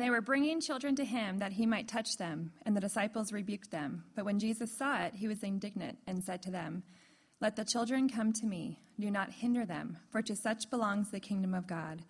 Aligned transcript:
And 0.00 0.06
they 0.06 0.10
were 0.10 0.22
bringing 0.22 0.62
children 0.62 0.96
to 0.96 1.04
him 1.04 1.40
that 1.40 1.52
he 1.52 1.66
might 1.66 1.86
touch 1.86 2.16
them, 2.16 2.52
and 2.64 2.74
the 2.74 2.80
disciples 2.80 3.34
rebuked 3.34 3.70
them. 3.70 4.02
But 4.16 4.24
when 4.24 4.38
Jesus 4.38 4.72
saw 4.72 5.02
it, 5.02 5.14
he 5.14 5.28
was 5.28 5.42
indignant 5.42 5.98
and 6.06 6.24
said 6.24 6.40
to 6.44 6.50
them, 6.50 6.84
Let 7.42 7.54
the 7.54 7.66
children 7.66 8.08
come 8.08 8.32
to 8.32 8.46
me, 8.46 8.80
do 8.98 9.10
not 9.10 9.30
hinder 9.30 9.66
them, 9.66 9.98
for 10.10 10.22
to 10.22 10.34
such 10.34 10.70
belongs 10.70 11.10
the 11.10 11.20
kingdom 11.20 11.52
of 11.52 11.66
God. 11.66 12.00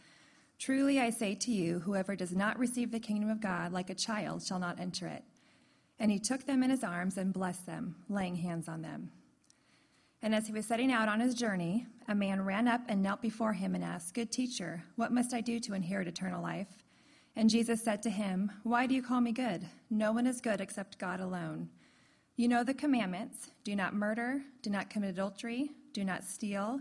Truly 0.56 1.00
I 1.00 1.11
say 1.11 1.34
to 1.34 1.50
you, 1.50 1.80
whoever 1.80 2.14
does 2.14 2.30
not 2.30 2.61
receive 2.61 2.92
the 2.92 3.00
kingdom 3.00 3.29
of 3.29 3.40
God 3.40 3.72
like 3.72 3.91
a 3.91 3.97
child 3.97 4.45
shall 4.45 4.61
not 4.61 4.79
enter 4.79 5.09
it. 5.09 5.25
And 5.99 6.13
he 6.13 6.21
took 6.21 6.47
them 6.47 6.63
in 6.63 6.71
his 6.71 6.85
arms 6.85 7.19
and 7.19 7.33
blessed 7.33 7.67
them, 7.67 7.97
laying 8.09 8.37
hands 8.37 8.69
on 8.69 8.83
them. 8.83 9.11
And 10.22 10.33
as 10.33 10.47
he 10.47 10.53
was 10.53 10.65
setting 10.65 10.93
out 10.93 11.09
on 11.09 11.19
his 11.19 11.35
journey, 11.35 11.88
a 12.07 12.15
man 12.15 12.43
ran 12.43 12.69
up 12.69 12.83
and 12.87 13.03
knelt 13.03 13.21
before 13.21 13.54
him 13.54 13.75
and 13.75 13.83
asked, 13.83 14.15
Good 14.15 14.31
teacher, 14.31 14.85
what 14.95 15.11
must 15.11 15.35
I 15.35 15.41
do 15.41 15.59
to 15.59 15.75
inherit 15.75 16.07
eternal 16.07 16.41
life? 16.41 16.69
And 17.37 17.48
Jesus 17.48 17.83
said 17.83 18.02
to 18.02 18.10
him, 18.10 18.51
Why 18.65 18.87
do 18.87 18.95
you 18.95 19.02
call 19.02 19.20
me 19.20 19.33
good? 19.33 19.66
No 19.89 20.12
one 20.12 20.27
is 20.27 20.41
good 20.41 20.61
except 20.61 20.98
God 20.98 21.20
alone. 21.20 21.69
You 22.37 22.48
know 22.48 22.65
the 22.65 22.75
commandments 22.75 23.51
do 23.65 23.77
not 23.77 23.95
murder, 23.95 24.41
do 24.62 24.70
not 24.70 24.91
commit 24.91 25.11
adultery, 25.11 25.70
do 25.93 26.05
not 26.05 26.25
steal, 26.25 26.80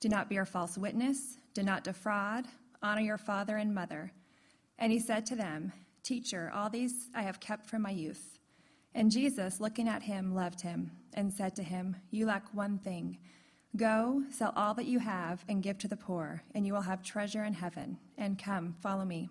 do 0.00 0.08
not 0.08 0.30
bear 0.30 0.44
false 0.44 0.78
witness, 0.78 1.38
do 1.54 1.62
not 1.62 1.84
defraud, 1.84 2.46
honor 2.82 3.02
your 3.02 3.18
father 3.18 3.56
and 3.56 3.74
mother. 3.74 4.12
And 4.78 4.92
he 4.92 4.98
said 4.98 5.26
to 5.26 5.36
them, 5.36 5.72
Teacher, 6.02 6.50
all 6.54 6.70
these 6.70 7.08
I 7.14 7.22
have 7.22 7.40
kept 7.40 7.66
from 7.66 7.82
my 7.82 7.90
youth. 7.90 8.38
And 8.94 9.10
Jesus, 9.10 9.60
looking 9.60 9.88
at 9.88 10.02
him, 10.02 10.34
loved 10.34 10.60
him 10.60 10.90
and 11.14 11.32
said 11.32 11.54
to 11.56 11.62
him, 11.62 11.96
You 12.10 12.26
lack 12.26 12.52
one 12.54 12.78
thing. 12.78 13.18
Go, 13.76 14.22
sell 14.30 14.52
all 14.54 14.74
that 14.74 14.86
you 14.86 14.98
have 14.98 15.44
and 15.48 15.62
give 15.62 15.78
to 15.78 15.88
the 15.88 15.96
poor, 15.96 16.42
and 16.54 16.66
you 16.66 16.74
will 16.74 16.82
have 16.82 17.02
treasure 17.02 17.44
in 17.44 17.54
heaven. 17.54 17.96
And 18.18 18.38
come, 18.38 18.74
follow 18.82 19.04
me. 19.04 19.30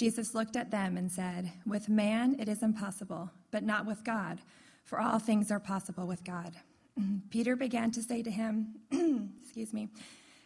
Jesus 0.00 0.34
looked 0.34 0.56
at 0.56 0.70
them 0.70 0.96
and 0.96 1.12
said, 1.12 1.52
With 1.66 1.90
man 1.90 2.34
it 2.40 2.48
is 2.48 2.62
impossible, 2.62 3.30
but 3.50 3.62
not 3.62 3.84
with 3.84 4.02
God, 4.02 4.40
for 4.82 4.98
all 4.98 5.18
things 5.18 5.50
are 5.50 5.60
possible 5.60 6.06
with 6.06 6.24
God. 6.24 6.56
Peter 7.30 7.54
began 7.54 7.90
to 7.90 8.02
say 8.02 8.22
to 8.22 8.30
him, 8.30 8.76
Excuse 9.42 9.74
me, 9.74 9.90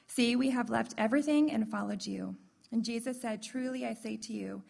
See, 0.08 0.34
we 0.34 0.50
have 0.50 0.70
left 0.70 0.94
everything 0.98 1.52
and 1.52 1.70
followed 1.70 2.04
you. 2.04 2.34
And 2.72 2.84
Jesus 2.84 3.20
said, 3.20 3.44
Truly 3.44 3.86
I 3.86 3.94
say 3.94 4.16
to 4.16 4.32
you, 4.32 4.60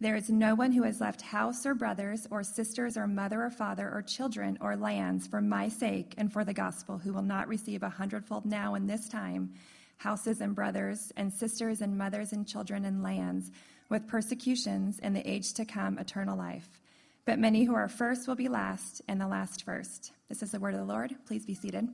there 0.00 0.16
is 0.16 0.28
no 0.28 0.54
one 0.54 0.72
who 0.72 0.82
has 0.82 1.00
left 1.00 1.22
house 1.22 1.64
or 1.64 1.74
brothers 1.74 2.26
or 2.30 2.42
sisters 2.42 2.98
or 2.98 3.06
mother 3.06 3.42
or 3.42 3.50
father 3.50 3.90
or 3.90 4.02
children 4.02 4.58
or 4.60 4.76
lands 4.76 5.26
for 5.26 5.40
my 5.40 5.70
sake 5.70 6.12
and 6.18 6.30
for 6.30 6.44
the 6.44 6.52
gospel 6.52 6.98
who 6.98 7.14
will 7.14 7.22
not 7.22 7.48
receive 7.48 7.82
a 7.82 7.88
hundredfold 7.88 8.44
now 8.44 8.74
in 8.74 8.86
this 8.86 9.08
time 9.08 9.54
houses 9.96 10.42
and 10.42 10.54
brothers 10.54 11.10
and 11.16 11.32
sisters 11.32 11.80
and 11.80 11.96
mothers 11.96 12.32
and 12.32 12.46
children 12.46 12.84
and 12.84 13.02
lands 13.02 13.50
with 13.88 14.08
persecutions 14.08 14.98
in 14.98 15.12
the 15.12 15.28
age 15.28 15.52
to 15.54 15.64
come 15.64 15.98
eternal 15.98 16.36
life. 16.36 16.80
But 17.24 17.38
many 17.38 17.64
who 17.64 17.74
are 17.74 17.88
first 17.88 18.28
will 18.28 18.36
be 18.36 18.48
last, 18.48 19.02
and 19.08 19.20
the 19.20 19.26
last 19.26 19.64
first. 19.64 20.12
This 20.28 20.42
is 20.42 20.52
the 20.52 20.60
word 20.60 20.74
of 20.74 20.80
the 20.80 20.86
Lord. 20.86 21.14
Please 21.26 21.44
be 21.44 21.54
seated. 21.54 21.88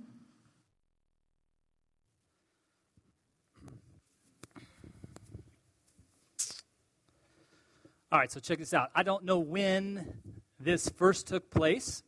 All 8.11 8.19
right, 8.19 8.31
so 8.31 8.41
check 8.41 8.59
this 8.59 8.75
out. 8.75 8.91
I 8.95 9.03
don't 9.03 9.25
know 9.25 9.39
when 9.39 10.19
this 10.61 10.91
first 10.91 11.27
took 11.27 11.50
place, 11.50 12.03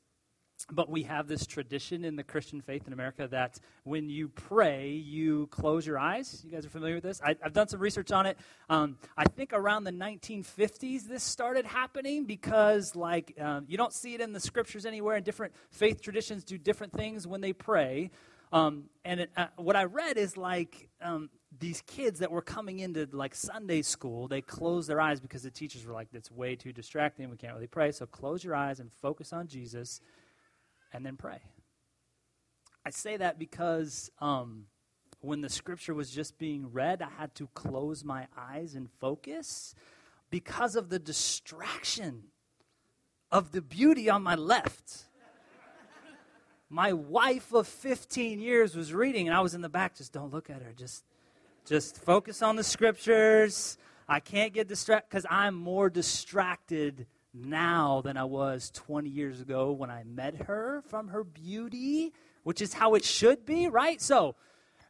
but 0.70 0.88
we 0.88 1.02
have 1.02 1.28
this 1.28 1.46
tradition 1.46 2.04
in 2.04 2.16
the 2.16 2.22
Christian 2.22 2.60
faith 2.60 2.86
in 2.86 2.92
America 2.92 3.28
that 3.28 3.58
when 3.84 4.08
you 4.08 4.28
pray, 4.28 4.90
you 4.92 5.46
close 5.48 5.86
your 5.86 5.98
eyes. 5.98 6.42
You 6.44 6.50
guys 6.50 6.64
are 6.64 6.70
familiar 6.70 6.94
with 6.94 7.04
this? 7.04 7.20
I, 7.22 7.36
have 7.42 7.52
done 7.52 7.68
some 7.68 7.80
research 7.80 8.12
on 8.12 8.26
it. 8.26 8.38
Um, 8.70 8.96
I 9.16 9.24
think 9.24 9.52
around 9.52 9.84
the 9.84 9.92
1950s, 9.92 11.06
this 11.06 11.22
started 11.22 11.66
happening 11.66 12.24
because, 12.24 12.96
like, 12.96 13.34
um, 13.40 13.66
you 13.68 13.76
don't 13.76 13.92
see 13.92 14.14
it 14.14 14.20
in 14.20 14.32
the 14.32 14.40
scriptures 14.40 14.86
anywhere, 14.86 15.16
and 15.16 15.24
different 15.24 15.52
faith 15.70 16.00
traditions 16.00 16.44
do 16.44 16.56
different 16.56 16.92
things 16.92 17.26
when 17.26 17.40
they 17.40 17.52
pray. 17.52 18.10
Um, 18.52 18.84
and 19.04 19.20
it, 19.20 19.30
uh, 19.36 19.46
what 19.56 19.76
I 19.76 19.84
read 19.84 20.16
is 20.16 20.36
like 20.36 20.88
um, 21.02 21.28
these 21.58 21.82
kids 21.86 22.20
that 22.20 22.30
were 22.30 22.42
coming 22.42 22.78
into 22.78 23.08
like 23.12 23.34
Sunday 23.34 23.82
school, 23.82 24.28
they 24.28 24.40
closed 24.40 24.88
their 24.88 25.00
eyes 25.00 25.20
because 25.20 25.42
the 25.42 25.50
teachers 25.50 25.84
were 25.84 25.92
like, 25.92 26.08
"That's 26.12 26.30
way 26.30 26.54
too 26.54 26.72
distracting. 26.72 27.28
We 27.30 27.36
can't 27.36 27.54
really 27.54 27.66
pray." 27.66 27.90
So 27.90 28.06
close 28.06 28.44
your 28.44 28.54
eyes 28.54 28.78
and 28.78 28.92
focus 29.02 29.32
on 29.32 29.48
Jesus 29.48 30.00
and 30.94 31.04
then 31.04 31.16
pray. 31.16 31.40
I 32.86 32.90
say 32.90 33.16
that 33.16 33.38
because 33.38 34.10
um, 34.20 34.66
when 35.20 35.40
the 35.40 35.48
scripture 35.48 35.92
was 35.92 36.10
just 36.10 36.38
being 36.38 36.70
read, 36.72 37.02
I 37.02 37.08
had 37.18 37.34
to 37.34 37.48
close 37.48 38.04
my 38.04 38.28
eyes 38.38 38.74
and 38.74 38.88
focus 39.00 39.74
because 40.30 40.76
of 40.76 40.90
the 40.90 40.98
distraction 40.98 42.24
of 43.32 43.50
the 43.50 43.60
beauty 43.60 44.08
on 44.08 44.22
my 44.22 44.36
left. 44.36 45.06
my 46.70 46.92
wife 46.92 47.52
of 47.52 47.66
15 47.66 48.40
years 48.40 48.76
was 48.76 48.94
reading, 48.94 49.26
and 49.26 49.36
I 49.36 49.40
was 49.40 49.54
in 49.54 49.62
the 49.62 49.68
back. 49.68 49.96
Just 49.96 50.12
don't 50.12 50.32
look 50.32 50.48
at 50.48 50.62
her. 50.62 50.72
Just, 50.76 51.04
just 51.66 51.98
focus 51.98 52.40
on 52.40 52.54
the 52.54 52.64
scriptures. 52.64 53.78
I 54.08 54.20
can't 54.20 54.52
get 54.52 54.68
distracted 54.68 55.08
because 55.08 55.26
I'm 55.28 55.54
more 55.54 55.90
distracted 55.90 57.06
now 57.34 58.00
than 58.02 58.16
I 58.16 58.24
was 58.24 58.70
20 58.70 59.10
years 59.10 59.40
ago 59.40 59.72
when 59.72 59.90
I 59.90 60.04
met 60.04 60.42
her 60.46 60.82
from 60.88 61.08
her 61.08 61.24
beauty, 61.24 62.12
which 62.44 62.62
is 62.62 62.72
how 62.72 62.94
it 62.94 63.04
should 63.04 63.44
be, 63.44 63.68
right? 63.68 64.00
So 64.00 64.36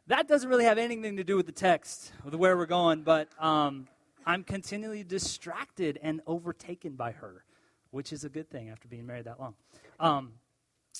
that 0.07 0.27
doesn't 0.27 0.47
really 0.47 0.65
have 0.65 0.77
anything 0.77 1.17
to 1.17 1.23
do 1.23 1.35
with 1.35 1.47
the 1.47 1.51
text, 1.51 2.11
with 2.23 2.35
where 2.35 2.55
we're 2.55 2.67
going, 2.67 3.01
but 3.01 3.27
um, 3.43 3.87
I'm 4.25 4.43
continually 4.43 5.03
distracted 5.03 5.99
and 6.01 6.21
overtaken 6.27 6.93
by 6.93 7.11
her, 7.13 7.43
which 7.89 8.13
is 8.13 8.23
a 8.23 8.29
good 8.29 8.49
thing 8.49 8.69
after 8.69 8.87
being 8.87 9.07
married 9.07 9.25
that 9.25 9.39
long. 9.39 9.55
Um, 9.99 10.33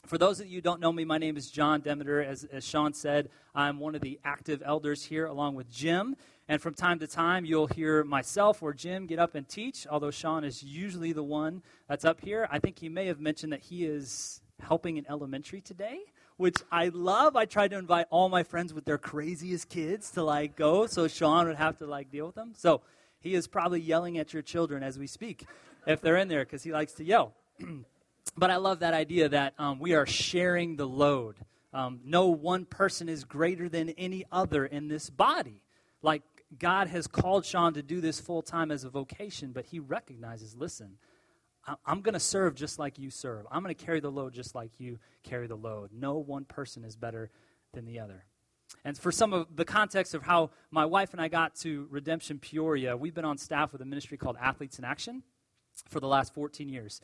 for 0.05 0.17
those 0.17 0.39
of 0.39 0.47
you 0.47 0.57
who 0.57 0.61
don't 0.61 0.81
know 0.81 0.91
me, 0.91 1.05
my 1.05 1.17
name 1.17 1.37
is 1.37 1.49
John 1.49 1.81
Demeter. 1.81 2.21
As, 2.21 2.43
as 2.45 2.65
Sean 2.65 2.93
said, 2.93 3.29
I'm 3.53 3.79
one 3.79 3.95
of 3.95 4.01
the 4.01 4.19
active 4.23 4.61
elders 4.65 5.05
here 5.05 5.25
along 5.25 5.55
with 5.55 5.71
Jim. 5.71 6.15
And 6.47 6.61
from 6.61 6.73
time 6.73 6.99
to 6.99 7.07
time, 7.07 7.45
you'll 7.45 7.67
hear 7.67 8.03
myself 8.03 8.61
or 8.61 8.73
Jim 8.73 9.07
get 9.07 9.19
up 9.19 9.35
and 9.35 9.47
teach, 9.47 9.87
although 9.89 10.11
Sean 10.11 10.43
is 10.43 10.61
usually 10.61 11.13
the 11.13 11.23
one 11.23 11.63
that's 11.87 12.05
up 12.05 12.21
here. 12.21 12.47
I 12.51 12.59
think 12.59 12.79
he 12.79 12.89
may 12.89 13.07
have 13.07 13.19
mentioned 13.19 13.53
that 13.53 13.61
he 13.61 13.85
is 13.85 14.41
helping 14.61 14.97
in 14.97 15.05
elementary 15.09 15.61
today, 15.61 15.99
which 16.37 16.57
I 16.71 16.89
love. 16.89 17.35
I 17.35 17.45
tried 17.45 17.71
to 17.71 17.77
invite 17.77 18.07
all 18.09 18.29
my 18.29 18.43
friends 18.43 18.73
with 18.73 18.85
their 18.85 18.97
craziest 18.97 19.69
kids 19.69 20.11
to 20.11 20.23
like 20.23 20.55
go, 20.55 20.85
so 20.87 21.07
Sean 21.07 21.47
would 21.47 21.55
have 21.55 21.77
to 21.77 21.87
like 21.87 22.11
deal 22.11 22.27
with 22.27 22.35
them. 22.35 22.53
So 22.55 22.81
he 23.19 23.33
is 23.33 23.47
probably 23.47 23.81
yelling 23.81 24.17
at 24.17 24.33
your 24.33 24.43
children 24.43 24.83
as 24.83 24.99
we 24.99 25.07
speak 25.07 25.45
if 25.87 26.01
they're 26.01 26.17
in 26.17 26.27
there 26.27 26.45
because 26.45 26.63
he 26.63 26.71
likes 26.71 26.93
to 26.93 27.03
yell. 27.03 27.33
but 28.37 28.51
I 28.51 28.57
love 28.57 28.79
that 28.79 28.93
idea 28.93 29.29
that 29.29 29.53
um, 29.57 29.79
we 29.79 29.93
are 29.93 30.05
sharing 30.05 30.75
the 30.75 30.85
load. 30.85 31.37
Um, 31.73 32.01
no 32.03 32.27
one 32.27 32.65
person 32.65 33.09
is 33.09 33.23
greater 33.23 33.67
than 33.69 33.89
any 33.91 34.25
other 34.31 34.65
in 34.65 34.87
this 34.87 35.09
body. 35.09 35.61
Like 36.01 36.23
God 36.57 36.87
has 36.87 37.07
called 37.07 37.45
Sean 37.45 37.73
to 37.73 37.83
do 37.83 38.01
this 38.01 38.19
full 38.19 38.41
time 38.41 38.71
as 38.71 38.83
a 38.83 38.89
vocation, 38.89 39.51
but 39.51 39.65
he 39.65 39.79
recognizes 39.79 40.55
listen, 40.55 40.97
I'm 41.85 42.01
going 42.01 42.13
to 42.13 42.19
serve 42.19 42.55
just 42.55 42.77
like 42.77 42.99
you 42.99 43.09
serve. 43.09 43.45
I'm 43.51 43.63
going 43.63 43.73
to 43.73 43.85
carry 43.85 43.99
the 43.99 44.11
load 44.11 44.33
just 44.33 44.53
like 44.53 44.79
you 44.79 44.99
carry 45.23 45.47
the 45.47 45.55
load. 45.55 45.89
No 45.91 46.17
one 46.17 46.45
person 46.45 46.83
is 46.83 46.95
better 46.95 47.31
than 47.73 47.85
the 47.85 47.99
other. 47.99 48.25
And 48.83 48.97
for 48.97 49.11
some 49.11 49.33
of 49.33 49.55
the 49.55 49.65
context 49.65 50.13
of 50.13 50.23
how 50.23 50.51
my 50.69 50.85
wife 50.85 51.13
and 51.13 51.21
I 51.21 51.27
got 51.27 51.55
to 51.57 51.87
Redemption 51.89 52.37
Peoria, 52.37 52.95
we've 52.95 53.15
been 53.15 53.25
on 53.25 53.37
staff 53.37 53.71
with 53.71 53.81
a 53.81 53.85
ministry 53.85 54.17
called 54.17 54.37
Athletes 54.39 54.77
in 54.77 54.85
Action 54.85 55.23
for 55.89 55.99
the 55.99 56.07
last 56.07 56.33
14 56.35 56.69
years. 56.69 57.01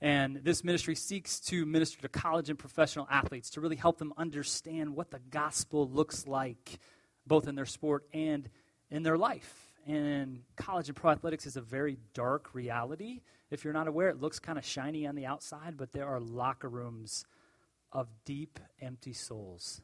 And 0.00 0.36
this 0.36 0.64
ministry 0.64 0.94
seeks 0.94 1.40
to 1.40 1.66
minister 1.66 2.00
to 2.00 2.08
college 2.08 2.48
and 2.48 2.58
professional 2.58 3.06
athletes 3.10 3.50
to 3.50 3.60
really 3.60 3.76
help 3.76 3.98
them 3.98 4.14
understand 4.16 4.96
what 4.96 5.10
the 5.10 5.20
gospel 5.30 5.88
looks 5.88 6.26
like, 6.26 6.78
both 7.26 7.46
in 7.46 7.54
their 7.54 7.66
sport 7.66 8.06
and 8.14 8.48
in 8.90 9.02
their 9.02 9.18
life. 9.18 9.74
And 9.86 10.42
college 10.56 10.88
and 10.88 10.96
pro 10.96 11.10
athletics 11.10 11.46
is 11.46 11.56
a 11.56 11.60
very 11.60 11.98
dark 12.14 12.54
reality. 12.54 13.20
If 13.50 13.64
you're 13.64 13.72
not 13.72 13.88
aware, 13.88 14.08
it 14.08 14.20
looks 14.20 14.38
kind 14.38 14.58
of 14.58 14.64
shiny 14.64 15.06
on 15.06 15.16
the 15.16 15.26
outside, 15.26 15.76
but 15.76 15.92
there 15.92 16.06
are 16.06 16.20
locker 16.20 16.68
rooms 16.68 17.24
of 17.92 18.08
deep, 18.24 18.58
empty 18.80 19.12
souls 19.12 19.82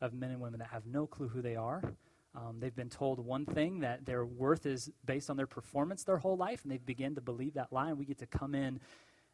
of 0.00 0.12
men 0.12 0.30
and 0.30 0.40
women 0.40 0.58
that 0.58 0.70
have 0.70 0.86
no 0.86 1.06
clue 1.06 1.28
who 1.28 1.42
they 1.42 1.54
are, 1.54 1.94
Um, 2.34 2.60
they've 2.60 2.74
been 2.74 2.88
told 2.88 3.18
one 3.18 3.44
thing 3.44 3.80
that 3.80 4.06
their 4.06 4.24
worth 4.24 4.64
is 4.64 4.90
based 5.04 5.28
on 5.28 5.36
their 5.36 5.46
performance 5.46 6.04
their 6.04 6.16
whole 6.16 6.36
life, 6.36 6.62
and 6.62 6.72
they've 6.72 6.84
begun 6.84 7.14
to 7.16 7.20
believe 7.20 7.54
that 7.54 7.72
lie, 7.72 7.90
and 7.90 7.98
we 7.98 8.06
get 8.06 8.18
to 8.18 8.26
come 8.26 8.54
in 8.54 8.80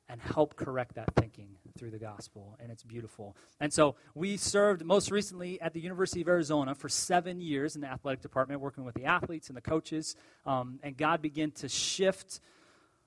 and 0.08 0.20
help 0.20 0.56
correct 0.56 0.94
that 0.94 1.14
thinking 1.16 1.48
through 1.76 1.90
the 1.90 1.98
gospel, 1.98 2.56
and 2.60 2.70
it's 2.70 2.82
beautiful. 2.82 3.36
And 3.60 3.72
so 3.72 3.96
we 4.14 4.36
served 4.36 4.84
most 4.84 5.10
recently 5.10 5.60
at 5.60 5.74
the 5.74 5.80
University 5.80 6.22
of 6.22 6.28
Arizona 6.28 6.74
for 6.74 6.88
seven 6.88 7.40
years 7.40 7.74
in 7.74 7.82
the 7.82 7.88
athletic 7.88 8.22
department, 8.22 8.60
working 8.60 8.84
with 8.84 8.94
the 8.94 9.04
athletes 9.04 9.48
and 9.48 9.56
the 9.56 9.62
coaches, 9.62 10.16
um, 10.46 10.80
and 10.82 10.96
God 10.96 11.22
began 11.22 11.50
to 11.52 11.68
shift 11.68 12.40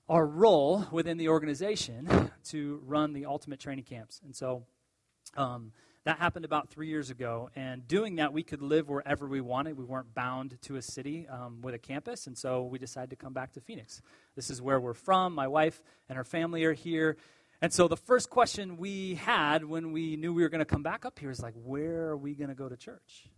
our 0.08 0.26
role 0.26 0.86
within 0.90 1.16
the 1.16 1.28
organization 1.28 2.30
to 2.44 2.80
run 2.86 3.12
the 3.12 3.26
ultimate 3.26 3.60
training 3.60 3.84
camps. 3.84 4.20
And 4.24 4.34
so 4.34 4.64
um, 5.36 5.72
that 6.04 6.18
happened 6.18 6.44
about 6.44 6.68
three 6.68 6.88
years 6.88 7.10
ago. 7.10 7.50
And 7.54 7.86
doing 7.86 8.16
that, 8.16 8.32
we 8.32 8.42
could 8.42 8.60
live 8.60 8.88
wherever 8.88 9.26
we 9.26 9.40
wanted. 9.40 9.78
We 9.78 9.84
weren't 9.84 10.14
bound 10.14 10.58
to 10.62 10.76
a 10.76 10.82
city 10.82 11.28
um, 11.28 11.60
with 11.62 11.74
a 11.74 11.78
campus. 11.78 12.26
And 12.26 12.36
so 12.36 12.64
we 12.64 12.78
decided 12.78 13.10
to 13.10 13.16
come 13.16 13.32
back 13.32 13.52
to 13.52 13.60
Phoenix. 13.60 14.02
This 14.34 14.50
is 14.50 14.60
where 14.60 14.80
we're 14.80 14.94
from. 14.94 15.34
My 15.34 15.46
wife 15.46 15.80
and 16.08 16.16
her 16.16 16.24
family 16.24 16.64
are 16.64 16.72
here. 16.72 17.16
And 17.60 17.72
so 17.72 17.86
the 17.86 17.96
first 17.96 18.30
question 18.30 18.76
we 18.76 19.14
had 19.14 19.64
when 19.64 19.92
we 19.92 20.16
knew 20.16 20.34
we 20.34 20.42
were 20.42 20.48
going 20.48 20.58
to 20.58 20.64
come 20.64 20.82
back 20.82 21.04
up 21.04 21.20
here 21.20 21.30
is 21.30 21.40
like, 21.40 21.54
where 21.54 22.08
are 22.08 22.16
we 22.16 22.34
going 22.34 22.48
to 22.48 22.56
go 22.56 22.68
to 22.68 22.76
church? 22.76 23.28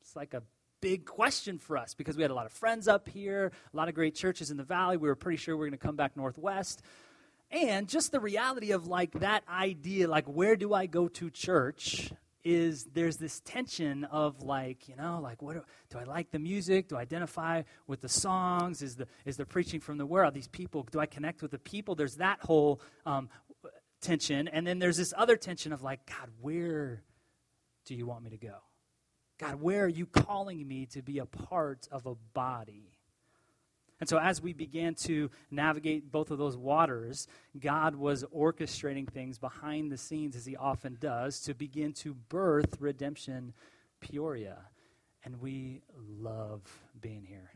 It's 0.00 0.16
like 0.16 0.32
a 0.32 0.42
big 0.80 1.04
question 1.04 1.58
for 1.58 1.76
us 1.76 1.92
because 1.92 2.16
we 2.16 2.22
had 2.22 2.30
a 2.30 2.34
lot 2.34 2.46
of 2.46 2.52
friends 2.52 2.88
up 2.88 3.06
here, 3.06 3.52
a 3.72 3.76
lot 3.76 3.88
of 3.88 3.94
great 3.94 4.14
churches 4.14 4.50
in 4.50 4.56
the 4.56 4.64
valley. 4.64 4.96
We 4.96 5.08
were 5.08 5.14
pretty 5.14 5.36
sure 5.36 5.54
we 5.54 5.60
were 5.60 5.66
going 5.66 5.78
to 5.78 5.86
come 5.86 5.96
back 5.96 6.16
northwest. 6.16 6.80
And 7.50 7.88
just 7.88 8.12
the 8.12 8.20
reality 8.20 8.70
of 8.70 8.86
like 8.86 9.12
that 9.20 9.42
idea, 9.48 10.08
like 10.08 10.26
where 10.26 10.56
do 10.56 10.72
I 10.72 10.86
go 10.86 11.08
to 11.08 11.30
church? 11.30 12.12
Is 12.42 12.86
there's 12.94 13.18
this 13.18 13.40
tension 13.40 14.04
of 14.04 14.40
like 14.40 14.88
you 14.88 14.96
know 14.96 15.20
like 15.22 15.42
what 15.42 15.54
do, 15.54 15.62
do 15.90 15.98
I 15.98 16.04
like 16.04 16.30
the 16.30 16.38
music? 16.38 16.88
Do 16.88 16.96
I 16.96 17.00
identify 17.00 17.62
with 17.86 18.00
the 18.00 18.08
songs? 18.08 18.80
Is 18.80 18.96
the 18.96 19.06
is 19.26 19.36
the 19.36 19.44
preaching 19.44 19.80
from 19.80 19.98
the 19.98 20.06
where 20.06 20.24
are 20.24 20.30
these 20.30 20.48
people? 20.48 20.86
Do 20.90 21.00
I 21.00 21.06
connect 21.06 21.42
with 21.42 21.50
the 21.50 21.58
people? 21.58 21.94
There's 21.94 22.16
that 22.16 22.40
whole 22.40 22.80
um, 23.04 23.28
tension, 24.00 24.48
and 24.48 24.66
then 24.66 24.78
there's 24.78 24.96
this 24.96 25.12
other 25.16 25.36
tension 25.36 25.72
of 25.72 25.82
like 25.82 26.06
God, 26.06 26.30
where 26.40 27.02
do 27.84 27.94
you 27.94 28.06
want 28.06 28.24
me 28.24 28.30
to 28.30 28.38
go? 28.38 28.56
God, 29.38 29.60
where 29.60 29.84
are 29.84 29.88
you 29.88 30.06
calling 30.06 30.66
me 30.66 30.86
to 30.86 31.02
be 31.02 31.18
a 31.18 31.26
part 31.26 31.88
of 31.90 32.06
a 32.06 32.14
body? 32.14 32.99
And 34.00 34.08
so, 34.08 34.18
as 34.18 34.40
we 34.40 34.54
began 34.54 34.94
to 35.06 35.30
navigate 35.50 36.10
both 36.10 36.30
of 36.30 36.38
those 36.38 36.56
waters, 36.56 37.28
God 37.58 37.94
was 37.94 38.24
orchestrating 38.34 39.08
things 39.08 39.38
behind 39.38 39.92
the 39.92 39.98
scenes, 39.98 40.34
as 40.34 40.46
He 40.46 40.56
often 40.56 40.96
does, 40.98 41.40
to 41.42 41.54
begin 41.54 41.92
to 41.94 42.14
birth 42.14 42.80
Redemption 42.80 43.52
Peoria. 44.00 44.56
And 45.22 45.40
we 45.40 45.82
love 46.18 46.62
being 47.00 47.24
here. 47.28 47.50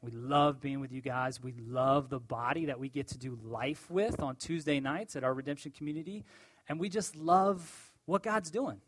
We 0.00 0.10
love 0.10 0.60
being 0.60 0.80
with 0.80 0.92
you 0.92 1.02
guys. 1.02 1.42
We 1.42 1.52
love 1.52 2.08
the 2.08 2.18
body 2.18 2.66
that 2.66 2.80
we 2.80 2.88
get 2.88 3.08
to 3.08 3.18
do 3.18 3.38
life 3.44 3.90
with 3.90 4.20
on 4.20 4.36
Tuesday 4.36 4.80
nights 4.80 5.14
at 5.14 5.22
our 5.22 5.34
Redemption 5.34 5.70
community. 5.70 6.24
And 6.68 6.80
we 6.80 6.88
just 6.88 7.14
love 7.14 7.92
what 8.06 8.22
God's 8.22 8.50
doing. 8.50 8.80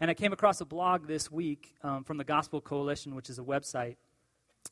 And 0.00 0.10
I 0.10 0.14
came 0.14 0.32
across 0.32 0.60
a 0.60 0.64
blog 0.64 1.06
this 1.06 1.30
week 1.30 1.74
um, 1.82 2.04
from 2.04 2.16
the 2.16 2.24
Gospel 2.24 2.60
Coalition, 2.60 3.14
which 3.14 3.28
is 3.28 3.38
a 3.38 3.42
website 3.42 3.96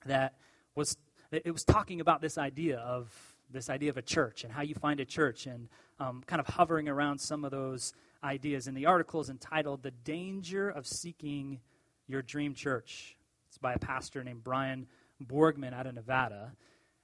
that 0.07 0.35
was 0.75 0.97
it 1.33 1.53
was 1.53 1.65
talking 1.65 2.01
about 2.01 2.21
this 2.21 2.39
idea 2.39 2.79
of 2.79 3.13
this 3.53 3.69
idea 3.69 3.91
of 3.91 3.97
a 3.97 4.03
church 4.03 4.45
and 4.45 4.53
how 4.53 4.63
you 4.63 4.75
find 4.75 5.01
a 5.01 5.05
church 5.05 5.47
and 5.47 5.69
um, 5.99 6.23
kind 6.27 6.41
of 6.41 6.47
hovering 6.47 6.89
around 6.89 7.19
some 7.19 7.45
of 7.45 7.51
those 7.51 7.93
ideas. 8.23 8.67
And 8.67 8.77
the 8.77 8.87
article 8.87 9.21
is 9.21 9.29
entitled 9.29 9.83
The 9.83 9.91
Danger 9.91 10.69
of 10.69 10.87
Seeking 10.87 11.61
Your 12.07 12.23
Dream 12.23 12.55
Church. 12.55 13.17
It's 13.49 13.59
by 13.59 13.75
a 13.75 13.79
pastor 13.79 14.23
named 14.23 14.45
Brian 14.45 14.87
Borgman 15.25 15.75
out 15.75 15.87
of 15.87 15.95
Nevada. 15.95 16.53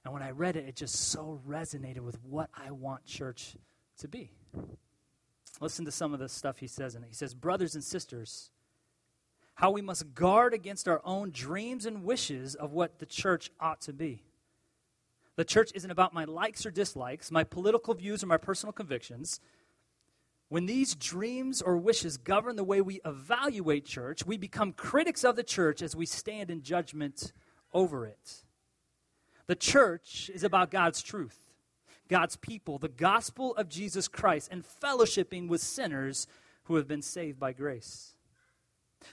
And 0.05 0.13
when 0.13 0.23
I 0.23 0.31
read 0.31 0.55
it, 0.55 0.67
it 0.67 0.75
just 0.75 0.95
so 0.95 1.41
resonated 1.47 1.99
with 1.99 2.17
what 2.23 2.49
I 2.55 2.71
want 2.71 3.05
church 3.05 3.55
to 3.99 4.07
be. 4.07 4.31
Listen 5.59 5.85
to 5.85 5.91
some 5.91 6.13
of 6.13 6.19
the 6.19 6.29
stuff 6.29 6.59
he 6.59 6.67
says 6.67 6.95
in 6.95 7.03
it. 7.03 7.07
He 7.09 7.15
says, 7.15 7.33
Brothers 7.33 7.75
and 7.75 7.83
sisters, 7.83 8.51
how 9.57 9.71
we 9.71 9.81
must 9.81 10.13
guard 10.13 10.53
against 10.53 10.87
our 10.87 11.01
own 11.03 11.31
dreams 11.31 11.87
and 11.87 12.03
wishes 12.03 12.53
of 12.53 12.73
what 12.73 12.99
the 12.99 13.07
church 13.07 13.49
ought 13.59 13.81
to 13.81 13.91
be. 13.91 14.21
The 15.35 15.43
church 15.43 15.71
isn't 15.73 15.89
about 15.89 16.13
my 16.13 16.25
likes 16.25 16.63
or 16.63 16.69
dislikes, 16.69 17.31
my 17.31 17.43
political 17.43 17.95
views 17.95 18.23
or 18.23 18.27
my 18.27 18.37
personal 18.37 18.71
convictions. 18.71 19.39
When 20.49 20.67
these 20.67 20.93
dreams 20.93 21.63
or 21.63 21.75
wishes 21.75 22.17
govern 22.17 22.55
the 22.55 22.63
way 22.63 22.81
we 22.81 23.01
evaluate 23.03 23.85
church, 23.85 24.27
we 24.27 24.37
become 24.37 24.73
critics 24.73 25.23
of 25.23 25.35
the 25.35 25.43
church 25.43 25.81
as 25.81 25.95
we 25.95 26.05
stand 26.05 26.51
in 26.51 26.61
judgment 26.61 27.33
over 27.73 28.05
it. 28.05 28.43
The 29.47 29.55
church 29.55 30.29
is 30.31 30.43
about 30.43 30.69
God's 30.69 31.01
truth, 31.01 31.39
God's 32.07 32.35
people, 32.35 32.77
the 32.77 32.89
gospel 32.89 33.55
of 33.55 33.69
Jesus 33.69 34.07
Christ, 34.07 34.49
and 34.51 34.63
fellowshipping 34.63 35.47
with 35.47 35.61
sinners 35.61 36.27
who 36.65 36.75
have 36.75 36.87
been 36.87 37.01
saved 37.01 37.39
by 37.39 37.53
grace. 37.53 38.13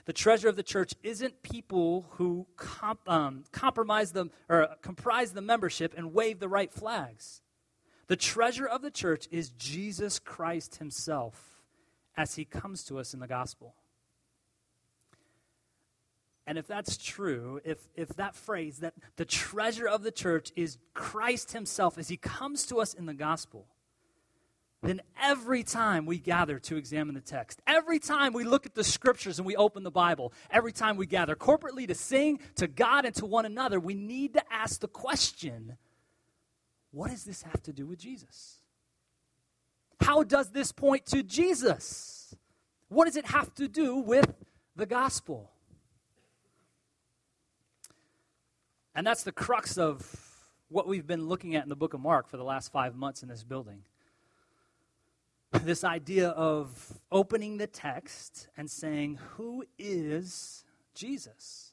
The 0.05 0.13
treasure 0.13 0.49
of 0.49 0.55
the 0.55 0.63
church 0.63 0.93
isn't 1.03 1.43
people 1.43 2.07
who 2.11 2.47
comp, 2.57 2.99
um, 3.07 3.43
compromise 3.51 4.11
them 4.11 4.31
or 4.49 4.69
comprise 4.81 5.33
the 5.33 5.41
membership 5.41 5.93
and 5.95 6.13
wave 6.13 6.39
the 6.39 6.49
right 6.49 6.71
flags. 6.71 7.41
The 8.07 8.15
treasure 8.15 8.67
of 8.67 8.81
the 8.81 8.91
church 8.91 9.27
is 9.31 9.49
Jesus 9.49 10.19
Christ 10.19 10.75
himself 10.75 11.61
as 12.15 12.35
he 12.35 12.45
comes 12.45 12.83
to 12.85 12.99
us 12.99 13.13
in 13.13 13.19
the 13.19 13.27
gospel. 13.27 13.75
And 16.47 16.57
if 16.57 16.67
that's 16.67 16.97
true, 16.97 17.59
if, 17.65 17.79
if 17.95 18.09
that 18.09 18.35
phrase, 18.35 18.77
that 18.79 18.93
the 19.15 19.25
treasure 19.25 19.87
of 19.87 20.03
the 20.03 20.11
church 20.11 20.51
is 20.55 20.77
Christ 20.93 21.53
himself 21.53 21.97
as 21.97 22.07
he 22.07 22.17
comes 22.17 22.67
to 22.67 22.79
us 22.79 22.93
in 22.93 23.07
the 23.07 23.15
gospel, 23.15 23.65
then 24.85 25.01
every 25.21 25.63
time 25.63 26.05
we 26.05 26.19
gather 26.19 26.59
to 26.59 26.77
examine 26.77 27.15
the 27.15 27.21
text, 27.21 27.61
every 27.65 27.99
time 27.99 28.33
we 28.33 28.43
look 28.43 28.65
at 28.65 28.75
the 28.75 28.83
scriptures 28.83 29.39
and 29.39 29.45
we 29.45 29.55
open 29.55 29.83
the 29.83 29.91
Bible, 29.91 30.33
every 30.51 30.71
time 30.71 30.97
we 30.97 31.05
gather 31.05 31.35
corporately 31.35 31.87
to 31.87 31.95
sing 31.95 32.39
to 32.55 32.67
God 32.67 33.05
and 33.05 33.15
to 33.15 33.25
one 33.25 33.45
another, 33.45 33.79
we 33.79 33.95
need 33.95 34.33
to 34.33 34.53
ask 34.53 34.81
the 34.81 34.87
question 34.87 35.77
what 36.91 37.11
does 37.11 37.25
this 37.25 37.43
have 37.43 37.61
to 37.63 37.73
do 37.73 37.85
with 37.85 37.99
Jesus? 37.99 38.59
How 39.99 40.23
does 40.23 40.51
this 40.51 40.71
point 40.71 41.05
to 41.07 41.23
Jesus? 41.23 42.35
What 42.87 43.05
does 43.05 43.17
it 43.17 43.25
have 43.25 43.53
to 43.55 43.67
do 43.67 43.97
with 43.97 44.33
the 44.75 44.85
gospel? 44.85 45.51
And 48.93 49.05
that's 49.05 49.23
the 49.23 49.33
crux 49.33 49.77
of 49.77 50.09
what 50.69 50.87
we've 50.87 51.05
been 51.05 51.27
looking 51.27 51.55
at 51.55 51.63
in 51.63 51.69
the 51.69 51.75
book 51.75 51.93
of 51.93 51.99
Mark 51.99 52.29
for 52.29 52.37
the 52.37 52.43
last 52.43 52.71
five 52.71 52.95
months 52.95 53.23
in 53.23 53.29
this 53.29 53.43
building 53.43 53.81
this 55.63 55.83
idea 55.83 56.29
of 56.29 56.99
opening 57.11 57.57
the 57.57 57.67
text 57.67 58.47
and 58.57 58.69
saying, 58.69 59.19
Who 59.35 59.65
is 59.77 60.63
Jesus? 60.93 61.71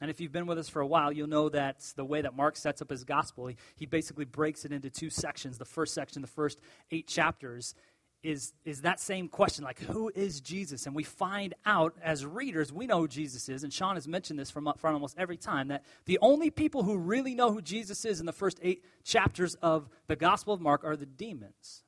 And 0.00 0.10
if 0.10 0.20
you've 0.20 0.32
been 0.32 0.46
with 0.46 0.58
us 0.58 0.68
for 0.68 0.80
a 0.80 0.86
while, 0.86 1.12
you'll 1.12 1.28
know 1.28 1.48
that 1.48 1.80
the 1.96 2.04
way 2.04 2.22
that 2.22 2.36
Mark 2.36 2.56
sets 2.56 2.80
up 2.80 2.90
his 2.90 3.04
gospel, 3.04 3.48
he, 3.48 3.56
he 3.74 3.86
basically 3.86 4.24
breaks 4.24 4.64
it 4.64 4.72
into 4.72 4.90
two 4.90 5.10
sections. 5.10 5.58
The 5.58 5.64
first 5.64 5.92
section, 5.92 6.22
the 6.22 6.28
first 6.28 6.60
eight 6.92 7.08
chapters, 7.08 7.74
is, 8.22 8.52
is 8.64 8.82
that 8.82 9.00
same 9.00 9.28
question 9.28 9.64
like, 9.64 9.80
who 9.80 10.10
is 10.14 10.40
Jesus? 10.40 10.86
And 10.86 10.94
we 10.94 11.04
find 11.04 11.54
out 11.64 11.94
as 12.02 12.26
readers, 12.26 12.72
we 12.72 12.86
know 12.86 13.00
who 13.00 13.08
Jesus 13.08 13.48
is. 13.48 13.64
And 13.64 13.72
Sean 13.72 13.94
has 13.94 14.08
mentioned 14.08 14.38
this 14.38 14.50
from, 14.50 14.66
up 14.66 14.78
front 14.78 14.94
almost 14.94 15.16
every 15.18 15.36
time 15.36 15.68
that 15.68 15.84
the 16.06 16.18
only 16.20 16.50
people 16.50 16.82
who 16.82 16.96
really 16.96 17.34
know 17.34 17.52
who 17.52 17.62
Jesus 17.62 18.04
is 18.04 18.20
in 18.20 18.26
the 18.26 18.32
first 18.32 18.58
eight 18.62 18.84
chapters 19.04 19.54
of 19.56 19.88
the 20.06 20.16
Gospel 20.16 20.54
of 20.54 20.60
Mark 20.60 20.84
are 20.84 20.96
the 20.96 21.06
demons. 21.06 21.84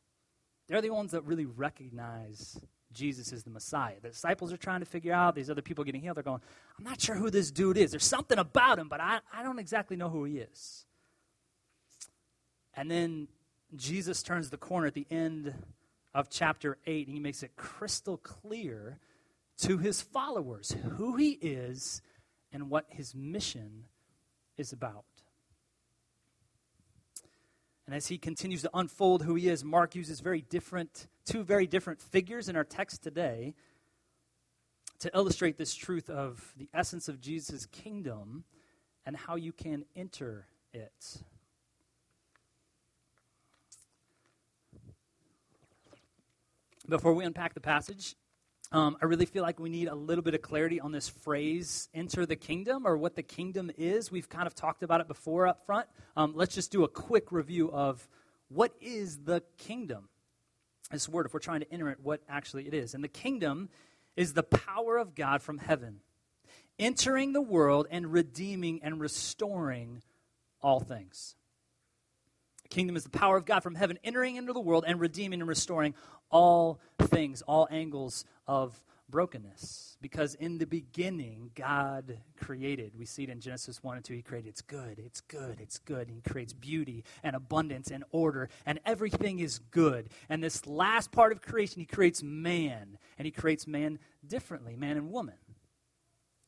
They're 0.70 0.80
the 0.80 0.90
ones 0.90 1.10
that 1.10 1.24
really 1.24 1.46
recognize 1.46 2.56
Jesus 2.92 3.32
is 3.32 3.42
the 3.42 3.50
Messiah. 3.50 3.96
The 4.00 4.10
disciples 4.10 4.52
are 4.52 4.56
trying 4.56 4.78
to 4.78 4.86
figure 4.86 5.12
out, 5.12 5.34
these 5.34 5.50
other 5.50 5.62
people 5.62 5.82
getting 5.82 6.00
healed, 6.00 6.16
they're 6.16 6.22
going, 6.22 6.40
I'm 6.78 6.84
not 6.84 7.00
sure 7.00 7.16
who 7.16 7.28
this 7.28 7.50
dude 7.50 7.76
is. 7.76 7.90
There's 7.90 8.04
something 8.04 8.38
about 8.38 8.78
him, 8.78 8.88
but 8.88 9.00
I, 9.00 9.18
I 9.34 9.42
don't 9.42 9.58
exactly 9.58 9.96
know 9.96 10.08
who 10.08 10.22
he 10.22 10.38
is. 10.38 10.86
And 12.74 12.88
then 12.88 13.26
Jesus 13.74 14.22
turns 14.22 14.48
the 14.50 14.56
corner 14.56 14.86
at 14.86 14.94
the 14.94 15.08
end 15.10 15.52
of 16.14 16.30
chapter 16.30 16.78
8, 16.86 17.08
and 17.08 17.14
he 17.16 17.20
makes 17.20 17.42
it 17.42 17.56
crystal 17.56 18.16
clear 18.16 19.00
to 19.62 19.78
his 19.78 20.00
followers 20.00 20.76
who 20.98 21.16
he 21.16 21.30
is 21.30 22.00
and 22.52 22.70
what 22.70 22.84
his 22.90 23.12
mission 23.12 23.86
is 24.56 24.72
about. 24.72 25.04
And 27.90 27.96
as 27.96 28.06
he 28.06 28.18
continues 28.18 28.62
to 28.62 28.70
unfold 28.72 29.24
who 29.24 29.34
he 29.34 29.48
is, 29.48 29.64
Mark 29.64 29.96
uses 29.96 30.20
very 30.20 30.42
different, 30.42 31.08
two 31.24 31.42
very 31.42 31.66
different 31.66 32.00
figures 32.00 32.48
in 32.48 32.54
our 32.54 32.62
text 32.62 33.02
today 33.02 33.56
to 35.00 35.10
illustrate 35.12 35.58
this 35.58 35.74
truth 35.74 36.08
of 36.08 36.54
the 36.56 36.68
essence 36.72 37.08
of 37.08 37.20
Jesus' 37.20 37.66
kingdom 37.66 38.44
and 39.04 39.16
how 39.16 39.34
you 39.34 39.50
can 39.50 39.86
enter 39.96 40.46
it. 40.72 41.16
Before 46.88 47.12
we 47.12 47.24
unpack 47.24 47.54
the 47.54 47.60
passage, 47.60 48.14
Um, 48.72 48.96
I 49.02 49.06
really 49.06 49.26
feel 49.26 49.42
like 49.42 49.58
we 49.58 49.68
need 49.68 49.88
a 49.88 49.94
little 49.96 50.22
bit 50.22 50.34
of 50.34 50.42
clarity 50.42 50.78
on 50.78 50.92
this 50.92 51.08
phrase, 51.08 51.88
enter 51.92 52.24
the 52.24 52.36
kingdom, 52.36 52.86
or 52.86 52.96
what 52.96 53.16
the 53.16 53.22
kingdom 53.22 53.72
is. 53.76 54.12
We've 54.12 54.28
kind 54.28 54.46
of 54.46 54.54
talked 54.54 54.84
about 54.84 55.00
it 55.00 55.08
before 55.08 55.48
up 55.48 55.66
front. 55.66 55.88
Um, 56.16 56.34
let's 56.36 56.54
just 56.54 56.70
do 56.70 56.84
a 56.84 56.88
quick 56.88 57.32
review 57.32 57.72
of 57.72 58.08
what 58.48 58.72
is 58.80 59.18
the 59.24 59.42
kingdom? 59.58 60.08
This 60.92 61.08
word, 61.08 61.26
if 61.26 61.34
we're 61.34 61.40
trying 61.40 61.60
to 61.60 61.72
enter 61.72 61.90
it, 61.90 61.98
what 62.00 62.20
actually 62.28 62.68
it 62.68 62.74
is. 62.74 62.94
And 62.94 63.02
the 63.02 63.08
kingdom 63.08 63.70
is 64.16 64.34
the 64.34 64.44
power 64.44 64.98
of 64.98 65.16
God 65.16 65.42
from 65.42 65.58
heaven, 65.58 66.00
entering 66.78 67.32
the 67.32 67.42
world 67.42 67.88
and 67.90 68.12
redeeming 68.12 68.80
and 68.84 69.00
restoring 69.00 70.02
all 70.62 70.78
things. 70.78 71.34
Kingdom 72.70 72.96
is 72.96 73.04
the 73.04 73.10
power 73.10 73.36
of 73.36 73.44
God 73.44 73.60
from 73.60 73.74
heaven, 73.74 73.98
entering 74.04 74.36
into 74.36 74.52
the 74.52 74.60
world 74.60 74.84
and 74.86 75.00
redeeming 75.00 75.40
and 75.40 75.48
restoring 75.48 75.94
all 76.30 76.80
things, 77.00 77.42
all 77.42 77.66
angles 77.70 78.24
of 78.46 78.80
brokenness. 79.10 79.98
Because 80.00 80.36
in 80.36 80.58
the 80.58 80.66
beginning, 80.66 81.50
God 81.56 82.18
created. 82.40 82.92
We 82.96 83.04
see 83.04 83.24
it 83.24 83.28
in 83.28 83.40
Genesis 83.40 83.82
1 83.82 83.96
and 83.96 84.04
2. 84.04 84.14
He 84.14 84.22
created, 84.22 84.48
it's 84.48 84.62
good, 84.62 85.00
it's 85.04 85.20
good, 85.20 85.60
it's 85.60 85.78
good. 85.78 86.06
And 86.06 86.14
he 86.16 86.22
creates 86.22 86.52
beauty 86.52 87.04
and 87.24 87.34
abundance 87.34 87.90
and 87.90 88.04
order, 88.12 88.48
and 88.64 88.78
everything 88.86 89.40
is 89.40 89.58
good. 89.58 90.08
And 90.28 90.42
this 90.42 90.64
last 90.66 91.10
part 91.10 91.32
of 91.32 91.42
creation, 91.42 91.80
he 91.80 91.86
creates 91.86 92.22
man, 92.22 92.98
and 93.18 93.26
he 93.26 93.32
creates 93.32 93.66
man 93.66 93.98
differently, 94.24 94.76
man 94.76 94.96
and 94.96 95.10
woman, 95.10 95.34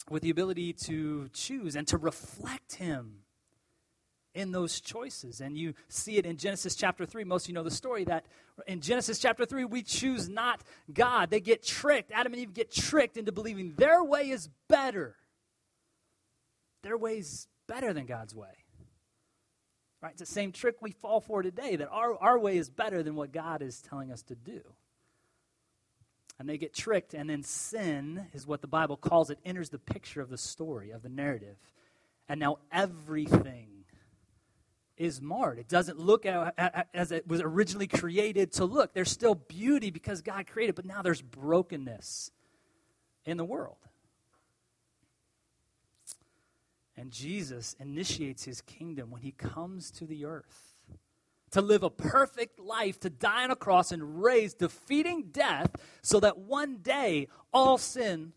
with 0.08 0.22
the 0.22 0.30
ability 0.30 0.72
to 0.84 1.28
choose 1.32 1.74
and 1.74 1.88
to 1.88 1.98
reflect 1.98 2.76
him 2.76 3.21
in 4.34 4.52
those 4.52 4.80
choices. 4.80 5.40
And 5.40 5.56
you 5.56 5.74
see 5.88 6.16
it 6.16 6.26
in 6.26 6.36
Genesis 6.36 6.74
chapter 6.74 7.04
3. 7.04 7.24
Most 7.24 7.44
of 7.44 7.48
you 7.48 7.54
know 7.54 7.62
the 7.62 7.70
story 7.70 8.04
that 8.04 8.26
in 8.66 8.80
Genesis 8.80 9.18
chapter 9.18 9.44
3, 9.44 9.64
we 9.64 9.82
choose 9.82 10.28
not 10.28 10.62
God. 10.92 11.30
They 11.30 11.40
get 11.40 11.62
tricked. 11.62 12.10
Adam 12.12 12.32
and 12.32 12.42
Eve 12.42 12.54
get 12.54 12.72
tricked 12.72 13.16
into 13.16 13.32
believing 13.32 13.74
their 13.76 14.02
way 14.02 14.30
is 14.30 14.48
better. 14.68 15.16
Their 16.82 16.96
way 16.96 17.18
is 17.18 17.46
better 17.68 17.92
than 17.92 18.06
God's 18.06 18.34
way. 18.34 18.48
Right? 20.00 20.12
It's 20.12 20.20
the 20.20 20.26
same 20.26 20.50
trick 20.50 20.76
we 20.80 20.90
fall 20.90 21.20
for 21.20 21.42
today 21.42 21.76
that 21.76 21.88
our, 21.90 22.16
our 22.16 22.38
way 22.38 22.56
is 22.56 22.68
better 22.68 23.02
than 23.02 23.14
what 23.14 23.32
God 23.32 23.62
is 23.62 23.80
telling 23.80 24.10
us 24.10 24.22
to 24.24 24.34
do. 24.34 24.60
And 26.40 26.48
they 26.48 26.58
get 26.58 26.74
tricked, 26.74 27.14
and 27.14 27.30
then 27.30 27.44
sin 27.44 28.26
is 28.32 28.46
what 28.46 28.62
the 28.62 28.66
Bible 28.66 28.96
calls 28.96 29.30
it, 29.30 29.38
enters 29.44 29.68
the 29.68 29.78
picture 29.78 30.20
of 30.20 30.28
the 30.28 30.38
story, 30.38 30.90
of 30.90 31.02
the 31.02 31.08
narrative. 31.08 31.56
And 32.28 32.40
now 32.40 32.58
everything 32.72 33.81
is 35.02 35.20
marred. 35.20 35.58
It 35.58 35.68
doesn't 35.68 35.98
look 35.98 36.24
as 36.24 37.10
it 37.10 37.26
was 37.26 37.40
originally 37.40 37.88
created 37.88 38.52
to 38.52 38.64
look. 38.64 38.94
There's 38.94 39.10
still 39.10 39.34
beauty 39.34 39.90
because 39.90 40.22
God 40.22 40.46
created, 40.46 40.76
but 40.76 40.84
now 40.84 41.02
there's 41.02 41.20
brokenness 41.20 42.30
in 43.24 43.36
the 43.36 43.44
world. 43.44 43.76
And 46.96 47.10
Jesus 47.10 47.74
initiates 47.80 48.44
his 48.44 48.60
kingdom 48.60 49.10
when 49.10 49.22
he 49.22 49.32
comes 49.32 49.90
to 49.92 50.06
the 50.06 50.24
earth 50.24 50.68
to 51.50 51.60
live 51.60 51.82
a 51.82 51.90
perfect 51.90 52.60
life, 52.60 53.00
to 53.00 53.10
die 53.10 53.44
on 53.44 53.50
a 53.50 53.56
cross 53.56 53.92
and 53.92 54.22
raise, 54.22 54.54
defeating 54.54 55.24
death, 55.32 55.70
so 56.00 56.20
that 56.20 56.38
one 56.38 56.76
day 56.76 57.28
all 57.52 57.76
sin, 57.76 58.32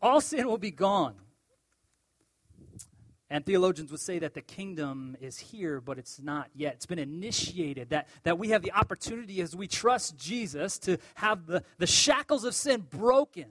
all 0.00 0.20
sin 0.20 0.46
will 0.46 0.58
be 0.58 0.70
gone. 0.70 1.14
And 3.32 3.46
theologians 3.46 3.90
would 3.90 4.00
say 4.00 4.18
that 4.18 4.34
the 4.34 4.42
kingdom 4.42 5.16
is 5.18 5.38
here, 5.38 5.80
but 5.80 5.96
it's 5.96 6.20
not 6.20 6.50
yet. 6.54 6.74
It's 6.74 6.84
been 6.84 6.98
initiated. 6.98 7.88
That, 7.88 8.08
that 8.24 8.38
we 8.38 8.50
have 8.50 8.60
the 8.60 8.72
opportunity 8.72 9.40
as 9.40 9.56
we 9.56 9.66
trust 9.66 10.18
Jesus 10.18 10.78
to 10.80 10.98
have 11.14 11.46
the, 11.46 11.64
the 11.78 11.86
shackles 11.86 12.44
of 12.44 12.54
sin 12.54 12.82
broken. 12.90 13.46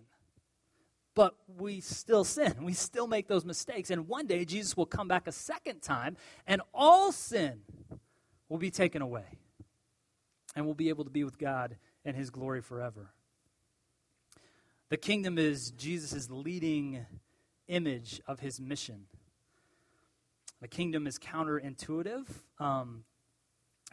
But 1.16 1.34
we 1.58 1.80
still 1.80 2.24
sin. 2.24 2.58
We 2.62 2.74
still 2.74 3.08
make 3.08 3.28
those 3.28 3.44
mistakes. 3.44 3.90
And 3.90 4.08
one 4.08 4.28
day 4.28 4.46
Jesus 4.46 4.78
will 4.78 4.86
come 4.86 5.08
back 5.08 5.26
a 5.26 5.32
second 5.32 5.82
time, 5.82 6.16
and 6.46 6.62
all 6.76 7.12
sin 7.12 7.62
will 8.50 8.60
be 8.60 8.70
taken 8.70 9.02
away. 9.02 9.40
And 10.56 10.66
we'll 10.66 10.76
be 10.76 10.90
able 10.90 11.06
to 11.06 11.10
be 11.10 11.24
with 11.24 11.40
God 11.40 11.76
and 12.06 12.16
his 12.16 12.30
glory 12.30 12.62
forever. 12.62 13.14
The 14.90 14.98
kingdom 14.98 15.40
is 15.40 15.72
Jesus' 15.72 16.30
leading 16.30 17.04
image 17.68 18.22
of 18.28 18.42
his 18.42 18.60
mission. 18.60 19.08
The 20.62 20.68
kingdom 20.68 21.08
is 21.08 21.18
counterintuitive. 21.18 22.28
Um, 22.60 23.04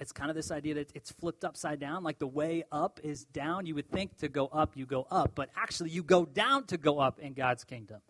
it's 0.00 0.12
kind 0.12 0.30
of 0.30 0.36
this 0.36 0.50
idea 0.50 0.74
that 0.74 0.92
it's 0.94 1.10
flipped 1.10 1.44
upside 1.44 1.80
down, 1.80 2.04
like 2.04 2.18
the 2.18 2.26
way 2.26 2.62
up 2.70 3.00
is 3.02 3.24
down. 3.24 3.66
You 3.66 3.74
would 3.74 3.90
think 3.90 4.18
to 4.18 4.28
go 4.28 4.46
up, 4.46 4.76
you 4.76 4.86
go 4.86 5.06
up, 5.10 5.32
but 5.34 5.48
actually 5.56 5.90
you 5.90 6.02
go 6.02 6.24
down 6.24 6.66
to 6.66 6.76
go 6.76 7.00
up 7.00 7.18
in 7.18 7.32
God's 7.32 7.64
kingdom. 7.64 8.00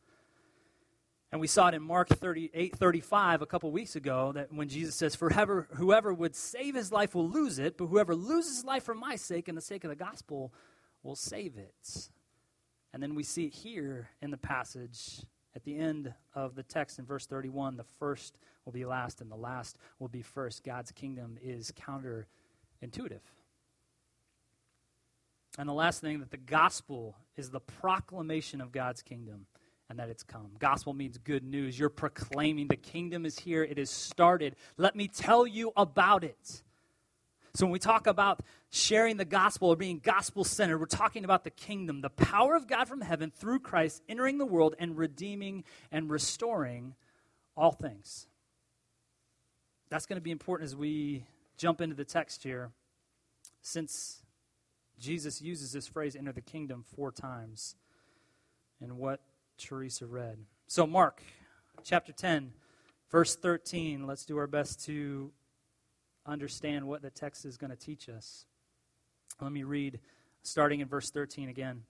And 1.31 1.41
we 1.41 1.47
saw 1.47 1.69
it 1.69 1.75
in 1.75 1.83
Mark 1.83 2.09
38, 2.09 2.77
35 2.77 3.43
a 3.43 3.47
couple 3.47 3.71
weeks 3.71 3.97
ago 3.97 4.33
that 4.33 4.53
when 4.53 4.69
Jesus 4.69 4.97
says, 4.97 5.15
Forever, 5.15 5.69
whoever, 5.75 6.13
would 6.13 6.35
save 6.35 6.75
his 6.75 6.91
life 6.91 7.15
will 7.15 7.29
lose 7.29 7.59
it, 7.59 7.77
but 7.79 7.87
whoever 7.87 8.15
loses 8.15 8.57
his 8.57 8.65
life 8.65 8.83
for 8.83 8.95
my 8.95 9.17
sake 9.17 9.47
and 9.47 9.57
the 9.57 9.63
sake 9.63 9.85
of 9.85 9.91
the 9.91 9.97
gospel 9.97 10.53
will 11.03 11.17
save 11.17 11.57
it. 11.57 12.09
And 12.93 13.03
then 13.03 13.15
we 13.15 13.23
see 13.23 13.45
it 13.45 13.55
here 13.55 14.09
in 14.23 14.31
the 14.31 14.39
passage 14.39 15.21
at 15.55 15.65
the 15.65 15.77
end 15.77 16.13
of 16.35 16.55
the 16.55 16.63
text 16.63 16.99
in 16.99 17.05
verse 17.05 17.27
31, 17.27 17.77
the 17.77 17.85
first 17.99 18.39
will 18.65 18.73
be 18.73 18.85
last 18.85 19.21
and 19.21 19.31
the 19.31 19.37
last 19.37 19.79
will 19.99 20.09
be 20.09 20.23
first. 20.23 20.63
God's 20.63 20.93
kingdom 20.93 21.39
is 21.43 21.73
counterintuitive. 21.73 23.21
And 25.59 25.69
the 25.69 25.75
last 25.75 26.01
thing 26.01 26.21
that 26.21 26.31
the 26.31 26.37
gospel 26.37 27.17
is 27.37 27.51
the 27.51 27.61
proclamation 27.61 28.61
of 28.61 28.71
God's 28.71 29.03
kingdom 29.03 29.47
and 29.91 29.99
that 29.99 30.09
it's 30.09 30.23
come. 30.23 30.51
Gospel 30.59 30.93
means 30.93 31.19
good 31.19 31.43
news. 31.43 31.79
You're 31.79 31.89
proclaiming 31.89 32.69
the 32.69 32.77
kingdom 32.77 33.25
is 33.25 33.39
here, 33.39 33.65
it 33.65 33.79
is 33.79 33.91
started. 33.91 34.55
Let 34.77 34.95
me 34.95 35.09
tell 35.09 35.47
you 35.47 35.73
about 35.77 36.25
it. 36.25 36.63
So 37.59 37.67
when 37.67 37.73
we 37.73 37.81
talk 37.81 38.07
about 38.07 38.41
sharing 38.71 39.17
the 39.17 39.25
gospel 39.25 39.71
or 39.71 39.75
being 39.75 39.99
gospel 39.99 40.45
centered, 40.45 40.79
we're 40.79 40.87
talking 40.87 41.25
about 41.25 41.43
the 41.43 41.51
kingdom, 41.51 42.03
the 42.03 42.09
power 42.09 42.55
of 42.55 42.69
God 42.69 42.87
from 42.87 43.01
heaven 43.01 43.33
through 43.37 43.59
Christ 43.59 44.01
entering 44.09 44.39
the 44.39 44.47
world 44.47 44.77
and 44.79 44.97
redeeming 44.97 45.65
and 45.91 46.09
restoring 46.09 46.95
all 47.57 47.73
things. 47.73 48.29
That's 49.91 50.07
going 50.07 50.19
to 50.19 50.23
be 50.23 50.31
important 50.31 50.69
as 50.69 50.77
we 50.77 51.25
jump 51.57 51.81
into 51.81 51.97
the 51.97 52.05
text 52.05 52.45
here, 52.45 52.71
since 53.61 54.23
Jesus 55.01 55.43
uses 55.43 55.73
this 55.73 55.89
phrase, 55.89 56.15
enter 56.15 56.31
the 56.31 56.41
kingdom, 56.41 56.85
four 56.95 57.11
times 57.11 57.75
in 58.81 58.99
what 58.99 59.19
Teresa 59.59 60.07
read. 60.07 60.39
So, 60.69 60.87
Mark 60.87 61.25
chapter 61.83 62.13
10, 62.13 62.53
verse 63.11 63.35
13, 63.35 64.07
let's 64.07 64.25
do 64.25 64.39
our 64.39 64.47
best 64.47 64.85
to 64.85 65.33
understand 66.29 66.87
what 66.87 67.03
the 67.03 67.11
text 67.11 67.45
is 67.45 67.57
going 67.57 67.71
to 67.71 67.77
teach 67.77 68.09
us. 68.09 68.47
Let 69.41 69.53
me 69.53 69.63
read, 69.63 70.01
starting 70.43 70.81
in 70.81 70.89
verse 70.89 71.11
13 71.11 71.49
again. 71.49 71.83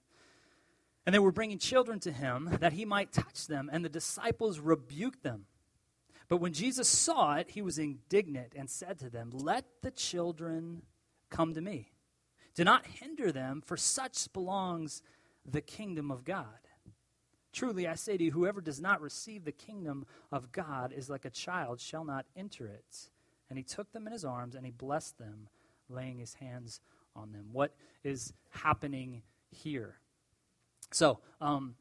And 1.05 1.13
they 1.13 1.19
were 1.19 1.31
bringing 1.31 1.57
children 1.57 1.99
to 2.01 2.11
him 2.11 2.57
that 2.59 2.73
he 2.73 2.85
might 2.85 3.11
touch 3.11 3.47
them, 3.47 3.69
and 3.71 3.83
the 3.83 3.89
disciples 3.89 4.59
rebuked 4.59 5.23
them. 5.23 5.45
But 6.27 6.37
when 6.37 6.53
Jesus 6.53 6.87
saw 6.87 7.35
it, 7.35 7.51
he 7.51 7.61
was 7.61 7.79
indignant 7.79 8.53
and 8.55 8.69
said 8.69 8.99
to 8.99 9.09
them, 9.09 9.31
Let 9.33 9.65
the 9.81 9.91
children 9.91 10.83
come 11.29 11.55
to 11.55 11.61
me. 11.61 11.91
Do 12.53 12.63
not 12.63 12.85
hinder 12.85 13.31
them, 13.31 13.63
for 13.65 13.77
such 13.77 14.31
belongs 14.33 15.01
the 15.45 15.61
kingdom 15.61 16.11
of 16.11 16.23
God. 16.25 16.45
Truly, 17.51 17.87
I 17.87 17.95
say 17.95 18.17
to 18.17 18.23
you, 18.23 18.31
whoever 18.31 18.61
does 18.61 18.79
not 18.79 19.01
receive 19.01 19.43
the 19.43 19.51
kingdom 19.51 20.05
of 20.31 20.51
God 20.51 20.93
is 20.95 21.09
like 21.09 21.25
a 21.25 21.31
child, 21.31 21.79
shall 21.79 22.05
not 22.05 22.25
enter 22.35 22.67
it. 22.67 23.09
And 23.49 23.57
he 23.57 23.63
took 23.63 23.91
them 23.91 24.05
in 24.07 24.13
his 24.13 24.25
arms 24.25 24.55
and 24.55 24.65
he 24.65 24.71
blessed 24.71 25.17
them, 25.17 25.47
laying 25.89 26.19
his 26.19 26.35
hands 26.35 26.81
on 27.15 27.31
them. 27.31 27.49
What 27.51 27.75
is 28.03 28.33
happening 28.49 29.23
here? 29.49 29.95
So, 30.91 31.19
um, 31.41 31.75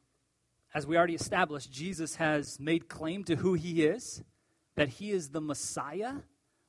as 0.74 0.86
we 0.86 0.96
already 0.96 1.14
established, 1.14 1.70
Jesus 1.72 2.16
has 2.16 2.60
made 2.60 2.88
claim 2.88 3.24
to 3.24 3.36
who 3.36 3.54
he 3.54 3.84
is, 3.84 4.22
that 4.76 4.88
he 4.88 5.10
is 5.10 5.30
the 5.30 5.40
Messiah, 5.40 6.14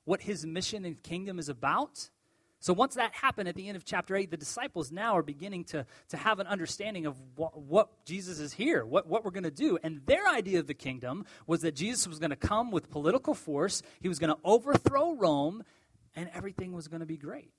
what 0.06 0.22
his 0.22 0.46
mission 0.46 0.86
and 0.86 1.01
kingdom 1.03 1.38
is 1.38 1.50
about. 1.50 2.10
So 2.60 2.74
once 2.74 2.96
that 2.96 3.13
happened 3.13 3.48
at 3.48 3.56
the 3.56 3.68
end 3.68 3.78
of 3.78 3.86
chapter 3.86 4.16
8, 4.16 4.30
the 4.32 4.38
disciples 4.38 4.92
now 4.92 5.16
are 5.16 5.24
beginning 5.24 5.63
to, 5.66 5.86
to 6.10 6.18
have 6.18 6.39
an 6.39 6.48
understanding 6.48 7.06
of 7.06 7.16
what, 7.36 7.58
what 7.58 8.06
Jesus 8.06 8.39
is 8.39 8.51
here, 8.51 8.86
what, 8.86 9.08
what 9.08 9.24
we're 9.24 9.32
going 9.32 9.44
to 9.44 9.51
do. 9.51 9.78
And 9.82 10.01
their 10.06 10.28
idea 10.28 10.60
of 10.60 10.68
the 10.68 10.74
kingdom 10.74 11.25
was 11.48 11.62
that 11.62 11.74
Jesus 11.74 12.06
was 12.06 12.20
going 12.20 12.32
to 12.32 12.36
come 12.36 12.70
with 12.70 12.89
political 12.89 13.34
force, 13.34 13.82
he 14.01 14.10
was 14.10 14.20
going 14.20 14.34
to 14.34 14.39
overthrow 14.44 15.13
Rome, 15.13 15.63
and 16.16 16.30
everything 16.34 16.74
was 16.74 16.89
going 16.89 17.00
to 17.00 17.06
be 17.06 17.18
great. 17.18 17.51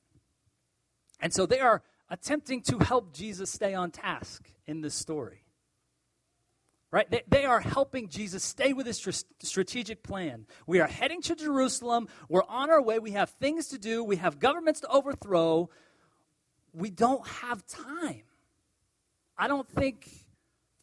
And 1.21 1.33
so 1.33 1.47
they 1.47 1.61
are 1.61 1.83
attempting 2.11 2.61
to 2.62 2.78
help 2.78 3.14
Jesus 3.14 3.50
stay 3.50 3.75
on 3.75 3.90
task 3.90 4.50
in 4.66 4.83
this 4.83 4.95
story 4.95 5.45
right? 6.90 7.11
They, 7.11 7.23
they, 7.28 7.44
are 7.44 7.61
helping 7.61 8.09
Jesus 8.09 8.42
stay 8.42 8.73
with 8.73 8.87
his 8.87 8.99
tr- 8.99 9.11
strategic 9.40 10.02
plan. 10.02 10.47
We 10.66 10.80
are 10.80 10.88
heading 10.88 11.23
to 11.23 11.37
Jerusalem. 11.37 12.09
We're 12.28 12.44
on 12.49 12.70
our 12.70 12.82
way. 12.82 12.99
We 12.99 13.12
have 13.12 13.30
things 13.30 13.68
to 13.68 13.78
do. 13.78 14.02
We 14.02 14.16
have 14.16 14.38
governments 14.38 14.80
to 14.80 14.88
overthrow. 14.88 15.70
we 16.73 16.90
don't 16.90 17.26
have 17.26 17.64
time. 17.66 18.23
I 19.38 19.49
don't 19.49 19.68
think 19.68 20.09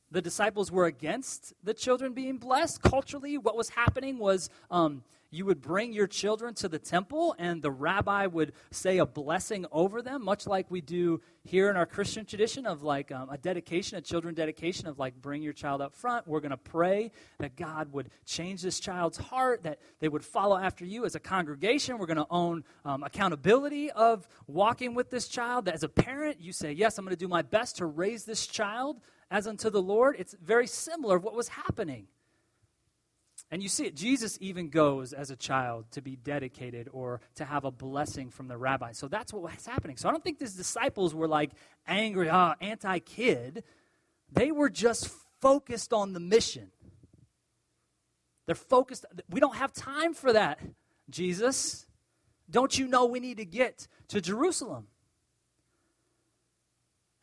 the 0.09 0.21
disciples 0.21 0.71
were 0.71 0.85
against 0.85 1.53
the 1.63 1.73
children 1.73 2.13
being 2.13 2.37
blessed. 2.37 2.81
Culturally, 2.81 3.37
what 3.37 3.57
was 3.57 3.69
happening 3.69 4.17
was 4.17 4.49
um, 4.71 5.03
you 5.29 5.45
would 5.45 5.61
bring 5.61 5.93
your 5.93 6.07
children 6.07 6.53
to 6.55 6.69
the 6.69 6.79
temple, 6.79 7.35
and 7.37 7.61
the 7.61 7.71
rabbi 7.71 8.25
would 8.25 8.53
say 8.71 8.97
a 8.97 9.05
blessing 9.05 9.65
over 9.71 10.01
them, 10.01 10.23
much 10.23 10.47
like 10.47 10.71
we 10.71 10.81
do 10.81 11.21
here 11.43 11.69
in 11.69 11.75
our 11.75 11.85
Christian 11.85 12.25
tradition 12.25 12.65
of 12.65 12.83
like 12.83 13.11
um, 13.11 13.29
a 13.29 13.37
dedication, 13.37 13.97
a 13.97 14.01
children 14.01 14.33
dedication 14.33 14.87
of 14.87 14.99
like 14.99 15.21
bring 15.21 15.41
your 15.41 15.53
child 15.53 15.81
up 15.81 15.93
front. 15.93 16.27
We're 16.27 16.39
going 16.39 16.51
to 16.51 16.57
pray 16.57 17.11
that 17.39 17.55
God 17.55 17.91
would 17.93 18.09
change 18.25 18.61
this 18.61 18.79
child's 18.79 19.17
heart, 19.17 19.63
that 19.63 19.79
they 19.99 20.09
would 20.09 20.23
follow 20.23 20.57
after 20.57 20.85
you 20.85 21.05
as 21.05 21.15
a 21.15 21.19
congregation. 21.19 21.97
We're 21.97 22.05
going 22.05 22.17
to 22.17 22.27
own 22.29 22.63
um, 22.85 23.03
accountability 23.03 23.91
of 23.91 24.27
walking 24.47 24.93
with 24.93 25.09
this 25.09 25.27
child. 25.27 25.65
That 25.65 25.73
as 25.73 25.83
a 25.83 25.89
parent, 25.89 26.39
you 26.39 26.51
say, 26.51 26.71
Yes, 26.71 26.97
I'm 26.97 27.05
going 27.05 27.15
to 27.15 27.19
do 27.19 27.27
my 27.27 27.41
best 27.41 27.77
to 27.77 27.85
raise 27.85 28.25
this 28.25 28.47
child 28.47 28.99
as 29.29 29.47
unto 29.47 29.69
the 29.69 29.81
Lord. 29.81 30.15
It's 30.19 30.35
very 30.41 30.67
similar 30.67 31.17
of 31.17 31.23
what 31.23 31.35
was 31.35 31.49
happening. 31.49 32.07
And 33.49 33.63
you 33.63 33.69
see 33.69 33.85
it. 33.85 33.95
Jesus 33.95 34.37
even 34.41 34.69
goes 34.69 35.13
as 35.13 35.31
a 35.31 35.35
child 35.35 35.85
to 35.91 36.01
be 36.01 36.17
dedicated 36.17 36.89
or 36.91 37.21
to 37.35 37.45
have 37.45 37.63
a 37.63 37.71
blessing 37.71 38.29
from 38.29 38.49
the 38.49 38.57
rabbi. 38.57 38.91
So 38.91 39.07
that's 39.07 39.31
what 39.31 39.41
was 39.41 39.65
happening. 39.65 39.95
So 39.95 40.09
I 40.09 40.11
don't 40.11 40.23
think 40.23 40.39
these 40.39 40.55
disciples 40.55 41.15
were 41.15 41.29
like 41.29 41.51
angry, 41.87 42.29
ah, 42.29 42.55
anti 42.59 42.99
kid. 42.99 43.63
They 44.31 44.51
were 44.51 44.69
just 44.69 45.09
focused 45.39 45.93
on 45.93 46.11
the 46.11 46.19
mission. 46.19 46.71
They're 48.45 48.55
focused. 48.55 49.05
We 49.29 49.39
don't 49.39 49.55
have 49.55 49.71
time 49.71 50.13
for 50.13 50.33
that, 50.33 50.59
Jesus. 51.09 51.85
Don't 52.49 52.77
you 52.77 52.87
know 52.87 53.05
we 53.05 53.19
need 53.19 53.37
to 53.37 53.45
get 53.45 53.87
to 54.09 54.19
Jerusalem? 54.19 54.87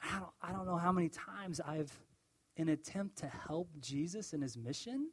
I 0.03 0.19
don't, 0.19 0.31
I 0.43 0.53
don't 0.53 0.67
know 0.67 0.77
how 0.77 0.93
many 0.93 1.09
times 1.09 1.61
I've, 1.61 1.93
in 2.57 2.69
attempt 2.69 3.19
to 3.19 3.27
help 3.27 3.69
Jesus 3.81 4.35
in 4.35 4.43
his 4.43 4.57
mission, 4.57 5.09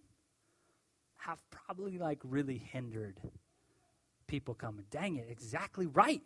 have 1.25 1.39
probably 1.49 1.97
like 1.97 2.19
really 2.23 2.57
hindered 2.57 3.19
people 4.27 4.53
coming. 4.53 4.85
Dang 4.89 5.17
it, 5.17 5.27
exactly 5.29 5.85
right. 5.85 6.23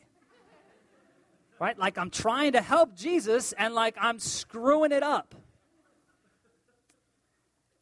Right? 1.60 1.78
Like 1.78 1.98
I'm 1.98 2.10
trying 2.10 2.54
to 2.54 2.62
help 2.62 2.96
Jesus 2.96 3.54
and 3.54 3.74
like 3.74 3.96
I'm 4.00 4.20
screwing 4.20 4.92
it 4.92 5.04
up. 5.04 5.36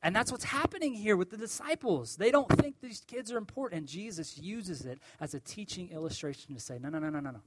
And 0.01 0.13
that's 0.13 0.31
what's 0.31 0.43
happening 0.43 0.93
here 0.93 1.15
with 1.15 1.29
the 1.29 1.37
disciples. 1.37 2.17
They 2.17 2.29
don't 2.29 2.49
think 2.59 2.75
these 2.81 3.01
kids 3.07 3.31
are 3.31 3.37
important. 3.37 3.87
Jesus 3.87 4.37
uses 4.37 4.85
it 4.85 4.99
as 5.21 5.33
a 5.33 5.39
teaching 5.39 5.91
illustration 5.91 6.53
to 6.53 6.59
say, 6.59 6.77
no, 6.77 6.89
no, 6.89 6.99
no, 6.99 7.09
no, 7.09 7.21
no, 7.21 7.31
no. 7.31 7.41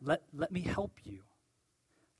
Let, 0.00 0.22
let 0.32 0.52
me 0.52 0.60
help 0.60 1.00
you. 1.02 1.22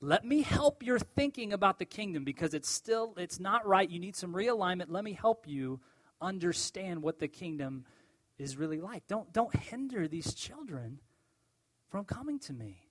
Let 0.00 0.24
me 0.24 0.42
help 0.42 0.82
your 0.82 0.98
thinking 0.98 1.52
about 1.52 1.78
the 1.78 1.84
kingdom 1.84 2.24
because 2.24 2.52
it's 2.52 2.68
still, 2.68 3.14
it's 3.16 3.38
not 3.38 3.66
right. 3.66 3.88
You 3.88 4.00
need 4.00 4.16
some 4.16 4.32
realignment. 4.32 4.86
Let 4.88 5.04
me 5.04 5.12
help 5.12 5.46
you 5.46 5.80
understand 6.20 7.02
what 7.02 7.18
the 7.18 7.28
kingdom 7.28 7.84
is 8.38 8.56
really 8.56 8.80
like. 8.80 9.06
Don't, 9.08 9.32
don't 9.32 9.54
hinder 9.54 10.08
these 10.08 10.34
children 10.34 11.00
from 11.90 12.04
coming 12.04 12.38
to 12.40 12.52
me. 12.52 12.82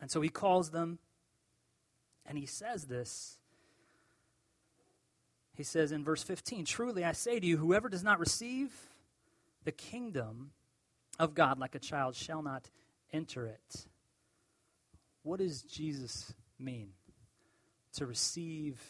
And 0.00 0.10
so 0.10 0.20
he 0.20 0.28
calls 0.28 0.70
them 0.70 0.98
and 2.26 2.38
he 2.38 2.46
says 2.46 2.84
this. 2.84 3.38
He 5.54 5.62
says 5.62 5.92
in 5.92 6.04
verse 6.04 6.22
15 6.22 6.64
Truly 6.64 7.04
I 7.04 7.12
say 7.12 7.38
to 7.38 7.46
you, 7.46 7.58
whoever 7.58 7.88
does 7.88 8.02
not 8.02 8.18
receive 8.18 8.72
the 9.64 9.72
kingdom 9.72 10.52
of 11.18 11.34
God 11.34 11.58
like 11.58 11.74
a 11.74 11.78
child 11.78 12.14
shall 12.16 12.42
not 12.42 12.70
enter 13.12 13.46
it. 13.46 13.86
What 15.22 15.38
does 15.38 15.62
Jesus 15.62 16.34
mean? 16.58 16.90
To 17.94 18.06
receive 18.06 18.80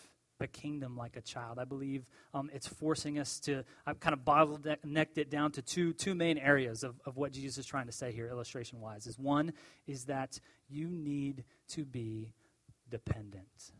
the 0.42 0.48
kingdom 0.48 0.96
like 0.96 1.16
a 1.16 1.20
child. 1.20 1.60
I 1.60 1.64
believe 1.64 2.04
um, 2.34 2.50
it's 2.52 2.66
forcing 2.66 3.20
us 3.20 3.38
to, 3.40 3.62
I've 3.86 4.00
kind 4.00 4.12
of 4.12 4.24
bottlenecked 4.24 5.16
it 5.16 5.30
down 5.30 5.52
to 5.52 5.62
two, 5.62 5.92
two 5.92 6.16
main 6.16 6.36
areas 6.36 6.82
of, 6.82 7.00
of 7.06 7.16
what 7.16 7.32
Jesus 7.32 7.58
is 7.58 7.66
trying 7.66 7.86
to 7.86 7.92
say 7.92 8.10
here, 8.10 8.28
illustration 8.28 8.80
wise. 8.80 9.06
Is 9.06 9.18
one 9.18 9.52
is 9.86 10.06
that 10.06 10.40
you 10.68 10.88
need 10.88 11.44
to 11.68 11.84
be 11.84 12.32
dependent. 12.90 13.72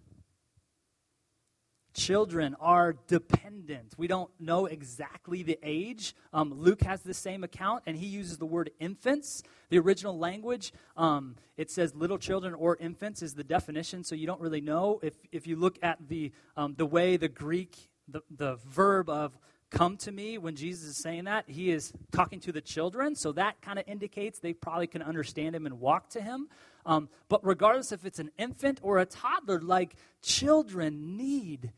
Children 1.94 2.56
are 2.58 2.94
dependent. 3.06 3.94
We 3.98 4.06
don't 4.06 4.30
know 4.40 4.66
exactly 4.66 5.42
the 5.42 5.58
age. 5.62 6.14
Um, 6.32 6.54
Luke 6.54 6.82
has 6.82 7.02
the 7.02 7.12
same 7.12 7.44
account, 7.44 7.82
and 7.86 7.96
he 7.96 8.06
uses 8.06 8.38
the 8.38 8.46
word 8.46 8.70
infants. 8.80 9.42
The 9.68 9.78
original 9.78 10.18
language, 10.18 10.72
um, 10.96 11.36
it 11.56 11.70
says 11.70 11.94
little 11.94 12.18
children 12.18 12.54
or 12.54 12.76
infants 12.76 13.20
is 13.20 13.34
the 13.34 13.44
definition, 13.44 14.04
so 14.04 14.14
you 14.14 14.26
don't 14.26 14.40
really 14.40 14.62
know. 14.62 15.00
If, 15.02 15.14
if 15.32 15.46
you 15.46 15.56
look 15.56 15.78
at 15.82 15.98
the, 16.08 16.32
um, 16.56 16.74
the 16.76 16.86
way 16.86 17.18
the 17.18 17.28
Greek, 17.28 17.76
the, 18.08 18.22
the 18.30 18.56
verb 18.66 19.10
of 19.10 19.36
come 19.70 19.96
to 19.98 20.12
me, 20.12 20.38
when 20.38 20.54
Jesus 20.54 20.90
is 20.90 20.96
saying 20.96 21.24
that, 21.24 21.44
he 21.46 21.70
is 21.70 21.92
talking 22.10 22.40
to 22.40 22.52
the 22.52 22.60
children, 22.60 23.14
so 23.14 23.32
that 23.32 23.60
kind 23.60 23.78
of 23.78 23.86
indicates 23.86 24.38
they 24.38 24.52
probably 24.52 24.86
can 24.86 25.02
understand 25.02 25.54
him 25.56 25.66
and 25.66 25.80
walk 25.80 26.10
to 26.10 26.20
him. 26.20 26.48
Um, 26.84 27.08
but 27.28 27.44
regardless 27.44 27.92
if 27.92 28.04
it's 28.04 28.18
an 28.18 28.30
infant 28.38 28.80
or 28.82 28.98
a 28.98 29.06
toddler, 29.06 29.60
like 29.60 29.96
children 30.22 31.16
need 31.16 31.72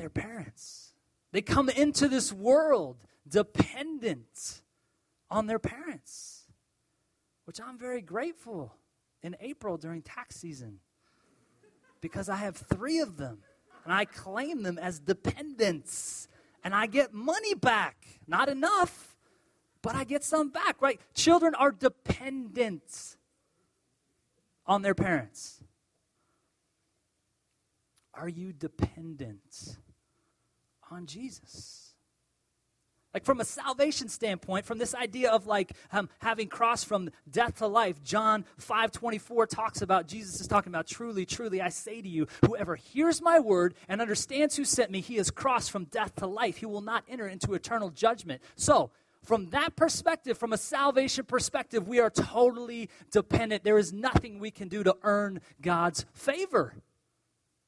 their 0.00 0.08
parents. 0.08 0.94
They 1.30 1.42
come 1.42 1.68
into 1.68 2.08
this 2.08 2.32
world 2.32 2.96
dependent 3.28 4.62
on 5.30 5.46
their 5.46 5.58
parents, 5.58 6.46
which 7.44 7.60
I'm 7.60 7.78
very 7.78 8.00
grateful 8.00 8.74
in 9.22 9.36
April 9.40 9.76
during 9.76 10.00
tax 10.00 10.36
season 10.36 10.78
because 12.00 12.30
I 12.30 12.36
have 12.36 12.56
three 12.56 13.00
of 13.00 13.18
them 13.18 13.40
and 13.84 13.92
I 13.92 14.06
claim 14.06 14.62
them 14.62 14.78
as 14.78 14.98
dependents 14.98 16.28
and 16.64 16.74
I 16.74 16.86
get 16.86 17.12
money 17.12 17.54
back. 17.54 18.06
Not 18.26 18.48
enough, 18.48 19.16
but 19.82 19.94
I 19.94 20.04
get 20.04 20.24
some 20.24 20.48
back, 20.48 20.80
right? 20.80 20.98
Children 21.14 21.54
are 21.54 21.72
dependent 21.72 23.16
on 24.66 24.80
their 24.80 24.94
parents. 24.94 25.62
Are 28.14 28.28
you 28.28 28.52
dependent 28.52 29.76
on 30.90 31.06
Jesus. 31.06 31.90
Like 33.12 33.24
from 33.24 33.40
a 33.40 33.44
salvation 33.44 34.08
standpoint, 34.08 34.66
from 34.66 34.78
this 34.78 34.94
idea 34.94 35.32
of 35.32 35.46
like 35.46 35.72
um, 35.92 36.08
having 36.20 36.46
crossed 36.46 36.86
from 36.86 37.10
death 37.28 37.56
to 37.56 37.66
life, 37.66 38.02
John 38.04 38.44
5 38.58 38.92
24 38.92 39.46
talks 39.46 39.82
about, 39.82 40.06
Jesus 40.06 40.40
is 40.40 40.46
talking 40.46 40.70
about, 40.70 40.86
truly, 40.86 41.26
truly, 41.26 41.60
I 41.60 41.70
say 41.70 42.00
to 42.00 42.08
you, 42.08 42.28
whoever 42.46 42.76
hears 42.76 43.20
my 43.20 43.40
word 43.40 43.74
and 43.88 44.00
understands 44.00 44.56
who 44.56 44.64
sent 44.64 44.92
me, 44.92 45.00
he 45.00 45.16
has 45.16 45.30
crossed 45.30 45.72
from 45.72 45.84
death 45.86 46.14
to 46.16 46.26
life. 46.26 46.58
He 46.58 46.66
will 46.66 46.82
not 46.82 47.02
enter 47.08 47.26
into 47.26 47.54
eternal 47.54 47.90
judgment. 47.90 48.42
So, 48.54 48.90
from 49.24 49.50
that 49.50 49.76
perspective, 49.76 50.38
from 50.38 50.52
a 50.52 50.58
salvation 50.58 51.24
perspective, 51.24 51.86
we 51.86 52.00
are 52.00 52.10
totally 52.10 52.88
dependent. 53.10 53.64
There 53.64 53.76
is 53.76 53.92
nothing 53.92 54.38
we 54.38 54.50
can 54.50 54.68
do 54.68 54.82
to 54.84 54.96
earn 55.02 55.40
God's 55.60 56.06
favor. 56.14 56.74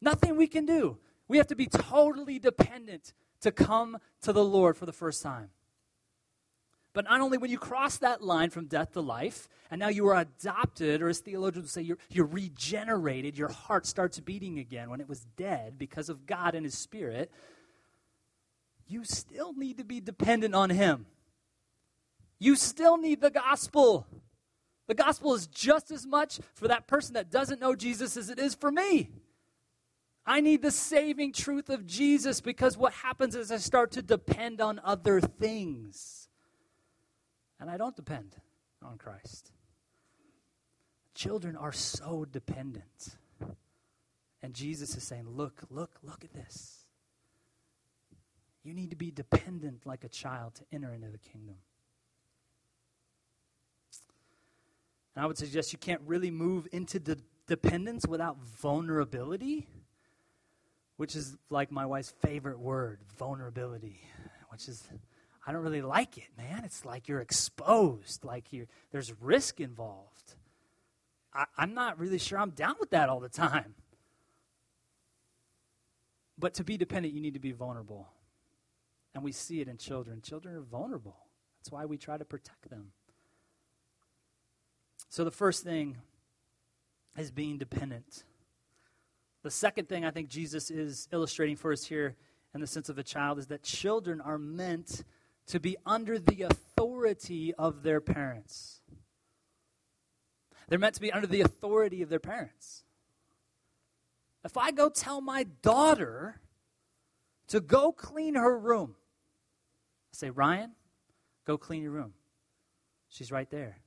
Nothing 0.01 0.37
we 0.37 0.47
can 0.47 0.65
do. 0.65 0.99
We 1.33 1.39
have 1.39 1.47
to 1.47 1.57
be 1.57 1.65
totally 1.65 2.39
dependent 2.39 3.15
to 3.41 3.51
come 3.51 3.97
to 4.21 4.35
the 4.35 4.45
Lord 4.45 4.77
for 4.77 4.85
the 4.85 4.93
first 4.93 5.23
time. 5.23 5.49
But 6.93 7.07
not 7.07 7.23
only 7.23 7.39
when 7.39 7.51
you 7.51 7.57
cross 7.57 7.97
that 7.97 8.21
line 8.21 8.51
from 8.51 8.67
death 8.67 8.93
to 8.93 9.01
life, 9.01 9.49
and 9.71 9.79
now 9.79 9.89
you 9.89 10.07
are 10.09 10.21
adopted, 10.21 11.01
or 11.01 11.09
as 11.09 11.21
theologians 11.21 11.73
say, 11.73 11.81
you're, 11.81 11.97
you're 12.11 12.27
regenerated, 12.27 13.39
your 13.39 13.49
heart 13.49 13.87
starts 13.87 14.21
beating 14.21 14.59
again 14.59 14.91
when 14.91 15.01
it 15.01 15.09
was 15.09 15.25
dead 15.39 15.79
because 15.79 16.11
of 16.11 16.27
God 16.27 16.55
and 16.55 16.67
His 16.67 16.77
Spirit, 16.77 17.33
you 18.87 19.03
still 19.03 19.55
need 19.55 19.79
to 19.79 19.85
be 19.85 20.03
dependent 20.03 20.55
on 20.55 20.69
Him. 20.69 21.07
You 22.39 22.57
still 22.57 22.99
need 22.99 23.23
the 23.23 23.31
gospel. 23.31 24.07
The 24.87 24.95
gospel 24.95 25.33
is 25.33 25.47
just 25.47 25.91
as 25.91 26.05
much 26.05 26.41
for 26.53 26.69
that 26.69 26.87
person 26.87 27.15
that 27.15 27.31
doesn't 27.31 27.59
know 27.59 27.75
Jesus 27.75 28.19
as 28.19 28.29
it 28.29 28.39
is 28.39 28.55
for 28.55 28.71
me. 28.71 29.09
I 30.25 30.41
need 30.41 30.63
the 30.63 30.71
saving 30.71 31.33
truth 31.33 31.69
of 31.69 31.87
Jesus 31.87 32.41
because 32.41 32.77
what 32.77 32.93
happens 32.93 33.35
is 33.35 33.51
I 33.51 33.57
start 33.57 33.91
to 33.93 34.03
depend 34.03 34.61
on 34.61 34.81
other 34.85 35.21
things. 35.21 36.29
And 37.59 37.69
I 37.69 37.77
don't 37.77 37.97
depend 37.97 38.37
on 38.83 38.99
Christ. 38.99 39.51
Children 41.15 41.57
are 41.57 41.73
so 41.73 42.25
dependent. 42.25 43.17
And 44.43 44.55
Jesus 44.55 44.97
is 44.97 45.03
saying, 45.03 45.29
Look, 45.29 45.63
look, 45.71 45.99
look 46.03 46.25
at 46.25 46.33
this. 46.33 46.87
You 48.65 48.75
need 48.75 48.91
to 48.91 48.97
be 48.97 49.11
dependent 49.11 49.87
like 49.87 50.05
a 50.05 50.09
child 50.09 50.55
to 50.57 50.63
enter 50.73 50.93
into 50.93 51.09
the 51.09 51.19
kingdom. 51.19 51.57
And 55.15 55.25
I 55.25 55.27
would 55.27 55.37
suggest 55.37 55.73
you 55.73 55.79
can't 55.79 56.01
really 56.07 56.31
move 56.31 56.69
into 56.73 57.01
de- 57.01 57.17
dependence 57.47 58.07
without 58.07 58.39
vulnerability 58.39 59.67
which 61.03 61.17
is 61.17 61.37
like 61.51 61.73
my 61.73 61.85
wife's 61.85 62.15
favorite 62.23 62.61
word, 62.61 63.01
vulnerability, 63.19 64.01
which 64.51 64.69
is, 64.69 64.89
I 65.45 65.51
don't 65.51 65.63
really 65.63 65.83
like 65.83 66.17
it, 66.17 66.29
man. 66.39 66.63
It's 66.65 66.85
like 66.85 67.09
you're 67.09 67.19
exposed, 67.19 68.25
like 68.25 68.53
you 68.53 68.69
there's 68.93 69.13
risk 69.21 69.59
involved. 69.59 70.37
I, 71.35 71.47
I'm 71.59 71.75
not 71.75 71.99
really 71.99 72.19
sure 72.19 72.39
I'm 72.39 72.51
down 72.51 72.77
with 72.79 72.91
that 72.91 73.09
all 73.09 73.19
the 73.19 73.29
time. 73.29 73.75
But 76.39 76.55
to 76.55 76.63
be 76.63 76.77
dependent, 76.77 77.15
you 77.15 77.21
need 77.21 77.35
to 77.35 77.41
be 77.41 77.51
vulnerable. 77.51 78.07
And 79.13 79.25
we 79.25 79.33
see 79.33 79.61
it 79.61 79.67
in 79.67 79.79
children. 79.79 80.23
Children 80.23 80.55
are 80.55 80.61
vulnerable. 80.61 81.17
That's 81.59 81.73
why 81.73 81.85
we 81.85 81.99
try 81.99 82.17
to 82.17 82.25
protect 82.25 82.71
them. 82.71 82.93
So 85.09 85.25
the 85.25 85.33
first 85.33 85.65
thing 85.65 85.97
is 87.19 87.33
being 87.33 87.59
dependent. 87.59 88.23
The 89.43 89.51
second 89.51 89.89
thing 89.89 90.05
I 90.05 90.11
think 90.11 90.29
Jesus 90.29 90.71
is 90.71 91.09
illustrating 91.13 91.57
for 91.57 91.73
us 91.73 91.85
here 91.85 92.17
in 92.55 92.61
the 92.61 92.67
sense 92.67 92.89
of 92.89 92.99
a 92.99 93.03
child 93.03 93.39
is 93.39 93.49
that 93.49 93.63
children 93.63 94.21
are 94.21 94.39
meant 94.39 95.05
to 95.47 95.59
be 95.59 95.77
under 95.85 96.19
the 96.19 96.43
authority 96.43 97.53
of 97.55 97.83
their 97.83 98.01
parents. 98.01 98.81
They're 100.69 100.79
meant 100.79 100.95
to 100.95 101.01
be 101.01 101.13
under 101.13 101.27
the 101.27 101.41
authority 101.41 102.03
of 102.03 102.09
their 102.09 102.21
parents. 102.21 102.85
If 104.45 104.57
I 104.57 104.71
go 104.71 104.89
tell 104.89 105.21
my 105.21 105.45
daughter 105.63 106.41
to 107.49 107.61
go 107.61 107.93
clean 107.93 108.35
her 108.35 108.59
room, 108.59 108.95
I 110.13 110.17
say, 110.17 110.31
Ryan, 110.31 110.73
go 111.47 111.59
clean 111.59 111.83
your 111.83 111.93
room. 111.93 112.15
She's 113.09 113.31
right 113.31 113.51
there. 113.51 113.79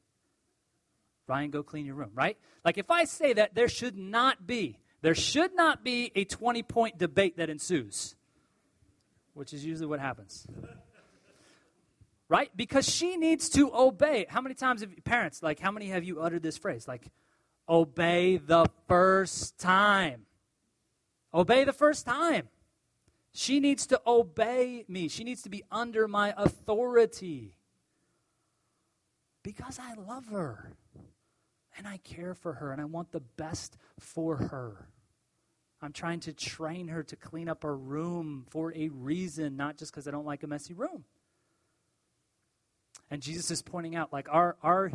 Ryan, 1.27 1.49
go 1.49 1.63
clean 1.63 1.85
your 1.85 1.95
room, 1.95 2.11
right? 2.13 2.37
Like 2.63 2.77
if 2.77 2.91
I 2.91 3.05
say 3.05 3.33
that, 3.33 3.55
there 3.55 3.67
should 3.67 3.97
not 3.97 4.45
be, 4.45 4.79
there 5.05 5.13
should 5.13 5.55
not 5.55 5.83
be 5.83 6.11
a 6.15 6.23
20 6.25 6.63
point 6.63 6.97
debate 6.97 7.37
that 7.37 7.47
ensues, 7.47 8.15
which 9.35 9.53
is 9.53 9.63
usually 9.63 9.85
what 9.85 9.99
happens. 9.99 10.47
right? 12.27 12.49
Because 12.55 12.89
she 12.89 13.15
needs 13.15 13.49
to 13.49 13.71
obey. 13.71 14.25
How 14.27 14.41
many 14.41 14.55
times 14.55 14.81
have 14.81 14.89
parents, 15.03 15.43
like, 15.43 15.59
how 15.59 15.69
many 15.69 15.89
have 15.89 16.03
you 16.03 16.21
uttered 16.21 16.41
this 16.41 16.57
phrase? 16.57 16.87
Like, 16.87 17.05
obey 17.69 18.37
the 18.37 18.65
first 18.87 19.59
time. 19.59 20.25
Obey 21.31 21.65
the 21.65 21.73
first 21.73 22.07
time. 22.07 22.49
She 23.31 23.59
needs 23.59 23.85
to 23.85 24.01
obey 24.07 24.85
me. 24.87 25.07
She 25.07 25.23
needs 25.23 25.43
to 25.43 25.49
be 25.49 25.63
under 25.69 26.07
my 26.07 26.33
authority. 26.35 27.53
Because 29.43 29.77
I 29.77 29.93
love 29.93 30.29
her 30.29 30.73
and 31.77 31.87
I 31.87 31.97
care 31.97 32.33
for 32.33 32.53
her 32.53 32.71
and 32.71 32.81
I 32.81 32.85
want 32.85 33.11
the 33.11 33.19
best 33.19 33.77
for 33.99 34.37
her. 34.37 34.89
I'm 35.85 35.93
trying 35.93 36.19
to 36.21 36.33
train 36.33 36.87
her 36.87 37.03
to 37.03 37.15
clean 37.15 37.47
up 37.47 37.61
her 37.61 37.77
room 37.77 38.45
for 38.49 38.73
a 38.75 38.89
reason, 38.89 39.55
not 39.55 39.77
just 39.77 39.91
because 39.91 40.07
I 40.07 40.11
don't 40.11 40.25
like 40.25 40.41
a 40.41 40.47
messy 40.47 40.73
room. 40.73 41.03
And 43.11 43.21
Jesus 43.21 43.51
is 43.51 43.61
pointing 43.61 43.95
out, 43.95 44.11
like, 44.11 44.27
are, 44.31 44.57
are, 44.63 44.91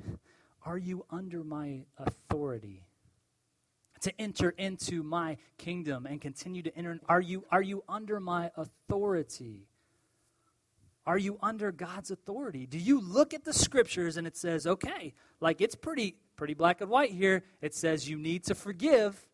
are 0.66 0.76
you 0.76 1.06
under 1.08 1.44
my 1.44 1.82
authority? 1.96 2.82
To 4.00 4.20
enter 4.20 4.50
into 4.50 5.04
my 5.04 5.36
kingdom 5.58 6.06
and 6.06 6.20
continue 6.20 6.62
to 6.62 6.76
enter. 6.76 6.98
Are 7.08 7.20
you, 7.20 7.44
are 7.52 7.62
you 7.62 7.84
under 7.88 8.18
my 8.18 8.50
authority? 8.56 9.68
Are 11.06 11.18
you 11.18 11.38
under 11.40 11.70
God's 11.70 12.10
authority? 12.10 12.66
Do 12.66 12.78
you 12.78 13.00
look 13.00 13.32
at 13.32 13.44
the 13.44 13.52
scriptures 13.52 14.16
and 14.16 14.26
it 14.26 14.36
says, 14.36 14.66
okay, 14.66 15.14
like 15.40 15.60
it's 15.60 15.76
pretty 15.76 16.16
pretty 16.40 16.54
black 16.54 16.80
and 16.80 16.88
white 16.88 17.10
here. 17.10 17.44
It 17.60 17.74
says 17.74 18.08
you 18.08 18.16
need 18.16 18.44
to 18.44 18.54
forgive. 18.54 19.28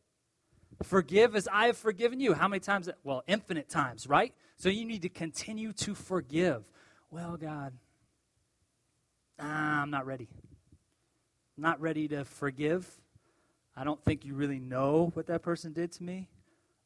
Forgive 0.83 1.35
as 1.35 1.49
I 1.51 1.67
have 1.67 1.77
forgiven 1.77 2.21
you. 2.21 2.35
How 2.35 2.49
many 2.49 2.61
times? 2.61 2.89
Well, 3.03 3.23
infinite 3.27 3.69
times, 3.69 4.07
right? 4.07 4.35
So 4.57 4.69
you 4.69 4.85
need 4.85 5.03
to 5.03 5.09
continue 5.09 5.73
to 5.75 5.95
forgive. 5.95 6.65
Well, 7.11 7.37
God, 7.37 7.73
I'm 9.39 9.91
not 9.91 10.07
ready. 10.07 10.29
I'm 11.57 11.63
not 11.63 11.81
ready 11.81 12.09
to 12.09 12.25
forgive. 12.25 12.89
I 13.75 13.85
don't 13.85 14.03
think 14.05 14.25
you 14.25 14.35
really 14.35 14.59
know 14.59 15.11
what 15.15 15.27
that 15.27 15.43
person 15.43 15.73
did 15.73 15.93
to 15.93 16.03
me. 16.03 16.29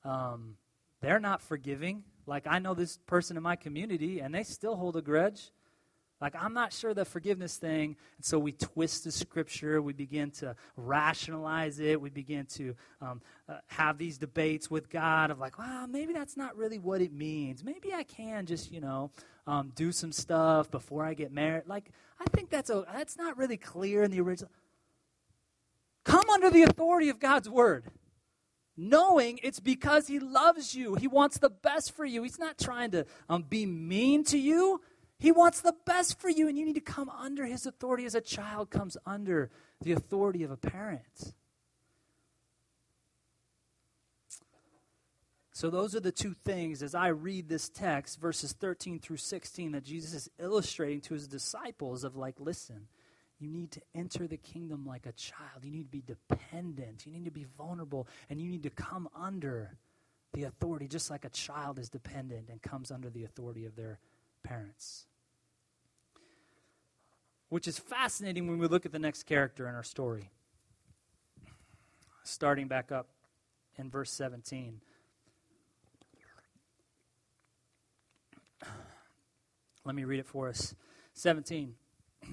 Um, 0.04 0.56
they're 1.00 1.20
not 1.20 1.42
forgiving. 1.42 2.04
Like, 2.26 2.46
I 2.46 2.58
know 2.58 2.74
this 2.74 2.98
person 3.06 3.36
in 3.36 3.42
my 3.42 3.56
community, 3.56 4.20
and 4.20 4.34
they 4.34 4.42
still 4.44 4.76
hold 4.76 4.96
a 4.96 5.02
grudge. 5.02 5.50
Like, 6.20 6.34
I'm 6.34 6.52
not 6.52 6.72
sure 6.72 6.92
the 6.92 7.04
forgiveness 7.04 7.56
thing. 7.56 7.96
And 8.16 8.24
so 8.24 8.38
we 8.38 8.52
twist 8.52 9.04
the 9.04 9.12
scripture. 9.12 9.80
We 9.80 9.94
begin 9.94 10.30
to 10.32 10.54
rationalize 10.76 11.80
it. 11.80 12.00
We 12.00 12.10
begin 12.10 12.44
to 12.46 12.74
um, 13.00 13.22
uh, 13.48 13.58
have 13.68 13.96
these 13.96 14.18
debates 14.18 14.70
with 14.70 14.90
God 14.90 15.30
of, 15.30 15.38
like, 15.38 15.58
well, 15.58 15.86
maybe 15.86 16.12
that's 16.12 16.36
not 16.36 16.56
really 16.56 16.78
what 16.78 17.00
it 17.00 17.12
means. 17.12 17.64
Maybe 17.64 17.94
I 17.94 18.02
can 18.02 18.44
just, 18.44 18.70
you 18.70 18.80
know, 18.80 19.10
um, 19.46 19.72
do 19.74 19.92
some 19.92 20.12
stuff 20.12 20.70
before 20.70 21.04
I 21.04 21.14
get 21.14 21.32
married. 21.32 21.64
Like, 21.66 21.90
I 22.20 22.24
think 22.36 22.50
that's, 22.50 22.68
a, 22.68 22.84
that's 22.92 23.16
not 23.16 23.38
really 23.38 23.56
clear 23.56 24.02
in 24.02 24.10
the 24.10 24.20
original. 24.20 24.50
Come 26.04 26.28
under 26.28 26.50
the 26.50 26.62
authority 26.64 27.08
of 27.08 27.18
God's 27.18 27.48
word 27.48 27.84
knowing 28.80 29.38
it's 29.42 29.60
because 29.60 30.06
he 30.06 30.18
loves 30.18 30.74
you. 30.74 30.94
He 30.94 31.06
wants 31.06 31.38
the 31.38 31.50
best 31.50 31.94
for 31.94 32.04
you. 32.04 32.22
He's 32.22 32.38
not 32.38 32.58
trying 32.58 32.90
to 32.92 33.04
um, 33.28 33.42
be 33.42 33.66
mean 33.66 34.24
to 34.24 34.38
you. 34.38 34.80
He 35.20 35.32
wants 35.32 35.60
the 35.60 35.74
best 35.84 36.18
for 36.18 36.30
you, 36.30 36.48
and 36.48 36.56
you 36.56 36.64
need 36.64 36.76
to 36.76 36.80
come 36.80 37.10
under 37.10 37.44
his 37.44 37.66
authority 37.66 38.06
as 38.06 38.14
a 38.14 38.22
child 38.22 38.70
comes 38.70 38.96
under 39.04 39.50
the 39.82 39.92
authority 39.92 40.42
of 40.44 40.50
a 40.50 40.56
parent. 40.56 41.34
So, 45.52 45.68
those 45.68 45.94
are 45.94 46.00
the 46.00 46.10
two 46.10 46.34
things 46.42 46.82
as 46.82 46.94
I 46.94 47.08
read 47.08 47.50
this 47.50 47.68
text, 47.68 48.18
verses 48.18 48.54
13 48.54 48.98
through 48.98 49.18
16, 49.18 49.72
that 49.72 49.84
Jesus 49.84 50.14
is 50.14 50.30
illustrating 50.38 51.02
to 51.02 51.14
his 51.14 51.28
disciples 51.28 52.02
of 52.02 52.16
like, 52.16 52.40
listen, 52.40 52.88
you 53.38 53.50
need 53.50 53.72
to 53.72 53.82
enter 53.94 54.26
the 54.26 54.38
kingdom 54.38 54.86
like 54.86 55.04
a 55.04 55.12
child. 55.12 55.64
You 55.64 55.70
need 55.70 55.84
to 55.84 55.98
be 55.98 56.02
dependent. 56.06 57.04
You 57.04 57.12
need 57.12 57.26
to 57.26 57.30
be 57.30 57.46
vulnerable. 57.58 58.08
And 58.30 58.40
you 58.40 58.48
need 58.48 58.62
to 58.62 58.70
come 58.70 59.06
under 59.14 59.76
the 60.32 60.44
authority, 60.44 60.88
just 60.88 61.10
like 61.10 61.26
a 61.26 61.30
child 61.30 61.78
is 61.78 61.90
dependent 61.90 62.48
and 62.48 62.62
comes 62.62 62.90
under 62.90 63.10
the 63.10 63.24
authority 63.24 63.66
of 63.66 63.76
their 63.76 63.98
parents 64.42 65.08
which 67.50 67.68
is 67.68 67.78
fascinating 67.78 68.48
when 68.48 68.58
we 68.58 68.66
look 68.66 68.86
at 68.86 68.92
the 68.92 68.98
next 68.98 69.24
character 69.24 69.68
in 69.68 69.74
our 69.74 69.82
story. 69.82 70.30
Starting 72.22 72.68
back 72.68 72.90
up 72.90 73.08
in 73.76 73.90
verse 73.90 74.10
17. 74.12 74.80
Let 79.84 79.94
me 79.94 80.04
read 80.04 80.20
it 80.20 80.26
for 80.26 80.48
us. 80.48 80.74
17. 81.14 81.74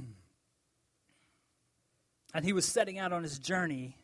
and 2.33 2.45
he 2.45 2.53
was 2.53 2.65
setting 2.65 2.99
out 2.99 3.11
on 3.11 3.23
his 3.23 3.39
journey. 3.39 3.97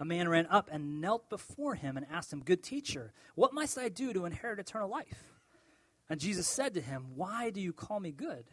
A 0.00 0.04
man 0.04 0.28
ran 0.28 0.46
up 0.46 0.68
and 0.72 1.00
knelt 1.00 1.30
before 1.30 1.76
him 1.76 1.96
and 1.96 2.04
asked 2.10 2.32
him, 2.32 2.42
Good 2.42 2.62
teacher, 2.62 3.12
what 3.34 3.54
must 3.54 3.78
I 3.78 3.88
do 3.88 4.12
to 4.12 4.24
inherit 4.24 4.58
eternal 4.58 4.88
life? 4.88 5.22
And 6.10 6.18
Jesus 6.18 6.46
said 6.46 6.74
to 6.74 6.80
him, 6.80 7.12
Why 7.14 7.50
do 7.50 7.60
you 7.60 7.72
call 7.72 8.00
me 8.00 8.10
good? 8.10 8.46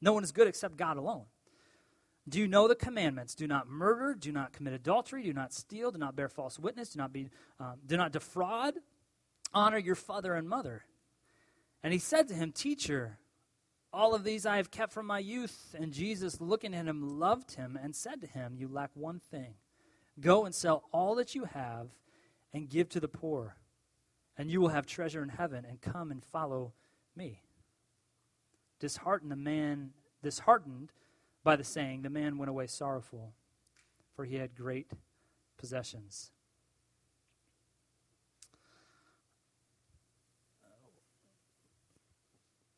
No 0.00 0.12
one 0.12 0.24
is 0.24 0.32
good 0.32 0.46
except 0.46 0.76
God 0.76 0.96
alone. 0.96 1.24
Do 2.28 2.40
you 2.40 2.48
know 2.48 2.66
the 2.66 2.74
commandments? 2.74 3.34
Do 3.34 3.46
not 3.46 3.68
murder, 3.68 4.14
do 4.14 4.32
not 4.32 4.52
commit 4.52 4.74
adultery, 4.74 5.22
do 5.22 5.32
not 5.32 5.52
steal, 5.52 5.92
do 5.92 5.98
not 5.98 6.16
bear 6.16 6.28
false 6.28 6.58
witness, 6.58 6.90
do 6.90 6.98
not 6.98 7.12
be, 7.12 7.28
um, 7.60 7.76
do 7.86 7.96
not 7.96 8.12
defraud, 8.12 8.74
honor 9.54 9.78
your 9.78 9.94
father 9.94 10.34
and 10.34 10.48
mother. 10.48 10.84
And 11.84 11.92
he 11.92 12.00
said 12.00 12.26
to 12.28 12.34
him, 12.34 12.50
Teacher, 12.50 13.18
all 13.92 14.14
of 14.14 14.24
these 14.24 14.44
I 14.44 14.56
have 14.56 14.72
kept 14.72 14.92
from 14.92 15.06
my 15.06 15.20
youth. 15.20 15.74
And 15.78 15.92
Jesus, 15.92 16.40
looking 16.40 16.74
at 16.74 16.86
him, 16.86 17.18
loved 17.18 17.54
him 17.54 17.78
and 17.80 17.94
said 17.94 18.20
to 18.22 18.26
him, 18.26 18.56
You 18.56 18.66
lack 18.66 18.90
one 18.94 19.20
thing. 19.20 19.54
Go 20.18 20.44
and 20.44 20.54
sell 20.54 20.84
all 20.92 21.14
that 21.16 21.34
you 21.34 21.44
have 21.44 21.90
and 22.52 22.68
give 22.68 22.88
to 22.88 23.00
the 23.00 23.08
poor, 23.08 23.56
and 24.36 24.50
you 24.50 24.60
will 24.60 24.68
have 24.68 24.86
treasure 24.86 25.22
in 25.22 25.28
heaven, 25.28 25.64
and 25.64 25.80
come 25.80 26.10
and 26.10 26.24
follow 26.24 26.72
me 27.14 27.42
disheartened 28.78 29.30
the 29.30 29.36
man 29.36 29.90
disheartened 30.22 30.92
by 31.44 31.56
the 31.56 31.64
saying 31.64 32.02
the 32.02 32.10
man 32.10 32.38
went 32.38 32.50
away 32.50 32.66
sorrowful 32.66 33.32
for 34.14 34.24
he 34.24 34.36
had 34.36 34.56
great 34.56 34.90
possessions. 35.58 36.30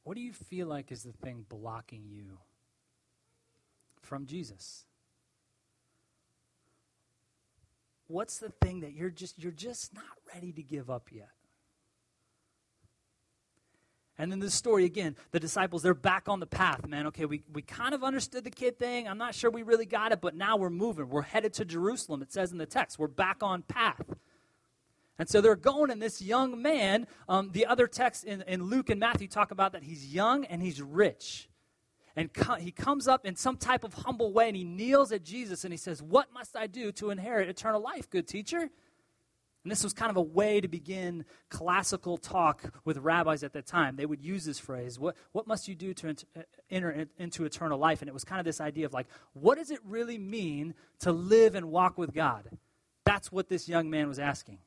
What 0.03 0.17
do 0.17 0.23
you 0.23 0.33
feel 0.33 0.67
like 0.67 0.91
is 0.91 1.03
the 1.03 1.13
thing 1.13 1.45
blocking 1.49 2.05
you 2.09 2.39
from 4.01 4.27
jesus? 4.27 4.87
What's 8.07 8.39
the 8.39 8.49
thing 8.63 8.81
that 8.81 8.95
you're 8.95 9.11
just 9.11 9.39
you're 9.39 9.53
just 9.53 9.95
not 9.95 10.05
ready 10.35 10.51
to 10.53 10.63
give 10.63 10.89
up 10.89 11.09
yet 11.13 11.29
and 14.19 14.33
then 14.33 14.41
the 14.41 14.51
story 14.51 14.85
again, 14.85 15.17
the 15.31 15.39
disciples, 15.41 15.83
they're 15.83 15.95
back 15.95 16.29
on 16.29 16.41
the 16.41 16.47
path, 16.47 16.87
man. 16.87 17.07
Okay, 17.07 17.25
we, 17.25 17.45
we 17.53 17.63
kind 17.63 17.95
of 17.95 18.03
understood 18.03 18.45
the 18.45 18.51
kid 18.51 18.79
thing. 18.79 19.09
I'm 19.09 19.19
not 19.19 19.35
sure 19.35 19.51
we 19.51 19.63
really 19.63 19.87
got 19.87 20.11
it, 20.13 20.21
but 20.21 20.35
now 20.35 20.57
we're 20.57 20.71
moving. 20.71 21.09
We're 21.09 21.23
headed 21.23 21.53
to 21.55 21.65
Jerusalem, 21.65 22.21
it 22.23 22.33
says 22.33 22.51
in 22.51 22.59
the 22.59 22.67
text. 22.67 22.99
We're 22.99 23.07
back 23.07 23.43
on 23.43 23.63
path. 23.63 24.03
And 25.21 25.29
so 25.29 25.41
they're 25.41 25.57
going, 25.57 25.91
and 25.91 26.03
this 26.03 26.21
young 26.23 26.61
man, 26.63 27.07
um, 27.29 27.51
the 27.53 27.67
other 27.67 27.87
texts 27.87 28.25
in, 28.25 28.43
in 28.47 28.65
Luke 28.65 28.91
and 28.91 29.01
Matthew 29.01 29.29
talk 29.29 29.51
about 29.51 29.73
that 29.73 29.85
he's 29.85 30.13
young 30.13 30.45
and 30.45 30.63
he's 30.63 30.83
rich. 30.83 31.49
and 32.17 32.33
co- 32.33 32.55
he 32.57 32.73
comes 32.73 33.07
up 33.07 33.25
in 33.25 33.37
some 33.37 33.57
type 33.57 33.85
of 33.85 33.95
humble 33.95 34.33
way 34.33 34.49
and 34.49 34.57
he 34.57 34.65
kneels 34.65 35.13
at 35.13 35.23
Jesus 35.23 35.65
and 35.65 35.73
he 35.73 35.77
says, 35.79 36.03
What 36.03 36.33
must 36.33 36.57
I 36.57 36.67
do 36.67 36.91
to 36.93 37.11
inherit 37.11 37.49
eternal 37.49 37.81
life, 37.81 38.11
good 38.11 38.27
teacher? 38.27 38.71
And 39.65 39.73
this 39.73 39.83
was 39.83 39.93
kind 39.93 40.11
of 40.11 40.17
a 40.17 40.23
way 40.23 40.61
to 40.61 40.69
begin 40.69 41.25
classical 41.51 42.17
talk 42.17 42.73
with 42.85 42.97
rabbis 42.99 43.43
at 43.43 43.53
that 43.55 43.67
time. 43.67 43.97
They 43.97 44.07
would 44.07 44.23
use 44.23 44.45
this 44.45 44.59
phrase, 44.59 44.99
What, 44.99 45.17
what 45.33 45.47
must 45.47 45.69
you 45.69 45.75
do 45.75 45.93
to 45.95 46.11
uh, 46.11 46.43
enter 46.71 47.07
into 47.19 47.45
eternal 47.45 47.79
life? 47.79 48.01
And 48.01 48.09
it 48.09 48.15
was 48.15 48.25
kind 48.25 48.39
of 48.39 48.45
this 48.45 48.61
idea 48.61 48.87
of 48.87 48.93
like, 48.93 49.09
what 49.33 49.59
does 49.59 49.71
it 49.71 49.81
really 49.85 50.17
mean 50.17 50.75
to 51.01 51.13
live 51.13 51.55
and 51.55 51.67
walk 51.67 51.99
with 51.99 52.15
God? 52.15 52.49
That's 53.05 53.33
what 53.33 53.49
this 53.49 53.69
young 53.69 53.91
man 53.91 54.09
was 54.09 54.19
asking. 54.19 54.59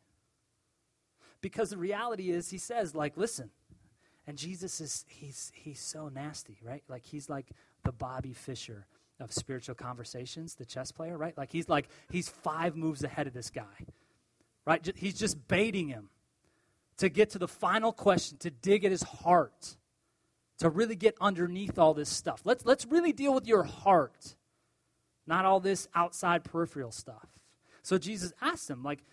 Because 1.42 1.72
the 1.72 1.78
reality 1.78 2.30
is, 2.30 2.50
he 2.50 2.58
says, 2.58 2.94
like, 2.94 3.18
listen, 3.18 3.50
and 4.28 4.38
Jesus 4.38 4.80
is, 4.80 5.06
he's, 5.08 5.52
he's 5.56 5.80
so 5.80 6.10
nasty, 6.10 6.60
right? 6.64 6.84
Like, 6.88 7.06
he's 7.06 7.30
like 7.30 7.48
the 7.84 7.92
Bobby 7.92 8.34
Fischer 8.34 8.86
of 9.20 9.32
spiritual 9.32 9.76
conversations, 9.76 10.56
the 10.56 10.66
chess 10.66 10.92
player, 10.92 11.18
right? 11.18 11.38
Like, 11.38 11.52
he's 11.52 11.68
like, 11.68 11.90
he's 12.12 12.30
five 12.30 12.76
moves 12.76 13.04
ahead 13.04 13.28
of 13.28 13.34
this 13.34 13.50
guy, 13.50 13.86
right? 14.66 14.88
He's 14.96 15.18
just 15.18 15.48
baiting 15.48 15.88
him 15.88 16.10
to 16.98 17.10
get 17.10 17.32
to 17.32 17.40
the 17.40 17.48
final 17.48 17.92
question, 17.92 18.38
to 18.40 18.50
dig 18.50 18.86
at 18.86 18.92
his 18.92 19.04
heart, 19.04 19.78
to 20.60 20.70
really 20.70 20.96
get 20.96 21.16
underneath 21.20 21.80
all 21.80 21.94
this 21.94 22.10
stuff. 22.10 22.42
Let's, 22.46 22.66
let's 22.66 22.86
really 22.86 23.12
deal 23.14 23.34
with 23.34 23.48
your 23.48 23.64
heart, 23.64 24.36
not 25.26 25.46
all 25.46 25.60
this 25.60 25.88
outside 25.96 26.44
peripheral 26.44 26.92
stuff. 26.92 27.28
So 27.82 27.98
Jesus 27.98 28.34
asked 28.42 28.70
him, 28.70 28.84
like, 28.84 29.04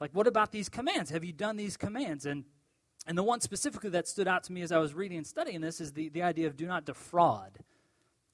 like, 0.00 0.10
what 0.12 0.26
about 0.26 0.52
these 0.52 0.68
commands? 0.68 1.10
Have 1.10 1.24
you 1.24 1.32
done 1.32 1.56
these 1.56 1.76
commands? 1.76 2.26
And 2.26 2.44
and 3.06 3.16
the 3.16 3.22
one 3.22 3.40
specifically 3.40 3.90
that 3.90 4.08
stood 4.08 4.26
out 4.26 4.42
to 4.44 4.52
me 4.52 4.62
as 4.62 4.72
I 4.72 4.78
was 4.78 4.92
reading 4.92 5.18
and 5.18 5.26
studying 5.26 5.60
this 5.60 5.80
is 5.80 5.92
the, 5.92 6.08
the 6.08 6.22
idea 6.22 6.48
of 6.48 6.56
do 6.56 6.66
not 6.66 6.84
defraud. 6.84 7.58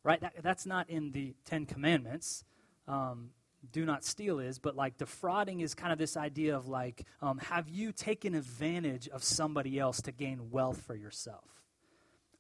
Right? 0.02 0.20
That, 0.20 0.34
that's 0.42 0.66
not 0.66 0.88
in 0.88 1.12
the 1.12 1.34
Ten 1.44 1.66
Commandments. 1.66 2.44
Um, 2.88 3.30
do 3.70 3.84
not 3.84 4.04
steal 4.04 4.40
is, 4.40 4.58
but 4.58 4.74
like 4.74 4.98
defrauding 4.98 5.60
is 5.60 5.74
kind 5.74 5.92
of 5.92 5.98
this 5.98 6.16
idea 6.16 6.56
of 6.56 6.66
like, 6.66 7.04
um, 7.20 7.38
have 7.38 7.68
you 7.68 7.92
taken 7.92 8.34
advantage 8.34 9.08
of 9.08 9.22
somebody 9.22 9.78
else 9.78 10.02
to 10.02 10.12
gain 10.12 10.50
wealth 10.50 10.82
for 10.82 10.94
yourself? 10.94 11.44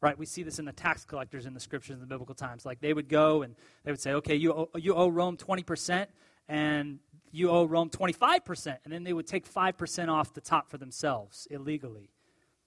Right? 0.00 0.18
We 0.18 0.26
see 0.26 0.42
this 0.42 0.58
in 0.58 0.64
the 0.64 0.72
tax 0.72 1.04
collectors 1.04 1.46
in 1.46 1.54
the 1.54 1.60
scriptures 1.60 1.94
in 1.94 2.00
the 2.00 2.06
biblical 2.06 2.34
times. 2.34 2.66
Like 2.66 2.80
they 2.80 2.92
would 2.92 3.08
go 3.08 3.42
and 3.42 3.54
they 3.84 3.92
would 3.92 4.00
say, 4.00 4.14
okay, 4.14 4.34
you 4.34 4.52
owe, 4.52 4.68
you 4.74 4.94
owe 4.94 5.08
Rome 5.08 5.36
20%, 5.36 6.06
and 6.48 6.98
you 7.30 7.50
owe 7.50 7.64
Rome 7.64 7.88
25%. 7.88 8.78
And 8.84 8.92
then 8.92 9.04
they 9.04 9.12
would 9.12 9.28
take 9.28 9.48
5% 9.48 10.08
off 10.08 10.34
the 10.34 10.40
top 10.40 10.70
for 10.70 10.76
themselves 10.76 11.46
illegally. 11.50 12.10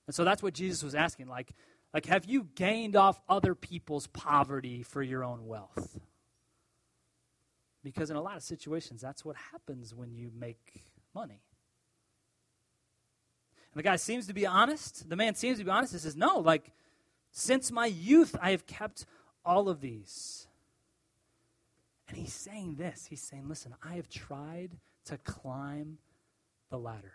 And 0.07 0.15
so 0.15 0.23
that's 0.23 0.41
what 0.41 0.53
Jesus 0.53 0.81
was 0.81 0.95
asking. 0.95 1.27
Like, 1.27 1.51
like 1.93 2.05
have 2.05 2.23
you 2.25 2.47
gained 2.55 2.95
off 2.95 3.19
other 3.27 3.53
people's 3.53 4.07
poverty 4.07 4.81
for 4.81 5.03
your 5.03 5.25
own 5.25 5.45
wealth? 5.45 5.99
Because 7.85 8.09
in 8.09 8.15
a 8.15 8.21
lot 8.21 8.35
of 8.35 8.41
situations, 8.41 8.99
that's 8.99 9.23
what 9.23 9.35
happens 9.51 9.93
when 9.93 10.15
you 10.15 10.31
make 10.35 10.81
money. 11.13 11.43
And 13.71 13.79
the 13.79 13.83
guy 13.83 13.95
seems 13.97 14.25
to 14.25 14.33
be 14.33 14.47
honest. 14.47 15.07
The 15.07 15.15
man 15.15 15.35
seems 15.35 15.59
to 15.59 15.63
be 15.63 15.69
honest. 15.69 15.93
He 15.93 15.99
says, 15.99 16.15
No, 16.15 16.39
like, 16.39 16.71
since 17.31 17.71
my 17.71 17.85
youth, 17.85 18.35
I 18.41 18.49
have 18.49 18.65
kept 18.65 19.05
all 19.45 19.69
of 19.69 19.81
these. 19.81 20.47
And 22.09 22.17
he's 22.17 22.33
saying 22.33 22.75
this 22.75 23.05
He's 23.05 23.21
saying, 23.21 23.47
Listen, 23.47 23.75
I 23.83 23.93
have 23.93 24.09
tried 24.09 24.71
to 25.05 25.19
climb 25.19 25.99
the 26.71 26.79
ladder. 26.79 27.13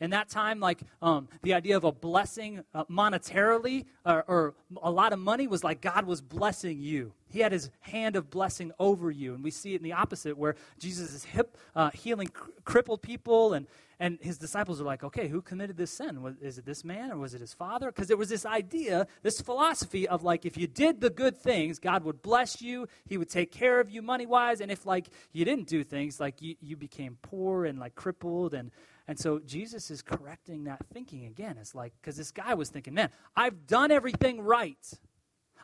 In 0.00 0.10
that 0.10 0.28
time, 0.28 0.60
like 0.60 0.80
um, 1.02 1.28
the 1.42 1.54
idea 1.54 1.76
of 1.76 1.84
a 1.84 1.92
blessing 1.92 2.62
uh, 2.74 2.84
monetarily 2.84 3.86
or, 4.04 4.24
or, 4.28 4.54
a 4.82 4.90
lot 4.90 5.12
of 5.12 5.18
money 5.18 5.46
was 5.46 5.64
like 5.64 5.80
God 5.80 6.06
was 6.06 6.20
blessing 6.20 6.80
you. 6.80 7.12
He 7.30 7.40
had 7.40 7.52
his 7.52 7.70
hand 7.80 8.16
of 8.16 8.30
blessing 8.30 8.72
over 8.78 9.10
you. 9.10 9.34
And 9.34 9.42
we 9.42 9.50
see 9.50 9.74
it 9.74 9.78
in 9.78 9.82
the 9.82 9.92
opposite, 9.92 10.36
where 10.36 10.54
Jesus 10.78 11.12
is 11.12 11.24
hip, 11.24 11.56
uh, 11.74 11.90
healing 11.90 12.28
cr- 12.28 12.50
crippled 12.64 13.02
people, 13.02 13.54
and, 13.54 13.66
and 13.98 14.18
his 14.20 14.38
disciples 14.38 14.80
are 14.80 14.84
like, 14.84 15.02
okay, 15.02 15.28
who 15.28 15.42
committed 15.42 15.76
this 15.76 15.90
sin? 15.90 16.22
Was, 16.22 16.36
is 16.40 16.58
it 16.58 16.66
this 16.66 16.84
man 16.84 17.10
or 17.10 17.18
was 17.18 17.34
it 17.34 17.40
his 17.40 17.54
father? 17.54 17.86
Because 17.86 18.08
there 18.08 18.16
was 18.16 18.28
this 18.28 18.46
idea, 18.46 19.06
this 19.22 19.40
philosophy 19.40 20.06
of 20.06 20.22
like, 20.22 20.44
if 20.44 20.56
you 20.56 20.66
did 20.66 21.00
the 21.00 21.10
good 21.10 21.36
things, 21.36 21.78
God 21.78 22.04
would 22.04 22.22
bless 22.22 22.60
you, 22.60 22.88
he 23.06 23.16
would 23.16 23.30
take 23.30 23.50
care 23.50 23.80
of 23.80 23.90
you 23.90 24.02
money 24.02 24.26
wise. 24.26 24.60
And 24.60 24.70
if 24.70 24.86
like 24.86 25.08
you 25.32 25.44
didn't 25.44 25.68
do 25.68 25.82
things, 25.82 26.20
like 26.20 26.40
you, 26.42 26.56
you 26.60 26.76
became 26.76 27.18
poor 27.22 27.64
and 27.64 27.78
like 27.78 27.94
crippled 27.94 28.54
and 28.54 28.70
and 29.08 29.18
so 29.18 29.38
Jesus 29.38 29.90
is 29.90 30.02
correcting 30.02 30.64
that 30.64 30.84
thinking 30.92 31.26
again. 31.26 31.56
It's 31.60 31.74
like, 31.74 31.92
because 32.00 32.16
this 32.16 32.32
guy 32.32 32.54
was 32.54 32.70
thinking, 32.70 32.94
man, 32.94 33.10
I've 33.36 33.66
done 33.66 33.90
everything 33.90 34.40
right. 34.40 34.78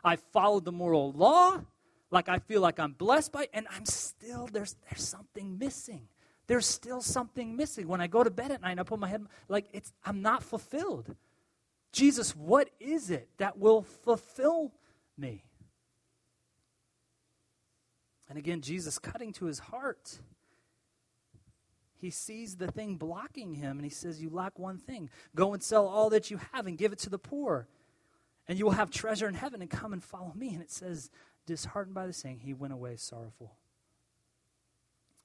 I've 0.03 0.21
followed 0.31 0.65
the 0.65 0.71
moral 0.71 1.11
law. 1.11 1.61
Like 2.09 2.29
I 2.29 2.39
feel 2.39 2.61
like 2.61 2.79
I'm 2.79 2.93
blessed 2.93 3.31
by, 3.31 3.49
and 3.53 3.65
I'm 3.71 3.85
still, 3.85 4.47
there's, 4.51 4.75
there's 4.89 5.07
something 5.07 5.57
missing. 5.57 6.07
There's 6.47 6.65
still 6.65 7.01
something 7.01 7.55
missing. 7.55 7.87
When 7.87 8.01
I 8.01 8.07
go 8.07 8.23
to 8.23 8.29
bed 8.29 8.51
at 8.51 8.61
night, 8.61 8.79
I 8.79 8.83
put 8.83 8.99
my 8.99 9.07
head, 9.07 9.25
like 9.49 9.65
it's, 9.73 9.91
I'm 10.05 10.21
not 10.21 10.43
fulfilled. 10.43 11.15
Jesus, 11.91 12.35
what 12.35 12.69
is 12.79 13.09
it 13.09 13.29
that 13.37 13.57
will 13.57 13.81
fulfill 13.81 14.71
me? 15.17 15.43
And 18.29 18.37
again, 18.37 18.61
Jesus 18.61 18.99
cutting 18.99 19.33
to 19.33 19.45
his 19.45 19.59
heart 19.59 20.19
he 22.03 22.11
sees 22.11 22.55
the 22.55 22.71
thing 22.71 22.95
blocking 22.95 23.53
him 23.53 23.77
and 23.77 23.83
he 23.83 23.89
says, 23.89 24.21
You 24.21 24.29
lack 24.29 24.57
one 24.59 24.77
thing. 24.77 25.09
Go 25.35 25.53
and 25.53 25.61
sell 25.61 25.87
all 25.87 26.09
that 26.09 26.31
you 26.31 26.39
have 26.51 26.67
and 26.67 26.77
give 26.77 26.91
it 26.91 26.99
to 26.99 27.09
the 27.09 27.19
poor, 27.19 27.67
and 28.47 28.57
you 28.57 28.65
will 28.65 28.73
have 28.73 28.91
treasure 28.91 29.27
in 29.27 29.33
heaven 29.33 29.61
and 29.61 29.69
come 29.69 29.93
and 29.93 30.03
follow 30.03 30.33
me. 30.35 30.53
And 30.53 30.61
it 30.61 30.71
says, 30.71 31.09
Disheartened 31.45 31.95
by 31.95 32.07
the 32.07 32.13
saying, 32.13 32.39
he 32.39 32.53
went 32.53 32.73
away 32.73 32.95
sorrowful, 32.95 33.55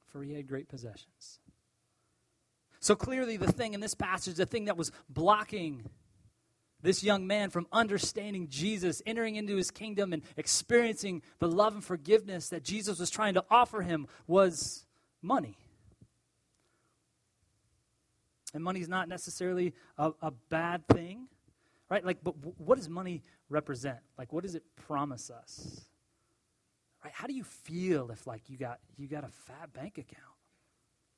for 0.07 0.23
he 0.23 0.35
had 0.35 0.49
great 0.49 0.69
possessions. 0.69 1.41
So 2.81 2.95
clearly, 2.95 3.37
the 3.37 3.53
thing 3.53 3.75
in 3.75 3.81
this 3.81 3.95
passage, 3.95 4.37
the 4.37 4.47
thing 4.47 4.67
that 4.67 4.77
was 4.77 4.93
blocking 5.09 5.85
this 6.81 7.03
young 7.03 7.27
man 7.27 7.51
from 7.51 7.67
understanding 7.73 8.47
Jesus, 8.49 9.03
entering 9.05 9.35
into 9.35 9.57
his 9.57 9.71
kingdom, 9.71 10.13
and 10.13 10.23
experiencing 10.37 11.23
the 11.41 11.49
love 11.49 11.75
and 11.75 11.83
forgiveness 11.83 12.51
that 12.51 12.63
Jesus 12.63 13.01
was 13.01 13.11
trying 13.11 13.35
to 13.35 13.45
offer 13.51 13.83
him 13.83 14.07
was 14.27 14.87
money. 15.21 15.57
And 18.55 18.65
money's 18.65 18.89
not 18.89 19.09
necessarily 19.09 19.75
a, 19.99 20.13
a 20.23 20.31
bad 20.49 20.87
thing, 20.89 21.29
right? 21.91 22.05
Like, 22.05 22.19
but 22.23 22.37
w- 22.37 22.55
what 22.59 22.77
does 22.77 22.89
money 22.89 23.23
represent? 23.51 23.99
Like, 24.17 24.33
what 24.33 24.43
does 24.43 24.55
it 24.55 24.63
promise 24.77 25.31
us? 25.31 25.85
Right? 27.05 27.13
How 27.13 27.27
do 27.27 27.35
you 27.35 27.45
feel 27.45 28.11
if 28.11 28.27
like 28.27 28.49
you 28.49 28.57
got 28.57 28.81
you 28.97 29.07
got 29.07 29.25
a 29.25 29.29
fat 29.29 29.73
bank 29.73 29.99
account? 29.99 30.23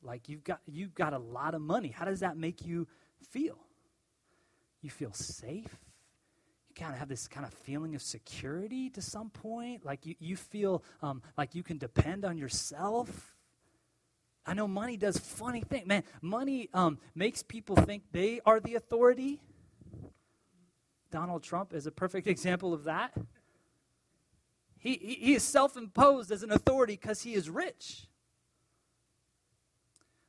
Like 0.03 0.29
you've 0.29 0.45
got 0.45 0.61
you've 0.67 0.95
got 0.95 1.13
a 1.13 1.19
lot 1.19 1.55
of 1.55 1.63
money. 1.63 1.89
How 1.89 2.05
does 2.05 2.21
that 2.21 2.37
make 2.37 2.67
you 2.67 2.87
feel? 3.31 3.59
You 4.83 4.91
feel 4.91 5.13
safe. 5.13 5.77
You 6.69 6.75
kind 6.75 6.93
of 6.93 6.99
have 6.99 7.09
this 7.09 7.29
kind 7.29 7.47
of 7.47 7.53
feeling 7.53 7.95
of 7.95 8.03
security 8.03 8.91
to 8.91 9.03
some 9.03 9.31
point. 9.31 9.85
Like 9.85 10.07
you, 10.07 10.15
you 10.19 10.37
feel 10.37 10.83
um, 11.03 11.23
like 11.37 11.55
you 11.55 11.63
can 11.63 11.79
depend 11.79 12.25
on 12.25 12.39
yourself 12.39 13.35
I 14.51 14.53
know 14.53 14.67
money 14.67 14.97
does 14.97 15.17
funny 15.17 15.61
things. 15.61 15.87
Man, 15.87 16.03
money 16.21 16.69
um, 16.75 16.99
makes 17.15 17.41
people 17.41 17.77
think 17.77 18.03
they 18.11 18.41
are 18.45 18.59
the 18.59 18.75
authority. 18.75 19.39
Donald 21.13 21.45
Trump 21.45 21.73
is 21.73 21.87
a 21.87 21.93
perfect 21.93 22.27
example 22.27 22.75
of 22.75 22.83
that. 22.83 23.13
He, 24.77 24.95
he, 24.95 25.15
he 25.15 25.35
is 25.35 25.45
self 25.45 25.77
imposed 25.77 26.33
as 26.33 26.43
an 26.43 26.51
authority 26.51 26.95
because 26.95 27.23
he 27.23 27.35
is 27.35 27.49
rich. 27.49 28.09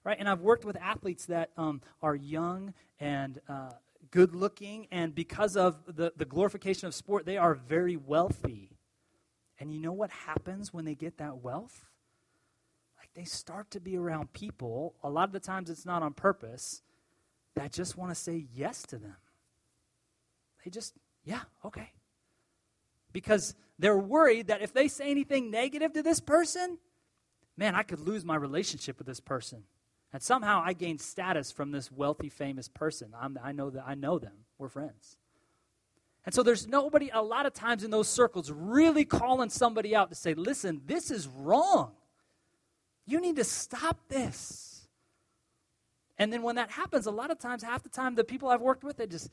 Right? 0.04 0.18
And 0.20 0.30
I've 0.30 0.42
worked 0.42 0.66
with 0.66 0.78
athletes 0.78 1.26
that 1.26 1.50
um, 1.58 1.82
are 2.04 2.16
young 2.16 2.76
and 3.00 3.42
uh, 3.50 3.72
good 4.12 4.36
looking, 4.36 4.86
and 4.92 5.16
because 5.16 5.58
of 5.58 5.80
the, 5.88 6.14
the 6.16 6.26
glorification 6.26 6.86
of 6.86 6.94
sport, 6.94 7.26
they 7.26 7.38
are 7.38 7.56
very 7.56 7.98
wealthy. 7.98 8.78
And 9.60 9.74
you 9.74 9.80
know 9.80 9.94
what 9.94 10.12
happens 10.12 10.72
when 10.72 10.86
they 10.86 10.94
get 10.94 11.18
that 11.18 11.38
wealth? 11.38 11.91
They 13.16 13.24
start 13.26 13.72
to 13.72 13.80
be 13.80 13.98
around 13.98 14.34
people, 14.34 14.96
a 15.04 15.10
lot 15.10 15.26
of 15.26 15.34
the 15.34 15.40
times 15.40 15.70
it's 15.70 15.86
not 15.86 16.04
on 16.04 16.14
purpose, 16.14 16.82
that 17.56 17.72
just 17.72 17.98
want 17.98 18.12
to 18.12 18.16
say 18.16 18.46
yes 18.54 18.84
to 18.84 18.98
them. 18.98 19.16
They 20.64 20.72
just, 20.72 20.94
yeah, 21.24 21.42
okay. 21.66 21.92
Because 23.12 23.56
they're 23.78 23.98
worried 23.98 24.48
that 24.48 24.62
if 24.62 24.74
they 24.74 24.88
say 24.88 25.12
anything 25.12 25.52
negative 25.52 25.94
to 25.94 26.04
this 26.04 26.20
person, 26.20 26.78
man, 27.58 27.76
I 27.76 27.84
could 27.84 28.00
lose 28.00 28.24
my 28.24 28.36
relationship 28.36 28.98
with 28.98 29.08
this 29.08 29.20
person. 29.20 29.64
And 30.14 30.22
somehow 30.22 30.62
I 30.64 30.74
gain 30.74 30.98
status 30.98 31.52
from 31.52 31.72
this 31.72 31.92
wealthy, 31.92 32.30
famous 32.30 32.68
person. 32.68 33.14
I'm, 33.20 33.38
I 33.44 33.52
know 33.52 33.70
that 33.70 33.84
I 33.86 33.96
know 33.96 34.20
them. 34.20 34.34
We're 34.58 34.70
friends. 34.70 35.18
And 36.26 36.36
so 36.36 36.44
there's 36.44 36.68
nobody, 36.68 37.10
a 37.12 37.22
lot 37.22 37.46
of 37.46 37.54
times 37.54 37.84
in 37.84 37.92
those 37.92 38.08
circles, 38.08 38.52
really 38.52 39.06
calling 39.06 39.50
somebody 39.50 39.96
out 39.96 40.10
to 40.10 40.16
say, 40.16 40.34
listen, 40.34 40.82
this 40.86 41.10
is 41.10 41.28
wrong. 41.28 41.94
You 43.12 43.22
need 43.22 43.36
to 43.36 43.44
stop 43.44 43.98
this. 44.10 44.88
And 46.18 46.32
then 46.32 46.44
when 46.44 46.56
that 46.56 46.72
happens, 46.72 47.06
a 47.06 47.12
lot 47.12 47.32
of 47.32 47.40
times, 47.40 47.64
half 47.64 47.84
the 47.84 47.90
time, 47.90 48.16
the 48.16 48.24
people 48.24 48.50
I've 48.50 48.62
worked 48.62 48.84
with, 48.84 48.98
they 48.98 49.08
just, 49.08 49.30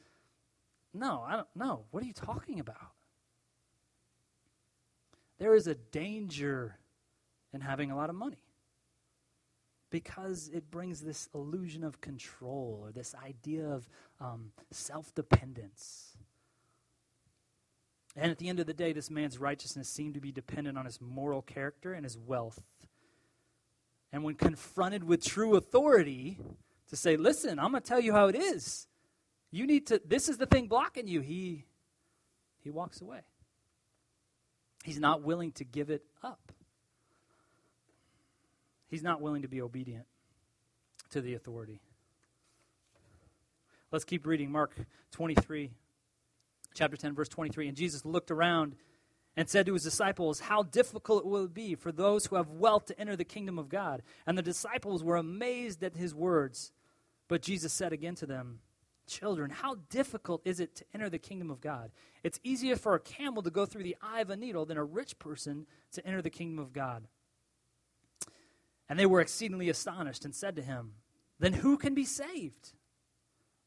no, 0.93 1.25
I 1.27 1.37
don't 1.37 1.49
know. 1.55 1.85
What 1.91 2.03
are 2.03 2.07
you 2.07 2.13
talking 2.13 2.61
about? 2.61 2.93
there 5.39 5.55
is 5.55 5.67
a 5.67 5.75
danger 5.75 6.77
in 7.53 7.61
having 7.61 7.91
a 7.91 7.97
lot 7.97 8.11
of 8.11 8.17
money 8.17 8.39
because 9.91 10.51
it 10.53 10.71
brings 10.71 11.01
this 11.01 11.29
illusion 11.35 11.83
of 11.83 12.01
control 12.01 12.81
or 12.83 12.93
this 12.93 13.15
idea 13.25 13.67
of 13.67 13.89
um, 14.21 14.51
self 14.71 15.15
dependence. 15.15 16.17
And 18.17 18.31
at 18.33 18.39
the 18.39 18.49
end 18.49 18.59
of 18.59 18.67
the 18.67 18.75
day, 18.75 18.93
this 18.93 19.11
man's 19.11 19.39
righteousness 19.39 19.89
seemed 19.89 20.15
to 20.15 20.21
be 20.21 20.33
dependent 20.33 20.77
on 20.77 20.85
his 20.85 21.01
moral 21.01 21.41
character 21.41 21.93
and 21.93 22.05
his 22.05 22.19
wealth. 22.19 22.61
And 24.13 24.25
when 24.25 24.35
confronted 24.35 25.05
with 25.05 25.25
true 25.25 25.57
authority, 25.57 26.39
to 26.89 26.97
say, 26.97 27.17
listen, 27.17 27.59
I'm 27.59 27.71
going 27.71 27.83
to 27.83 27.89
tell 27.89 28.01
you 28.01 28.13
how 28.13 28.29
it 28.29 28.37
is. 28.37 28.87
You 29.51 29.67
need 29.67 29.87
to, 29.89 30.01
this 30.05 30.29
is 30.29 30.39
the 30.39 30.47
thing 30.47 30.67
blocking 30.67 31.07
you. 31.07 31.21
He, 31.21 31.65
he 32.63 32.71
walks 32.71 33.01
away. 33.01 33.21
He's 34.85 34.99
not 34.99 35.23
willing 35.23 35.53
to 35.53 35.65
give 35.65 35.91
it 35.91 36.03
up. 36.23 36.53
He's 38.89 39.03
not 39.03 39.21
willing 39.21 39.43
to 39.43 39.49
be 39.49 39.61
obedient 39.61 40.07
to 41.11 41.21
the 41.21 41.35
authority. 41.35 41.81
Let's 43.91 44.05
keep 44.05 44.27
reading 44.27 44.51
Mark 44.51 44.75
23, 45.13 45.71
chapter 46.75 46.97
10, 46.97 47.15
verse 47.15 47.29
23. 47.29 47.69
And 47.69 47.77
Jesus 47.77 48.05
looked 48.05 48.31
around 48.31 48.77
and 49.39 49.49
said 49.49 49.67
to 49.67 49.73
his 49.73 49.85
disciples, 49.85 50.41
How 50.41 50.65
difficult 50.65 51.25
it 51.25 51.29
will 51.29 51.47
be 51.47 51.77
for 51.77 51.93
those 51.93 52.27
who 52.27 52.35
have 52.35 52.51
wealth 52.51 52.87
to 52.87 53.01
enter 53.01 53.15
the 53.15 53.23
kingdom 53.23 53.57
of 53.57 53.69
God. 53.69 54.03
And 54.27 54.37
the 54.37 54.43
disciples 54.43 55.05
were 55.05 55.15
amazed 55.15 55.85
at 55.85 55.95
his 55.95 56.13
words. 56.13 56.73
But 57.29 57.41
Jesus 57.41 57.73
said 57.73 57.93
again 57.93 58.17
to 58.17 58.27
them, 58.27 58.59
Children, 59.07 59.51
how 59.51 59.77
difficult 59.91 60.43
is 60.45 60.59
it 60.59 60.75
to 60.75 60.85
enter 60.93 61.09
the 61.09 61.21
kingdom 61.21 61.53
of 61.53 61.61
God? 61.61 61.93
It's 62.25 62.41
easier 62.43 62.75
for 62.75 62.97
a 62.97 63.01
camel 63.01 63.45
to 63.45 63.51
go 63.51 63.65
through 63.65 63.85
the 63.85 63.97
eye 64.03 64.23
of 64.23 64.31
a 64.31 64.37
needle 64.37 64.67
than 64.67 64.77
a 64.77 64.83
rich 64.83 65.21
person 65.21 65.67
to 65.93 66.05
enter 66.05 66.21
the 66.21 66.31
kingdom 66.31 66.59
of 66.59 66.73
God. 66.73 67.07
And 68.89 68.99
they 68.99 69.07
were 69.07 69.21
exceedingly 69.21 69.69
astonished 69.69 70.25
and 70.25 70.35
said 70.35 70.57
to 70.57 70.63
him, 70.63 70.95
Then 71.39 71.53
who 71.53 71.79
can 71.79 71.95
be 71.95 72.05
saved? 72.05 72.73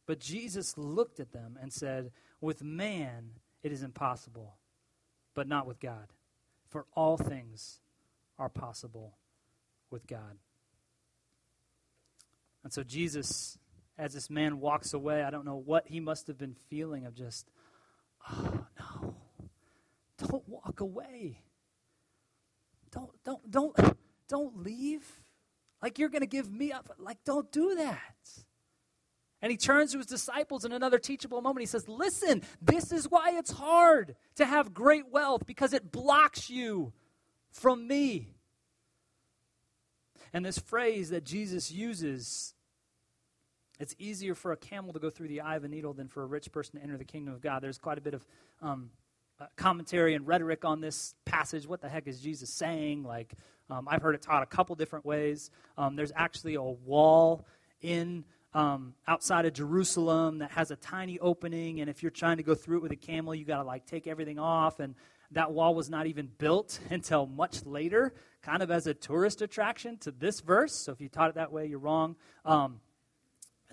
But 0.05 0.19
Jesus 0.19 0.77
looked 0.77 1.21
at 1.21 1.31
them 1.31 1.57
and 1.61 1.71
said, 1.71 2.11
With 2.41 2.61
man 2.61 3.39
it 3.63 3.71
is 3.71 3.83
impossible, 3.83 4.57
but 5.33 5.47
not 5.47 5.67
with 5.67 5.79
God. 5.79 6.07
For 6.69 6.85
all 6.93 7.17
things 7.17 7.79
are 8.39 8.49
possible 8.49 9.17
with 9.89 10.07
God. 10.07 10.37
And 12.63 12.71
so 12.71 12.83
Jesus, 12.83 13.57
as 13.97 14.13
this 14.13 14.29
man 14.29 14.59
walks 14.59 14.93
away, 14.93 15.23
I 15.23 15.31
don't 15.31 15.45
know 15.45 15.61
what 15.63 15.87
he 15.87 15.99
must 15.99 16.27
have 16.27 16.37
been 16.37 16.55
feeling 16.69 17.05
of 17.05 17.15
just, 17.15 17.49
oh 18.29 18.65
no, 18.79 19.15
don't 20.17 20.47
walk 20.47 20.79
away. 20.79 21.39
Don't, 22.91 23.11
don't, 23.23 23.49
don't 23.49 23.97
don't 24.31 24.63
leave. 24.63 25.05
Like 25.81 25.99
you're 25.99 26.09
going 26.09 26.21
to 26.21 26.27
give 26.27 26.49
me 26.49 26.71
up. 26.71 26.89
Like, 26.97 27.23
don't 27.25 27.51
do 27.51 27.75
that. 27.75 27.99
And 29.41 29.51
he 29.51 29.57
turns 29.57 29.91
to 29.91 29.97
his 29.97 30.07
disciples 30.07 30.65
in 30.65 30.71
another 30.71 30.99
teachable 30.99 31.41
moment. 31.41 31.61
He 31.61 31.67
says, 31.67 31.87
Listen, 31.87 32.43
this 32.61 32.91
is 32.91 33.09
why 33.09 33.31
it's 33.37 33.51
hard 33.51 34.15
to 34.35 34.45
have 34.45 34.73
great 34.73 35.11
wealth 35.11 35.45
because 35.45 35.73
it 35.73 35.91
blocks 35.91 36.49
you 36.49 36.93
from 37.51 37.87
me. 37.87 38.35
And 40.33 40.45
this 40.45 40.59
phrase 40.59 41.09
that 41.09 41.25
Jesus 41.25 41.71
uses, 41.71 42.53
it's 43.79 43.95
easier 43.97 44.35
for 44.35 44.51
a 44.51 44.57
camel 44.57 44.93
to 44.93 44.99
go 44.99 45.09
through 45.09 45.27
the 45.27 45.41
eye 45.41 45.55
of 45.55 45.63
a 45.63 45.67
needle 45.67 45.93
than 45.93 46.07
for 46.07 46.23
a 46.23 46.25
rich 46.27 46.51
person 46.51 46.79
to 46.79 46.83
enter 46.83 46.97
the 46.97 47.03
kingdom 47.03 47.33
of 47.33 47.41
God. 47.41 47.61
There's 47.61 47.79
quite 47.79 47.97
a 47.97 48.01
bit 48.01 48.13
of 48.13 48.25
um, 48.61 48.91
uh, 49.39 49.47
commentary 49.55 50.13
and 50.13 50.27
rhetoric 50.27 50.63
on 50.63 50.81
this 50.81 51.15
passage. 51.25 51.67
What 51.67 51.81
the 51.81 51.89
heck 51.89 52.07
is 52.07 52.21
Jesus 52.21 52.49
saying? 52.49 53.03
Like, 53.03 53.33
um, 53.71 53.87
I've 53.89 54.01
heard 54.01 54.15
it 54.15 54.21
taught 54.21 54.43
a 54.43 54.45
couple 54.45 54.75
different 54.75 55.03
ways. 55.03 55.49
Um, 55.77 55.95
there's 55.95 56.11
actually 56.15 56.55
a 56.55 56.61
wall 56.61 57.45
in 57.81 58.23
um, 58.53 58.93
outside 59.07 59.45
of 59.45 59.53
Jerusalem 59.53 60.39
that 60.39 60.51
has 60.51 60.71
a 60.71 60.75
tiny 60.75 61.19
opening, 61.19 61.79
and 61.79 61.89
if 61.89 62.03
you're 62.03 62.11
trying 62.11 62.37
to 62.37 62.43
go 62.43 62.55
through 62.55 62.77
it 62.77 62.83
with 62.83 62.91
a 62.91 62.97
camel, 62.97 63.33
you 63.33 63.45
got 63.45 63.57
to 63.57 63.63
like 63.63 63.85
take 63.85 64.07
everything 64.07 64.39
off. 64.39 64.79
And 64.79 64.95
that 65.31 65.51
wall 65.51 65.73
was 65.73 65.89
not 65.89 66.07
even 66.07 66.29
built 66.37 66.79
until 66.89 67.25
much 67.25 67.65
later, 67.65 68.13
kind 68.41 68.61
of 68.61 68.71
as 68.71 68.87
a 68.87 68.93
tourist 68.93 69.41
attraction 69.41 69.97
to 69.99 70.11
this 70.11 70.41
verse. 70.41 70.75
So 70.75 70.91
if 70.91 71.01
you 71.01 71.09
taught 71.09 71.29
it 71.29 71.35
that 71.35 71.51
way, 71.51 71.67
you're 71.67 71.79
wrong. 71.79 72.15
Um, 72.45 72.81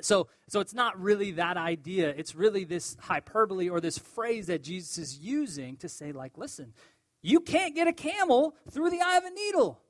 so, 0.01 0.29
so 0.49 0.61
it's 0.61 0.75
not 0.75 1.01
really 1.01 1.33
that 1.33 1.57
idea. 1.57 2.15
It's 2.17 2.37
really 2.37 2.65
this 2.65 2.97
hyperbole 3.01 3.69
or 3.69 3.81
this 3.81 3.99
phrase 3.99 4.47
that 4.47 4.63
Jesus 4.63 4.97
is 4.99 5.19
using 5.19 5.77
to 5.79 5.89
say, 5.89 6.13
like, 6.13 6.39
listen, 6.39 6.73
you 7.21 7.41
can't 7.41 7.75
get 7.75 7.89
a 7.89 7.93
camel 7.93 8.55
through 8.71 8.91
the 8.91 9.01
eye 9.01 9.17
of 9.17 9.25
a 9.25 9.31
needle. 9.31 9.81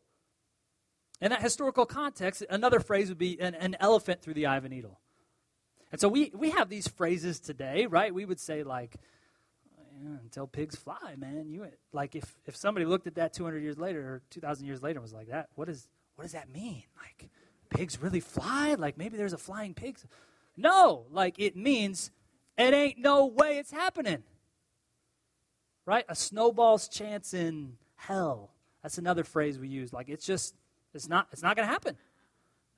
In 1.21 1.31
that 1.31 1.43
historical 1.43 1.85
context, 1.85 2.45
another 2.49 2.81
phrase 2.81 3.09
would 3.09 3.19
be 3.19 3.41
an, 3.41 3.55
an 3.55 3.77
elephant 3.81 4.23
through 4.23 4.35
the 4.35 4.47
eye 4.47 4.57
of 4.57 4.65
a 4.65 4.69
needle. 4.69 5.01
And 5.91 6.01
so 6.01 6.09
we, 6.09 6.31
we 6.35 6.51
have 6.51 6.69
these 6.69 6.87
phrases 6.87 7.41
today, 7.41 7.87
right? 7.87 8.15
We 8.15 8.25
would 8.25 8.39
say, 8.39 8.63
like, 8.63 8.97
yeah, 10.01 10.17
until 10.23 10.47
pigs 10.47 10.77
fly, 10.77 11.15
man. 11.17 11.49
You 11.51 11.67
like 11.93 12.15
if, 12.15 12.37
if 12.47 12.55
somebody 12.55 12.87
looked 12.87 13.07
at 13.07 13.17
that 13.17 13.33
200 13.33 13.59
years 13.63 13.79
later 13.79 14.01
or 14.01 14.23
2,000 14.31 14.67
years 14.67 14.83
later 14.83 14.99
and 14.99 15.03
was 15.03 15.13
like 15.13 15.29
that, 15.29 15.49
what 15.55 15.69
is 15.69 15.89
what 16.15 16.23
does 16.23 16.33
that 16.33 16.53
mean? 16.53 16.83
Like, 16.97 17.31
pigs 17.71 18.01
really 18.01 18.21
fly? 18.21 18.75
Like 18.75 18.99
maybe 18.99 19.17
there's 19.17 19.33
a 19.33 19.39
flying 19.39 19.75
pig? 19.75 19.99
No, 20.57 21.07
like 21.11 21.39
it 21.39 21.57
means 21.57 22.11
it 22.57 22.75
ain't 22.75 22.99
no 22.99 23.27
way 23.27 23.59
it's 23.59 23.71
happening. 23.71 24.23
Right? 25.87 26.05
A 26.09 26.15
snowball's 26.15 26.89
chance 26.89 27.33
in 27.33 27.75
hell. 27.97 28.51
That's 28.83 28.99
another 28.99 29.25
phrase 29.25 29.59
we 29.59 29.69
use. 29.69 29.93
Like 29.93 30.09
it's 30.09 30.27
just 30.27 30.55
it's 30.99 31.09
not, 31.09 31.29
it's 31.33 31.43
not 31.43 31.55
going 31.55 31.67
to 31.67 31.73
happen. 31.73 31.97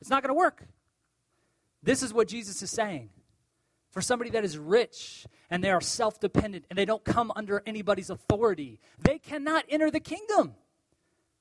It's 0.01 0.11
not 0.11 0.23
going 0.23 0.29
to 0.29 0.39
work. 0.39 0.63
This 1.83 2.03
is 2.03 2.13
what 2.13 2.29
Jesus 2.29 2.63
is 2.63 2.71
saying. 2.71 3.09
For 3.91 4.03
somebody 4.03 4.31
that 4.31 4.45
is 4.45 4.57
rich 4.57 5.27
and 5.49 5.65
they 5.65 5.71
are 5.71 5.81
self 5.81 6.21
dependent 6.21 6.67
and 6.69 6.79
they 6.79 6.85
don't 6.85 7.03
come 7.03 7.33
under 7.35 7.63
anybody's 7.67 8.11
authority, 8.11 8.79
they 9.01 9.19
cannot 9.19 9.65
enter 9.69 9.91
the 9.91 9.99
kingdom 9.99 10.55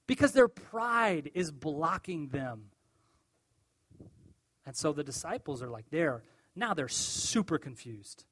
because 0.08 0.32
their 0.32 0.48
pride 0.48 1.30
is 1.36 1.52
blocking 1.52 2.30
them. 2.30 2.72
And 4.66 4.76
so 4.76 4.94
the 4.94 5.04
disciples 5.04 5.62
are 5.62 5.70
like, 5.70 5.90
they're 5.92 6.24
now 6.56 6.74
they're 6.74 6.88
super 6.88 7.58
confused. 7.60 8.26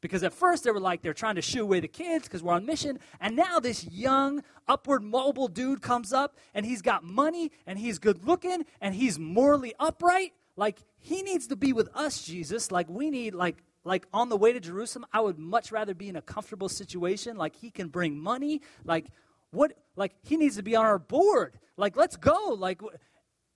Because 0.00 0.22
at 0.22 0.32
first 0.32 0.64
they 0.64 0.70
were 0.70 0.80
like, 0.80 1.02
they're 1.02 1.14
trying 1.14 1.34
to 1.34 1.42
shoo 1.42 1.62
away 1.62 1.80
the 1.80 1.88
kids 1.88 2.24
because 2.24 2.42
we're 2.42 2.54
on 2.54 2.64
mission. 2.64 2.98
And 3.20 3.34
now 3.34 3.58
this 3.58 3.84
young, 3.84 4.42
upward 4.68 5.02
mobile 5.02 5.48
dude 5.48 5.82
comes 5.82 6.12
up 6.12 6.36
and 6.54 6.64
he's 6.64 6.82
got 6.82 7.02
money 7.02 7.50
and 7.66 7.78
he's 7.78 7.98
good 7.98 8.24
looking 8.24 8.64
and 8.80 8.94
he's 8.94 9.18
morally 9.18 9.74
upright. 9.80 10.32
Like, 10.56 10.78
he 10.98 11.22
needs 11.22 11.48
to 11.48 11.56
be 11.56 11.72
with 11.72 11.88
us, 11.94 12.22
Jesus. 12.22 12.70
Like, 12.70 12.88
we 12.88 13.10
need, 13.10 13.34
like, 13.34 13.62
like 13.84 14.06
on 14.12 14.28
the 14.28 14.36
way 14.36 14.52
to 14.52 14.60
Jerusalem, 14.60 15.06
I 15.12 15.20
would 15.20 15.38
much 15.38 15.72
rather 15.72 15.94
be 15.94 16.08
in 16.08 16.16
a 16.16 16.22
comfortable 16.22 16.68
situation. 16.68 17.36
Like, 17.36 17.56
he 17.56 17.70
can 17.70 17.88
bring 17.88 18.18
money. 18.18 18.62
Like, 18.84 19.06
what, 19.50 19.72
like, 19.96 20.14
he 20.22 20.36
needs 20.36 20.56
to 20.56 20.62
be 20.62 20.76
on 20.76 20.84
our 20.84 20.98
board. 20.98 21.58
Like, 21.76 21.96
let's 21.96 22.16
go. 22.16 22.56
Like, 22.58 22.82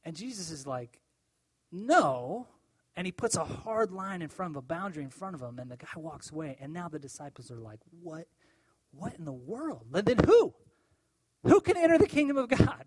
and 0.04 0.16
Jesus 0.16 0.50
is 0.50 0.66
like, 0.66 1.00
no, 1.70 2.46
and 2.96 3.06
he 3.06 3.12
puts 3.12 3.36
a 3.36 3.44
hard 3.44 3.90
line 3.90 4.22
in 4.22 4.28
front 4.28 4.52
of 4.52 4.56
a 4.56 4.62
boundary 4.62 5.02
in 5.02 5.10
front 5.10 5.34
of 5.34 5.40
him, 5.40 5.58
and 5.58 5.70
the 5.70 5.76
guy 5.76 5.88
walks 5.96 6.30
away. 6.30 6.56
And 6.60 6.72
now 6.72 6.88
the 6.88 6.98
disciples 6.98 7.50
are 7.50 7.60
like, 7.60 7.80
What? 8.02 8.26
What 8.92 9.14
in 9.14 9.24
the 9.24 9.32
world? 9.32 9.86
And 9.94 10.06
then 10.06 10.18
who? 10.26 10.54
Who 11.44 11.60
can 11.60 11.76
enter 11.76 11.98
the 11.98 12.06
kingdom 12.06 12.36
of 12.36 12.48
God? 12.48 12.84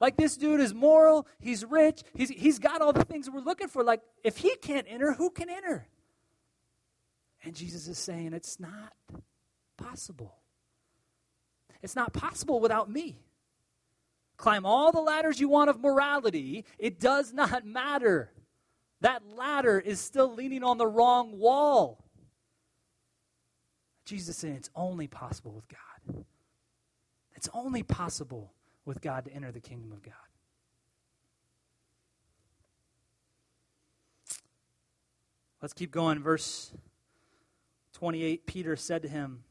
Like 0.00 0.16
this 0.16 0.36
dude 0.36 0.60
is 0.60 0.74
moral, 0.74 1.26
he's 1.38 1.64
rich, 1.64 2.02
he's, 2.14 2.28
he's 2.28 2.58
got 2.58 2.80
all 2.80 2.92
the 2.92 3.04
things 3.04 3.30
we're 3.30 3.40
looking 3.40 3.68
for. 3.68 3.84
Like, 3.84 4.00
if 4.24 4.36
he 4.38 4.56
can't 4.56 4.86
enter, 4.88 5.12
who 5.12 5.30
can 5.30 5.48
enter? 5.48 5.86
And 7.44 7.54
Jesus 7.54 7.88
is 7.88 7.98
saying, 7.98 8.32
It's 8.32 8.58
not 8.58 8.92
possible. 9.76 10.34
It's 11.82 11.96
not 11.96 12.12
possible 12.12 12.60
without 12.60 12.90
me. 12.90 13.18
Climb 14.36 14.66
all 14.66 14.92
the 14.92 15.00
ladders 15.00 15.40
you 15.40 15.48
want 15.48 15.70
of 15.70 15.80
morality, 15.80 16.64
it 16.78 16.98
does 16.98 17.32
not 17.32 17.64
matter 17.64 18.32
that 19.02 19.22
ladder 19.36 19.78
is 19.78 20.00
still 20.00 20.32
leaning 20.32 20.62
on 20.62 20.78
the 20.78 20.86
wrong 20.86 21.38
wall. 21.38 22.04
Jesus 24.04 24.36
said 24.36 24.52
it's 24.56 24.70
only 24.74 25.08
possible 25.08 25.52
with 25.52 25.66
God. 25.68 26.24
It's 27.34 27.48
only 27.52 27.82
possible 27.82 28.52
with 28.84 29.00
God 29.00 29.24
to 29.24 29.32
enter 29.32 29.50
the 29.50 29.60
kingdom 29.60 29.92
of 29.92 30.02
God. 30.02 30.14
Let's 35.60 35.74
keep 35.74 35.90
going. 35.90 36.20
Verse 36.20 36.72
28 37.94 38.46
Peter 38.46 38.76
said 38.76 39.02
to 39.02 39.08
him, 39.08 39.42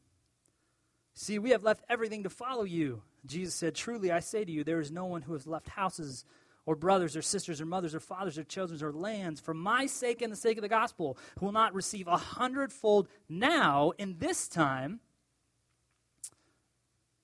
See, 1.14 1.38
we 1.38 1.50
have 1.50 1.62
left 1.62 1.84
everything 1.90 2.22
to 2.22 2.30
follow 2.30 2.64
you. 2.64 3.02
Jesus 3.26 3.54
said, 3.54 3.74
Truly, 3.74 4.10
I 4.10 4.20
say 4.20 4.44
to 4.44 4.50
you, 4.52 4.64
there 4.64 4.80
is 4.80 4.90
no 4.90 5.04
one 5.04 5.22
who 5.22 5.34
has 5.34 5.46
left 5.46 5.68
houses 5.68 6.24
or 6.64 6.76
brothers 6.76 7.16
or 7.16 7.22
sisters 7.22 7.60
or 7.60 7.66
mothers 7.66 7.94
or 7.94 8.00
fathers 8.00 8.38
or 8.38 8.44
children 8.44 8.82
or 8.82 8.92
lands 8.92 9.40
for 9.40 9.54
my 9.54 9.86
sake 9.86 10.22
and 10.22 10.32
the 10.32 10.36
sake 10.36 10.56
of 10.56 10.62
the 10.62 10.68
gospel 10.68 11.18
who 11.38 11.46
will 11.46 11.52
not 11.52 11.74
receive 11.74 12.06
a 12.06 12.16
hundredfold 12.16 13.08
now 13.28 13.92
in 13.98 14.16
this 14.18 14.48
time 14.48 15.00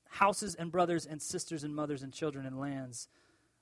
houses 0.09 0.55
and 0.57 0.73
brothers 0.73 1.07
and 1.07 1.23
sisters 1.23 1.63
and 1.63 1.75
mothers 1.75 2.03
and 2.03 2.13
children 2.13 2.45
and 2.45 2.59
lands 2.59 3.09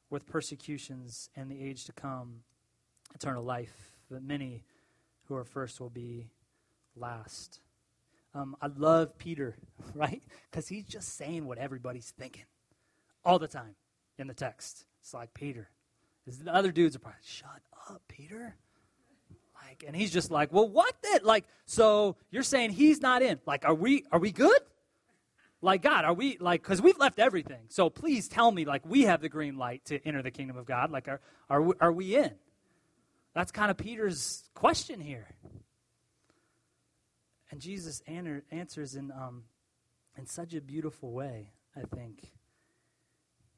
with 0.09 0.27
persecutions 0.27 1.29
and 1.37 1.51
the 1.51 1.62
age 1.62 1.85
to 1.85 1.93
come, 1.93 2.43
eternal 3.14 3.43
life. 3.43 3.93
But 4.11 4.22
many 4.22 4.64
who 5.24 5.35
are 5.35 5.45
first 5.45 5.81
will 5.81 5.91
be 5.91 6.29
last. 6.95 7.61
Um, 8.35 8.57
I 8.62 8.68
love 8.68 9.18
Peter, 9.18 9.57
right? 9.95 10.22
Because 10.51 10.68
he's 10.68 10.87
just 10.87 11.16
saying 11.16 11.47
what 11.47 11.59
everybody's 11.59 12.12
thinking 12.18 12.45
all 13.24 13.39
the 13.39 13.49
time 13.49 13.74
in 14.18 14.27
the 14.27 14.35
text. 14.35 14.85
It's 15.07 15.15
like 15.15 15.33
Peter. 15.35 15.69
The 16.27 16.53
other 16.53 16.73
dudes 16.73 16.97
are 16.97 16.99
probably, 16.99 17.21
shut 17.25 17.63
up, 17.89 18.03
Peter. 18.09 18.57
Like, 19.63 19.85
and 19.87 19.95
he's 19.95 20.13
just 20.13 20.33
like, 20.33 20.53
well, 20.53 20.69
what 20.69 20.97
then? 21.01 21.21
Like, 21.23 21.45
so 21.65 22.17
you're 22.33 22.43
saying 22.43 22.71
he's 22.71 23.01
not 23.01 23.23
in? 23.23 23.39
Like, 23.47 23.65
are 23.65 23.75
we 23.75 24.03
are 24.11 24.19
we 24.19 24.33
good? 24.33 24.59
Like, 25.63 25.83
God, 25.83 26.05
are 26.05 26.13
we 26.13 26.39
like? 26.39 26.61
Because 26.61 26.83
we've 26.83 26.99
left 26.99 27.21
everything. 27.21 27.67
So 27.69 27.89
please 27.89 28.27
tell 28.27 28.51
me, 28.51 28.65
like, 28.65 28.85
we 28.85 29.03
have 29.03 29.21
the 29.21 29.29
green 29.29 29.57
light 29.57 29.85
to 29.85 30.05
enter 30.05 30.23
the 30.23 30.33
kingdom 30.33 30.57
of 30.57 30.67
God. 30.67 30.91
Like, 30.91 31.07
are 31.07 31.21
are 31.49 31.63
we, 31.63 31.75
are 31.81 31.93
we 31.93 32.17
in? 32.17 32.33
That's 33.33 33.53
kind 33.53 33.71
of 33.71 33.77
Peter's 33.77 34.43
question 34.55 34.99
here. 34.99 35.29
And 37.53 37.61
Jesus 37.61 38.03
answers 38.51 38.97
in, 38.97 39.13
um, 39.13 39.45
in 40.19 40.27
such 40.27 40.53
a 40.53 40.61
beautiful 40.61 41.13
way, 41.13 41.53
I 41.77 41.83
think. 41.95 42.25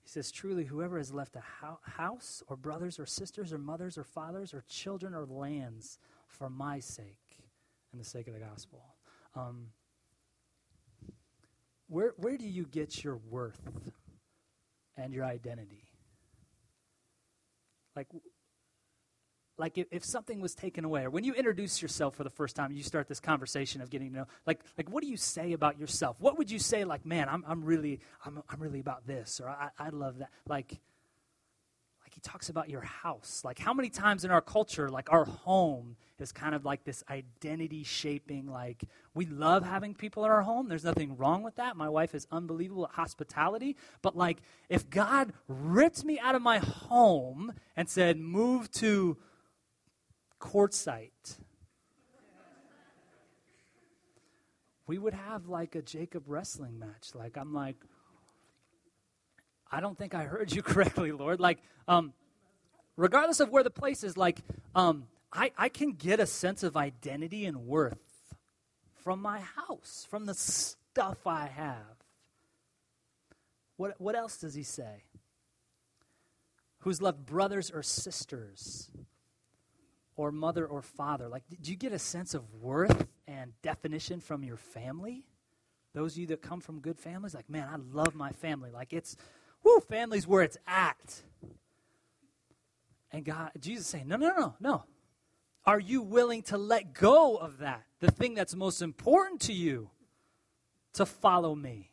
He 0.08 0.12
says, 0.12 0.32
Truly, 0.32 0.64
whoever 0.64 0.96
has 0.96 1.12
left 1.12 1.36
a 1.36 1.42
ho- 1.60 1.80
house, 1.82 2.42
or 2.48 2.56
brothers, 2.56 2.98
or 2.98 3.04
sisters, 3.04 3.52
or 3.52 3.58
mothers, 3.58 3.98
or 3.98 4.04
fathers, 4.04 4.54
or 4.54 4.64
children, 4.66 5.14
or 5.14 5.26
lands 5.26 5.98
for 6.26 6.48
my 6.48 6.80
sake 6.80 7.36
and 7.92 8.00
the 8.00 8.04
sake 8.06 8.26
of 8.26 8.32
the 8.32 8.40
gospel. 8.40 8.82
Um, 9.34 9.66
where, 11.88 12.14
where 12.16 12.38
do 12.38 12.46
you 12.46 12.64
get 12.64 13.04
your 13.04 13.16
worth 13.16 13.60
and 14.96 15.12
your 15.12 15.26
identity? 15.26 15.84
Like, 17.94 18.06
like 19.58 19.76
if, 19.76 19.86
if 19.90 20.04
something 20.04 20.40
was 20.40 20.54
taken 20.54 20.84
away 20.84 21.04
or 21.04 21.10
when 21.10 21.24
you 21.24 21.34
introduce 21.34 21.82
yourself 21.82 22.14
for 22.14 22.24
the 22.24 22.30
first 22.30 22.56
time 22.56 22.72
you 22.72 22.82
start 22.82 23.08
this 23.08 23.20
conversation 23.20 23.80
of 23.80 23.90
getting 23.90 24.10
to 24.10 24.18
know 24.18 24.26
like 24.46 24.60
like 24.76 24.88
what 24.90 25.02
do 25.02 25.08
you 25.08 25.16
say 25.16 25.52
about 25.52 25.78
yourself? 25.78 26.16
What 26.20 26.38
would 26.38 26.50
you 26.50 26.58
say 26.58 26.84
like 26.84 27.04
man 27.04 27.28
i'm, 27.28 27.44
I'm 27.46 27.64
really 27.64 28.00
I'm, 28.24 28.42
I'm 28.48 28.60
really 28.60 28.80
about 28.80 29.06
this 29.06 29.40
or 29.40 29.48
I, 29.48 29.70
I 29.78 29.88
love 29.90 30.18
that 30.18 30.30
like 30.46 30.78
like 32.08 32.14
he 32.14 32.20
talks 32.22 32.48
about 32.48 32.70
your 32.70 32.80
house. 32.80 33.42
Like 33.44 33.58
how 33.58 33.74
many 33.74 33.90
times 33.90 34.24
in 34.24 34.30
our 34.30 34.40
culture 34.40 34.88
like 34.88 35.12
our 35.12 35.24
home 35.24 35.96
is 36.18 36.32
kind 36.32 36.54
of 36.54 36.64
like 36.64 36.84
this 36.84 37.04
identity 37.10 37.84
shaping 37.84 38.50
like 38.50 38.84
we 39.14 39.26
love 39.26 39.64
having 39.64 39.94
people 39.94 40.24
in 40.24 40.30
our 40.30 40.42
home. 40.42 40.68
There's 40.68 40.84
nothing 40.84 41.16
wrong 41.16 41.42
with 41.42 41.56
that. 41.56 41.76
My 41.76 41.88
wife 41.88 42.14
is 42.14 42.26
unbelievable 42.32 42.86
at 42.86 42.92
hospitality. 42.92 43.76
But 44.00 44.16
like 44.16 44.38
if 44.68 44.88
god 44.88 45.32
ripped 45.48 46.04
me 46.04 46.18
out 46.18 46.34
of 46.34 46.42
my 46.42 46.58
home 46.58 47.52
and 47.76 47.88
said 47.88 48.18
move 48.18 48.70
to 48.72 49.18
quartzsite. 50.40 51.38
we 54.88 54.98
would 54.98 55.14
have 55.14 55.46
like 55.46 55.74
a 55.76 55.82
Jacob 55.82 56.24
wrestling 56.26 56.78
match. 56.78 57.14
Like, 57.14 57.36
I'm 57.36 57.52
like, 57.52 57.76
I 59.70 59.80
don't 59.80 59.96
think 59.96 60.14
I 60.14 60.24
heard 60.24 60.50
you 60.50 60.62
correctly, 60.62 61.12
Lord. 61.12 61.38
Like, 61.38 61.58
um, 61.86 62.14
regardless 62.96 63.38
of 63.38 63.50
where 63.50 63.62
the 63.62 63.70
place 63.70 64.02
is, 64.02 64.16
like, 64.16 64.40
um, 64.74 65.06
I, 65.32 65.52
I 65.58 65.68
can 65.68 65.92
get 65.92 66.20
a 66.20 66.26
sense 66.26 66.62
of 66.62 66.76
identity 66.76 67.44
and 67.44 67.66
worth 67.66 68.34
from 69.04 69.20
my 69.20 69.40
house, 69.40 70.06
from 70.10 70.24
the 70.24 70.34
stuff 70.34 71.26
I 71.26 71.48
have. 71.48 71.98
What, 73.76 73.94
what 74.00 74.16
else 74.16 74.38
does 74.38 74.54
he 74.54 74.62
say? 74.62 75.04
Who's 76.80 77.02
loved 77.02 77.26
brothers 77.26 77.70
or 77.70 77.82
sisters? 77.82 78.90
Or 80.18 80.32
mother 80.32 80.66
or 80.66 80.82
father? 80.82 81.28
Like, 81.28 81.44
do 81.62 81.70
you 81.70 81.76
get 81.76 81.92
a 81.92 81.98
sense 81.98 82.34
of 82.34 82.52
worth 82.52 83.06
and 83.28 83.52
definition 83.62 84.20
from 84.20 84.42
your 84.42 84.56
family? 84.56 85.24
Those 85.94 86.14
of 86.14 86.18
you 86.18 86.26
that 86.26 86.42
come 86.42 86.60
from 86.60 86.80
good 86.80 86.98
families, 86.98 87.34
like, 87.34 87.48
man, 87.48 87.68
I 87.72 87.76
love 87.94 88.14
my 88.16 88.32
family. 88.32 88.70
Like, 88.70 88.92
it's, 88.92 89.16
whoo, 89.62 89.78
family's 89.80 90.26
where 90.26 90.42
it's 90.42 90.58
at. 90.66 91.22
And 93.12 93.24
God, 93.24 93.52
Jesus 93.60 93.86
saying, 93.86 94.08
no, 94.08 94.16
no, 94.16 94.28
no, 94.36 94.54
no. 94.60 94.84
Are 95.64 95.78
you 95.78 96.02
willing 96.02 96.42
to 96.44 96.58
let 96.58 96.94
go 96.94 97.36
of 97.36 97.58
that? 97.58 97.84
The 98.00 98.10
thing 98.10 98.34
that's 98.34 98.56
most 98.56 98.82
important 98.82 99.40
to 99.42 99.52
you 99.52 99.90
to 100.94 101.06
follow 101.06 101.54
me. 101.54 101.87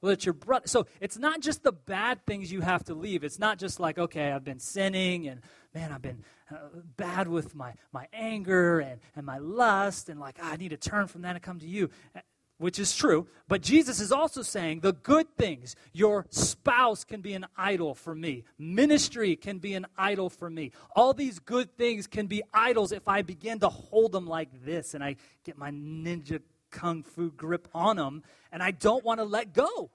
Well, 0.00 0.12
it's 0.12 0.24
your 0.24 0.32
brother. 0.34 0.68
So 0.68 0.86
it's 1.00 1.18
not 1.18 1.40
just 1.40 1.62
the 1.62 1.72
bad 1.72 2.24
things 2.24 2.52
you 2.52 2.60
have 2.60 2.84
to 2.84 2.94
leave. 2.94 3.24
It's 3.24 3.38
not 3.38 3.58
just 3.58 3.80
like, 3.80 3.98
okay, 3.98 4.30
I've 4.30 4.44
been 4.44 4.60
sinning 4.60 5.26
and 5.26 5.40
man, 5.74 5.92
I've 5.92 6.02
been 6.02 6.24
uh, 6.50 6.56
bad 6.96 7.28
with 7.28 7.54
my, 7.54 7.74
my 7.92 8.08
anger 8.12 8.80
and, 8.80 9.00
and 9.14 9.26
my 9.26 9.38
lust, 9.38 10.08
and 10.08 10.18
like, 10.18 10.36
ah, 10.42 10.52
I 10.52 10.56
need 10.56 10.70
to 10.70 10.76
turn 10.76 11.06
from 11.06 11.22
that 11.22 11.34
and 11.34 11.42
come 11.42 11.58
to 11.60 11.66
you, 11.66 11.90
uh, 12.16 12.20
which 12.58 12.78
is 12.78 12.96
true. 12.96 13.26
But 13.48 13.62
Jesus 13.62 14.00
is 14.00 14.10
also 14.10 14.42
saying 14.42 14.80
the 14.80 14.92
good 14.92 15.26
things. 15.36 15.76
Your 15.92 16.26
spouse 16.30 17.04
can 17.04 17.20
be 17.20 17.34
an 17.34 17.46
idol 17.56 17.94
for 17.94 18.14
me, 18.14 18.44
ministry 18.58 19.36
can 19.36 19.58
be 19.58 19.74
an 19.74 19.86
idol 19.96 20.30
for 20.30 20.48
me. 20.48 20.72
All 20.96 21.12
these 21.12 21.38
good 21.38 21.76
things 21.76 22.06
can 22.06 22.26
be 22.26 22.42
idols 22.54 22.92
if 22.92 23.06
I 23.06 23.22
begin 23.22 23.58
to 23.60 23.68
hold 23.68 24.12
them 24.12 24.26
like 24.26 24.64
this 24.64 24.94
and 24.94 25.04
I 25.04 25.16
get 25.44 25.58
my 25.58 25.70
ninja 25.70 26.40
kung 26.70 27.02
fu 27.02 27.30
grip 27.30 27.68
on 27.74 27.96
them 27.96 28.22
and 28.52 28.62
I 28.62 28.70
don't 28.70 29.04
want 29.04 29.20
to 29.20 29.24
let 29.24 29.52
go. 29.52 29.90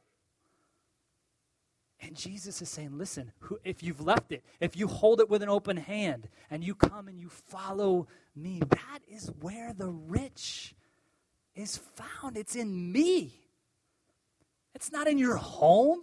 And 2.02 2.18
Jesus 2.18 2.62
is 2.62 2.68
saying, 2.68 2.98
listen, 2.98 3.32
if 3.64 3.82
you've 3.82 4.02
left 4.02 4.34
it, 4.34 4.44
if 4.60 4.76
you 4.76 4.88
hold 4.88 5.22
it 5.22 5.30
with 5.30 5.42
an 5.42 5.50
open 5.50 5.78
hand 5.78 6.28
and 6.52 6.64
you 6.64 6.76
come 6.76 7.08
and 7.08 7.18
you 7.18 7.30
follow 7.30 8.08
me, 8.36 8.62
that 8.70 9.00
is 9.08 9.32
where 9.40 9.74
the 9.74 9.90
rich 9.90 10.76
is 11.56 11.78
found. 11.78 12.36
It's 12.36 12.56
in 12.56 12.92
me. 12.92 13.32
It's 14.76 14.92
not 14.92 15.08
in 15.08 15.18
your 15.18 15.38
home. 15.38 16.02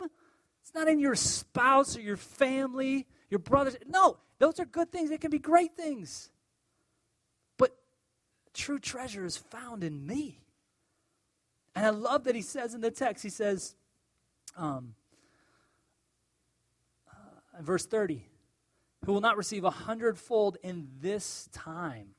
It's 0.62 0.74
not 0.74 0.88
in 0.88 1.00
your 1.00 1.16
spouse 1.16 1.96
or 1.96 2.00
your 2.00 2.16
family, 2.16 3.06
your 3.28 3.40
brothers. 3.40 3.76
No, 3.86 4.16
those 4.38 4.58
are 4.58 4.64
good 4.64 4.90
things. 4.90 5.10
They 5.10 5.18
can 5.18 5.30
be 5.30 5.38
great 5.38 5.76
things. 5.76 6.30
But 7.58 7.76
true 8.54 8.78
treasure 8.78 9.26
is 9.26 9.36
found 9.36 9.84
in 9.84 10.06
me. 10.06 10.38
And 11.74 11.86
I 11.86 11.90
love 11.90 12.24
that 12.24 12.34
he 12.34 12.42
says 12.42 12.74
in 12.74 12.80
the 12.80 12.90
text, 12.90 13.22
he 13.22 13.30
says, 13.30 13.74
um, 14.56 14.94
verse 17.60 17.86
30 17.86 18.24
who 19.06 19.14
will 19.14 19.20
not 19.20 19.36
receive 19.36 19.64
a 19.64 19.70
hundredfold 19.70 20.56
in 20.62 20.88
this 21.00 21.48
time 21.52 22.14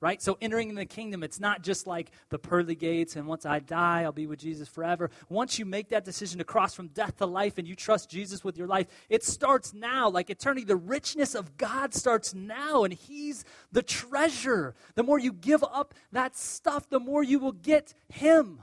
right? 0.00 0.20
So 0.20 0.36
entering 0.42 0.74
the 0.74 0.84
kingdom 0.84 1.22
it's 1.22 1.40
not 1.40 1.62
just 1.62 1.86
like 1.86 2.10
the 2.28 2.38
pearly 2.38 2.74
gates 2.74 3.16
and 3.16 3.26
once 3.26 3.46
i 3.46 3.58
die 3.58 4.02
i'll 4.02 4.12
be 4.12 4.26
with 4.26 4.38
jesus 4.38 4.68
forever. 4.68 5.10
Once 5.28 5.58
you 5.58 5.64
make 5.64 5.88
that 5.88 6.04
decision 6.04 6.38
to 6.38 6.44
cross 6.44 6.74
from 6.74 6.88
death 6.88 7.16
to 7.16 7.26
life 7.26 7.58
and 7.58 7.66
you 7.66 7.74
trust 7.74 8.10
jesus 8.10 8.44
with 8.44 8.58
your 8.58 8.66
life 8.66 8.86
it 9.08 9.24
starts 9.24 9.72
now. 9.72 10.08
Like 10.08 10.30
eternity 10.30 10.64
the 10.64 10.76
richness 10.76 11.34
of 11.34 11.56
god 11.56 11.94
starts 11.94 12.34
now 12.34 12.84
and 12.84 12.92
he's 12.92 13.44
the 13.72 13.82
treasure. 13.82 14.74
The 14.94 15.02
more 15.02 15.18
you 15.18 15.32
give 15.32 15.64
up 15.64 15.94
that 16.12 16.36
stuff 16.36 16.88
the 16.88 17.00
more 17.00 17.22
you 17.22 17.38
will 17.38 17.52
get 17.52 17.94
him 18.08 18.62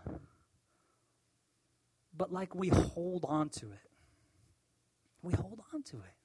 but 2.16 2.32
like 2.32 2.54
we 2.56 2.70
hold 2.70 3.26
on 3.28 3.50
to 3.50 3.66
it 3.72 3.92
we 5.22 5.34
hold 5.34 5.62
on 5.74 5.84
to 5.84 5.98
it 5.98 6.22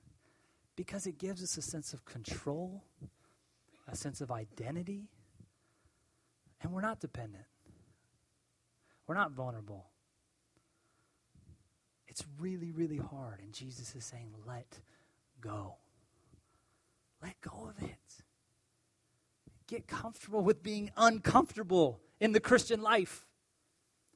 because 0.75 1.07
it 1.07 1.19
gives 1.19 1.43
us 1.43 1.57
a 1.57 1.63
sense 1.63 1.93
of 1.93 2.05
control, 2.05 2.85
a 3.89 3.97
sense 3.97 4.21
of 4.21 4.31
identity, 4.31 5.09
and 6.63 6.73
we're 6.73 6.81
not 6.81 7.01
dependent. 7.01 7.45
We're 9.07 9.15
not 9.15 9.33
vulnerable. 9.33 9.87
It's 12.09 12.25
really, 12.39 12.73
really 12.73 12.99
hard. 12.99 13.41
And 13.41 13.53
Jesus 13.53 13.95
is 13.95 14.05
saying, 14.05 14.33
let 14.47 14.81
go. 15.41 15.77
Let 17.23 17.41
go 17.41 17.71
of 17.71 17.83
it. 17.83 18.25
Get 19.67 19.87
comfortable 19.87 20.41
with 20.41 20.63
being 20.63 20.91
uncomfortable 20.97 22.01
in 22.21 22.33
the 22.33 22.41
Christian 22.41 22.83
life 22.83 23.27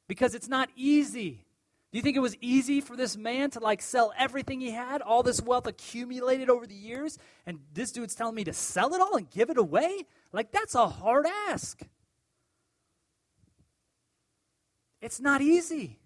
because 0.08 0.34
it's 0.34 0.48
not 0.48 0.70
easy. 0.76 1.44
Do 1.92 1.98
you 1.98 2.02
think 2.02 2.16
it 2.16 2.20
was 2.20 2.36
easy 2.40 2.80
for 2.80 2.96
this 2.96 3.16
man 3.16 3.50
to 3.50 3.60
like 3.60 3.82
sell 3.82 4.12
everything 4.16 4.60
he 4.60 4.70
had, 4.70 5.02
all 5.02 5.24
this 5.24 5.42
wealth 5.42 5.66
accumulated 5.66 6.48
over 6.48 6.64
the 6.64 6.74
years, 6.74 7.18
and 7.46 7.58
this 7.74 7.90
dude's 7.90 8.14
telling 8.14 8.36
me 8.36 8.44
to 8.44 8.52
sell 8.52 8.94
it 8.94 9.00
all 9.00 9.16
and 9.16 9.28
give 9.28 9.50
it 9.50 9.58
away? 9.58 10.06
Like, 10.32 10.52
that's 10.52 10.76
a 10.76 10.86
hard 10.86 11.26
ask. 11.48 11.82
It's 15.02 15.18
not 15.18 15.40
easy, 15.40 15.98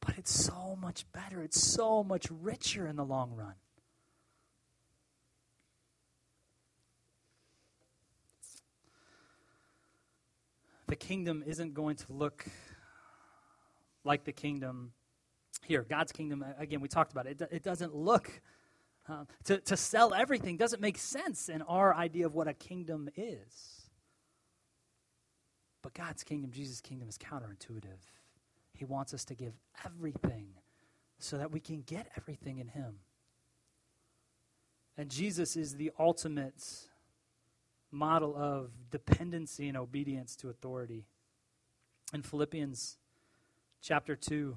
but 0.00 0.18
it's 0.18 0.32
so 0.32 0.76
much 0.80 1.04
better. 1.12 1.40
It's 1.42 1.62
so 1.62 2.02
much 2.02 2.26
richer 2.28 2.88
in 2.88 2.96
the 2.96 3.04
long 3.04 3.36
run. 3.36 3.54
The 10.88 10.96
kingdom 10.96 11.44
isn't 11.46 11.74
going 11.74 11.96
to 11.96 12.06
look 12.08 12.46
like 14.04 14.24
the 14.24 14.32
kingdom 14.32 14.92
here. 15.64 15.84
God's 15.88 16.12
kingdom, 16.12 16.44
again, 16.58 16.80
we 16.80 16.88
talked 16.88 17.12
about 17.12 17.26
it. 17.26 17.40
It, 17.40 17.48
it 17.52 17.62
doesn't 17.62 17.94
look, 17.94 18.40
uh, 19.08 19.24
to, 19.44 19.58
to 19.60 19.76
sell 19.76 20.14
everything 20.14 20.56
doesn't 20.56 20.80
make 20.80 20.98
sense 20.98 21.48
in 21.48 21.62
our 21.62 21.94
idea 21.94 22.26
of 22.26 22.34
what 22.34 22.48
a 22.48 22.54
kingdom 22.54 23.08
is. 23.16 23.82
But 25.82 25.94
God's 25.94 26.22
kingdom, 26.22 26.52
Jesus' 26.52 26.80
kingdom, 26.80 27.08
is 27.08 27.18
counterintuitive. 27.18 28.00
He 28.74 28.84
wants 28.84 29.12
us 29.12 29.24
to 29.26 29.34
give 29.34 29.52
everything 29.84 30.48
so 31.18 31.38
that 31.38 31.50
we 31.50 31.60
can 31.60 31.82
get 31.82 32.08
everything 32.16 32.58
in 32.58 32.68
Him. 32.68 32.96
And 34.96 35.10
Jesus 35.10 35.56
is 35.56 35.76
the 35.76 35.90
ultimate 35.98 36.62
model 37.90 38.34
of 38.36 38.70
dependency 38.90 39.68
and 39.68 39.76
obedience 39.76 40.36
to 40.36 40.48
authority. 40.48 41.04
In 42.14 42.22
Philippians 42.22 42.98
chapter 43.82 44.14
2, 44.14 44.56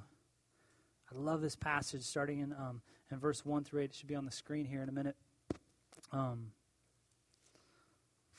I 1.11 1.17
love 1.17 1.41
this 1.41 1.55
passage 1.55 2.03
starting 2.03 2.39
in, 2.39 2.53
um, 2.53 2.81
in 3.11 3.17
verse 3.17 3.43
1 3.43 3.63
through 3.63 3.81
8. 3.81 3.85
It 3.85 3.95
should 3.95 4.07
be 4.07 4.15
on 4.15 4.25
the 4.25 4.31
screen 4.31 4.65
here 4.65 4.83
in 4.83 4.89
a 4.89 4.91
minute. 4.91 5.15
Um, 6.11 6.51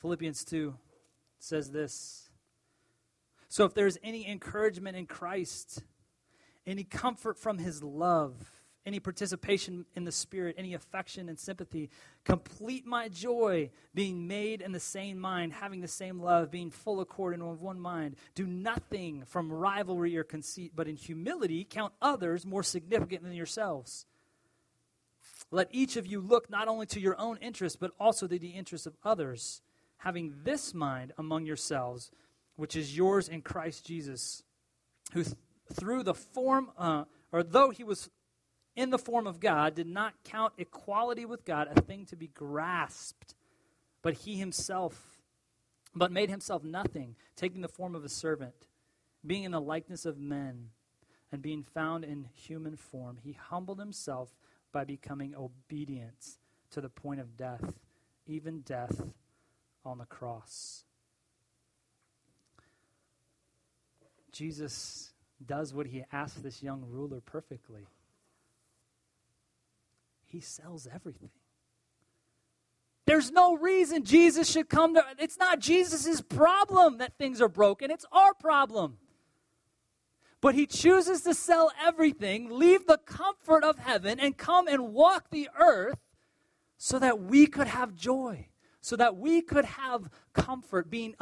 Philippians 0.01 0.45
2 0.45 0.76
says 1.41 1.72
this 1.72 2.30
So 3.49 3.64
if 3.64 3.74
there's 3.74 3.99
any 4.05 4.28
encouragement 4.28 4.97
in 4.97 5.07
Christ, 5.07 5.82
any 6.66 6.84
comfort 6.84 7.37
from 7.37 7.59
his 7.59 7.82
love, 7.82 8.55
any 8.87 9.01
participation 9.01 9.84
in 9.97 10.05
the 10.05 10.12
Spirit, 10.12 10.55
any 10.57 10.72
affection 10.74 11.28
and 11.28 11.39
sympathy. 11.39 11.91
Complete 12.24 12.87
my 12.87 13.09
joy, 13.09 13.70
being 13.95 14.28
made 14.28 14.61
in 14.62 14.70
the 14.70 14.80
same 14.80 15.18
mind, 15.18 15.53
having 15.53 15.80
the 15.80 15.89
same 15.89 16.20
love, 16.20 16.51
being 16.51 16.70
full 16.70 17.01
accord 17.01 17.34
and 17.34 17.43
of 17.43 17.61
one 17.61 17.80
mind. 17.80 18.14
Do 18.37 18.47
nothing 18.47 19.24
from 19.26 19.53
rivalry 19.53 20.16
or 20.16 20.22
conceit, 20.22 20.72
but 20.74 20.87
in 20.87 20.97
humility 20.97 21.66
count 21.68 21.93
others 22.01 22.47
more 22.47 22.62
significant 22.62 23.24
than 23.24 23.32
yourselves. 23.32 24.07
Let 25.51 25.68
each 25.72 25.97
of 25.97 26.07
you 26.07 26.20
look 26.20 26.49
not 26.49 26.68
only 26.68 26.87
to 26.87 27.01
your 27.01 27.18
own 27.20 27.39
interest, 27.39 27.78
but 27.80 27.93
also 27.99 28.26
to 28.26 28.39
the 28.39 28.51
interests 28.51 28.87
of 28.87 28.97
others, 29.05 29.62
having 29.99 30.34
this 30.45 30.74
mind 30.74 31.12
among 31.18 31.47
yourselves, 31.47 32.11
which 32.57 32.76
is 32.76 32.97
yours 32.97 33.28
in 33.28 33.43
Christ 33.43 33.84
Jesus, 33.84 34.43
who 35.12 35.24
th- 35.24 35.37
through 35.72 36.05
the 36.05 36.14
form, 36.14 36.70
uh, 36.78 37.05
or 37.32 37.43
though 37.43 37.70
he 37.70 37.84
was 37.84 38.09
in 38.77 38.91
the 38.91 38.99
form 38.99 39.27
of 39.27 39.41
God, 39.41 39.74
did 39.74 39.87
not 39.87 40.14
count 40.22 40.53
equality 40.59 41.24
with 41.24 41.45
God 41.45 41.68
a 41.74 41.81
thing 41.81 42.05
to 42.07 42.16
be 42.16 42.29
grasped, 42.29 43.35
but 44.03 44.14
he 44.14 44.37
himself, 44.37 45.18
but 45.95 46.12
made 46.12 46.29
himself 46.29 46.62
nothing, 46.62 47.16
taking 47.35 47.62
the 47.62 47.68
form 47.68 47.95
of 47.95 48.05
a 48.05 48.09
servant, 48.09 48.68
being 49.27 49.45
in 49.45 49.53
the 49.53 49.61
likeness 49.61 50.05
of 50.05 50.18
men, 50.18 50.68
and 51.33 51.43
being 51.43 51.64
found 51.64 52.05
in 52.05 52.29
human 52.33 52.77
form, 52.77 53.18
he 53.20 53.33
humbled 53.33 53.81
himself 53.81 54.31
by 54.72 54.85
becoming 54.85 55.35
obedient 55.35 56.37
to 56.70 56.81
the 56.81 56.89
point 56.89 57.20
of 57.20 57.37
death, 57.37 57.72
even 58.27 58.61
death 58.61 59.03
on 59.85 59.99
the 59.99 60.05
cross. 60.05 60.85
Jesus 64.33 65.12
does 65.45 65.74
what 65.74 65.87
he 65.87 66.05
asked 66.12 66.43
this 66.43 66.62
young 66.62 66.85
ruler 66.89 67.20
perfectly 67.20 67.87
he 70.27 70.41
sells 70.41 70.87
everything. 70.93 71.31
There's 73.07 73.31
no 73.31 73.57
reason 73.57 74.05
Jesus 74.05 74.51
should 74.51 74.68
come 74.68 74.95
to 74.95 75.05
it's 75.18 75.39
not 75.39 75.61
Jesus' 75.61 76.20
problem 76.20 76.99
that 76.99 77.16
things 77.16 77.41
are 77.41 77.49
broken, 77.49 77.91
it's 77.91 78.07
our 78.12 78.35
problem. 78.35 78.99
But 80.41 80.55
he 80.55 80.66
chooses 80.66 81.22
to 81.22 81.35
sell 81.35 81.72
everything, 81.83 82.51
leave 82.51 82.87
the 82.87 82.99
comfort 82.99 83.64
of 83.64 83.79
heaven, 83.79 84.20
and 84.20 84.37
come 84.37 84.68
and 84.68 84.93
walk 84.93 85.31
the 85.31 85.49
earth 85.59 85.99
so 86.77 86.99
that 86.99 87.20
we 87.20 87.47
could 87.47 87.68
have 87.68 87.95
joy, 87.95 88.49
so 88.81 88.97
that 88.97 89.16
we 89.16 89.41
could 89.41 89.64
have 89.64 90.11
comfort 90.35 90.91
being 90.91 91.14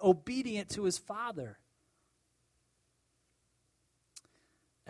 obedient 0.00 0.68
to 0.70 0.84
his 0.84 0.98
Father. 0.98 1.58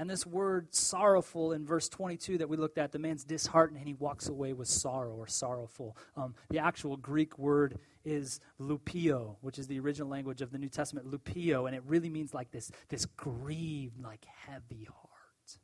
And 0.01 0.09
this 0.09 0.25
word 0.25 0.75
sorrowful 0.75 1.53
in 1.53 1.67
verse 1.67 1.87
22 1.91 2.39
that 2.39 2.49
we 2.49 2.57
looked 2.57 2.79
at, 2.79 2.91
the 2.91 2.99
man's 2.99 3.23
disheartened 3.23 3.79
and 3.79 3.87
he 3.87 3.93
walks 3.93 4.31
away 4.31 4.55
with 4.55 4.67
sorrow 4.67 5.15
or 5.15 5.27
sorrowful. 5.27 5.95
Um, 6.17 6.35
the 6.49 6.59
actual 6.59 6.97
Greek 6.97 7.39
word 7.39 7.79
is 8.03 8.41
lupio, 8.59 9.37
which 9.43 9.59
is 9.59 9.67
the 9.67 9.79
original 9.79 10.09
language 10.09 10.41
of 10.41 10.53
the 10.53 10.59
New 10.59 10.71
Testament, 10.71 11.07
lupio, 11.07 11.67
and 11.67 11.77
it 11.77 11.83
really 11.87 12.09
means 12.09 12.33
like 12.33 12.51
this, 12.51 12.73
this 12.89 13.05
grieved, 13.05 14.03
like 14.03 14.25
heavy 14.47 14.85
heart. 14.85 15.59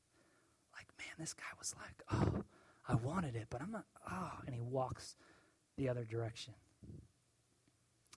Like, 0.74 0.88
man, 0.98 1.14
this 1.18 1.32
guy 1.32 1.44
was 1.58 1.74
like, 1.80 2.02
oh, 2.12 2.44
I 2.86 2.96
wanted 2.96 3.36
it, 3.36 3.46
but 3.48 3.62
I'm 3.62 3.70
not, 3.70 3.86
oh, 4.12 4.32
and 4.44 4.54
he 4.54 4.60
walks 4.60 5.16
the 5.78 5.88
other 5.88 6.04
direction. 6.04 6.52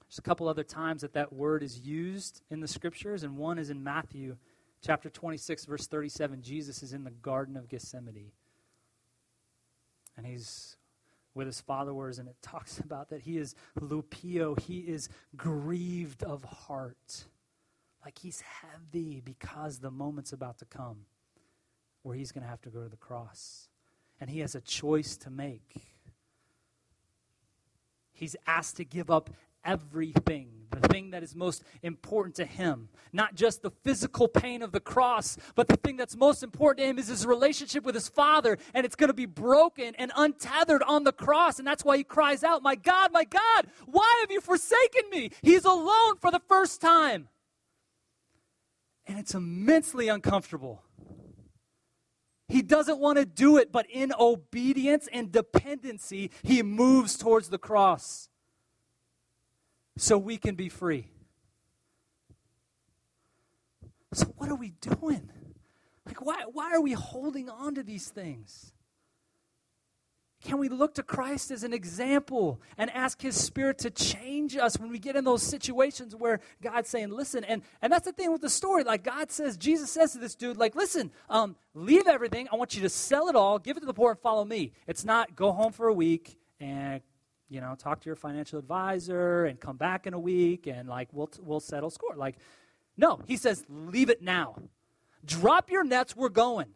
There's 0.10 0.18
a 0.18 0.24
couple 0.24 0.50
other 0.50 0.66
times 0.66 1.00
that 1.00 1.14
that 1.14 1.32
word 1.32 1.64
is 1.64 1.80
used 1.80 2.42
in 2.50 2.60
the 2.60 2.68
scriptures, 2.68 3.24
and 3.24 3.38
one 3.38 3.58
is 3.58 3.70
in 3.70 3.86
Matthew 3.86 4.36
chapter 4.86 5.10
26, 5.10 5.66
verse 5.66 5.88
37, 5.88 6.42
Jesus 6.42 6.84
is 6.84 6.94
in 6.94 7.04
the 7.04 7.12
Garden 7.12 7.58
of 7.58 7.68
Gethsemane. 7.68 8.32
And 10.18 10.26
he's 10.26 10.78
with 11.34 11.48
his 11.48 11.62
followers, 11.62 12.20
and 12.20 12.28
it 12.28 12.36
talks 12.42 12.80
about 12.80 13.10
that 13.10 13.22
he 13.22 13.38
is 13.38 13.56
lupio, 13.80 14.60
he 14.60 14.80
is 14.80 15.10
grieved 15.36 16.24
of 16.24 16.44
heart. 16.44 17.26
Like 18.04 18.18
he's 18.18 18.42
heavy 18.42 19.22
because 19.24 19.80
the 19.80 19.92
moment's 19.92 20.32
about 20.32 20.58
to 20.60 20.66
come 20.66 21.06
where 22.04 22.16
he's 22.16 22.32
going 22.32 22.44
to 22.44 22.50
have 22.50 22.62
to 22.62 22.70
go 22.70 22.82
to 22.82 22.90
the 22.90 22.98
cross. 22.98 23.68
And 24.22 24.30
he 24.30 24.40
has 24.40 24.56
a 24.56 24.62
choice 24.62 25.18
to 25.18 25.30
make. 25.30 25.76
He's 28.12 28.36
asked 28.48 28.78
to 28.78 28.86
give 28.86 29.10
up 29.10 29.30
everything, 29.64 30.50
the 30.72 30.88
thing 30.88 31.12
that 31.12 31.24
is 31.24 31.36
most 31.36 31.64
important 31.84 32.36
to 32.36 32.46
him. 32.46 32.90
Not 33.12 33.36
just 33.36 33.62
the 33.62 33.72
physical 33.84 34.28
pain 34.28 34.62
of 34.62 34.72
the 34.72 34.80
cross, 34.80 35.38
but 35.56 35.68
the 35.68 35.78
thing 35.78 35.98
that's 35.98 36.16
most 36.16 36.44
important 36.44 36.80
to 36.80 36.90
him 36.90 37.00
is 37.00 37.08
his 37.08 37.26
relationship 37.26 37.84
with 37.84 37.96
his 37.96 38.08
Father, 38.08 38.58
and 38.74 38.86
it's 38.86 38.96
going 38.96 39.10
to 39.10 39.14
be 39.14 39.26
broken 39.26 39.96
and 39.96 40.12
untethered 40.16 40.84
on 40.84 41.04
the 41.04 41.12
cross. 41.12 41.60
And 41.60 41.68
that's 41.68 41.84
why 41.84 41.98
he 41.98 42.04
cries 42.04 42.44
out, 42.44 42.64
My 42.64 42.76
God, 42.76 43.12
my 43.12 43.24
God, 43.24 43.68
why 43.86 44.18
have 44.22 44.32
you 44.32 44.42
forsaken 44.42 45.04
me? 45.12 45.32
He's 45.42 45.66
alone 45.66 46.18
for 46.20 46.32
the 46.32 46.42
first 46.48 46.82
time. 46.82 47.28
And 49.08 49.18
it's 49.18 49.34
immensely 49.34 50.08
uncomfortable. 50.08 50.84
He 52.48 52.62
doesn't 52.64 53.00
want 53.00 53.18
to 53.20 53.26
do 53.26 53.58
it, 53.58 53.72
but 53.72 53.86
in 53.90 54.12
obedience 54.20 55.08
and 55.12 55.32
dependency, 55.32 56.32
he 56.42 56.64
moves 56.64 57.16
towards 57.16 57.50
the 57.50 57.60
cross 57.60 58.29
so 60.00 60.18
we 60.18 60.38
can 60.38 60.56
be 60.56 60.70
free. 60.70 61.08
So, 64.14 64.26
what 64.38 64.50
are 64.50 64.56
we 64.56 64.70
doing? 64.82 65.30
Like, 66.06 66.26
why, 66.26 66.44
why 66.52 66.74
are 66.74 66.82
we 66.82 66.94
holding 66.94 67.50
on 67.50 67.76
to 67.76 67.84
these 67.84 68.08
things? 68.08 68.74
Can 70.42 70.58
we 70.58 70.70
look 70.70 70.96
to 70.96 71.04
Christ 71.04 71.52
as 71.52 71.64
an 71.64 71.74
example 71.74 72.62
and 72.78 72.90
ask 72.92 73.22
His 73.22 73.36
Spirit 73.36 73.80
to 73.80 73.90
change 73.90 74.56
us 74.56 74.80
when 74.80 74.90
we 74.90 74.98
get 74.98 75.18
in 75.18 75.26
those 75.26 75.44
situations 75.44 76.16
where 76.16 76.40
God's 76.62 76.88
saying, 76.88 77.10
listen, 77.10 77.44
and, 77.44 77.62
and 77.82 77.92
that's 77.92 78.06
the 78.06 78.14
thing 78.14 78.32
with 78.32 78.42
the 78.42 78.50
story. 78.50 78.86
Like 78.86 79.04
God 79.04 79.32
says, 79.32 79.58
Jesus 79.58 79.92
says 79.92 80.14
to 80.14 80.18
this 80.18 80.34
dude, 80.34 80.56
like, 80.56 80.76
listen, 80.76 81.12
um, 81.30 81.58
leave 81.74 82.08
everything. 82.08 82.48
I 82.52 82.56
want 82.56 82.74
you 82.74 82.82
to 82.84 82.90
sell 82.90 83.28
it 83.28 83.36
all, 83.36 83.60
give 83.60 83.76
it 83.76 83.82
to 83.82 83.86
the 83.86 83.94
poor, 83.94 84.12
and 84.12 84.20
follow 84.20 84.46
me. 84.46 84.72
It's 84.88 85.04
not 85.04 85.36
go 85.36 85.52
home 85.52 85.74
for 85.74 85.88
a 85.88 85.94
week 85.94 86.40
and 86.62 87.02
you 87.50 87.62
know, 87.62 87.76
talk 87.78 88.02
to 88.02 88.06
your 88.06 88.16
financial 88.16 88.60
advisor 88.60 89.46
and 89.46 89.60
come 89.60 89.76
back 89.76 90.06
in 90.06 90.14
a 90.14 90.20
week 90.20 90.68
and 90.68 90.88
like 90.88 91.10
we'll 91.12 91.32
we'll 91.42 91.60
settle 91.60 91.90
score. 91.90 92.16
Like 92.16 92.38
no, 92.96 93.20
he 93.28 93.38
says 93.38 93.66
leave 93.68 94.10
it 94.10 94.22
now. 94.22 94.56
Drop 95.26 95.70
your 95.70 95.84
nets, 95.84 96.16
we're 96.16 96.30
going. 96.30 96.68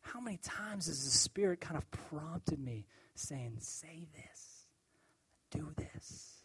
How 0.00 0.20
many 0.20 0.38
times 0.38 0.86
has 0.86 1.04
the 1.04 1.10
spirit 1.10 1.60
kind 1.60 1.76
of 1.76 1.90
prompted 1.90 2.58
me 2.58 2.86
saying 3.14 3.56
say 3.58 4.06
this, 4.14 4.66
do 5.50 5.72
this, 5.76 6.42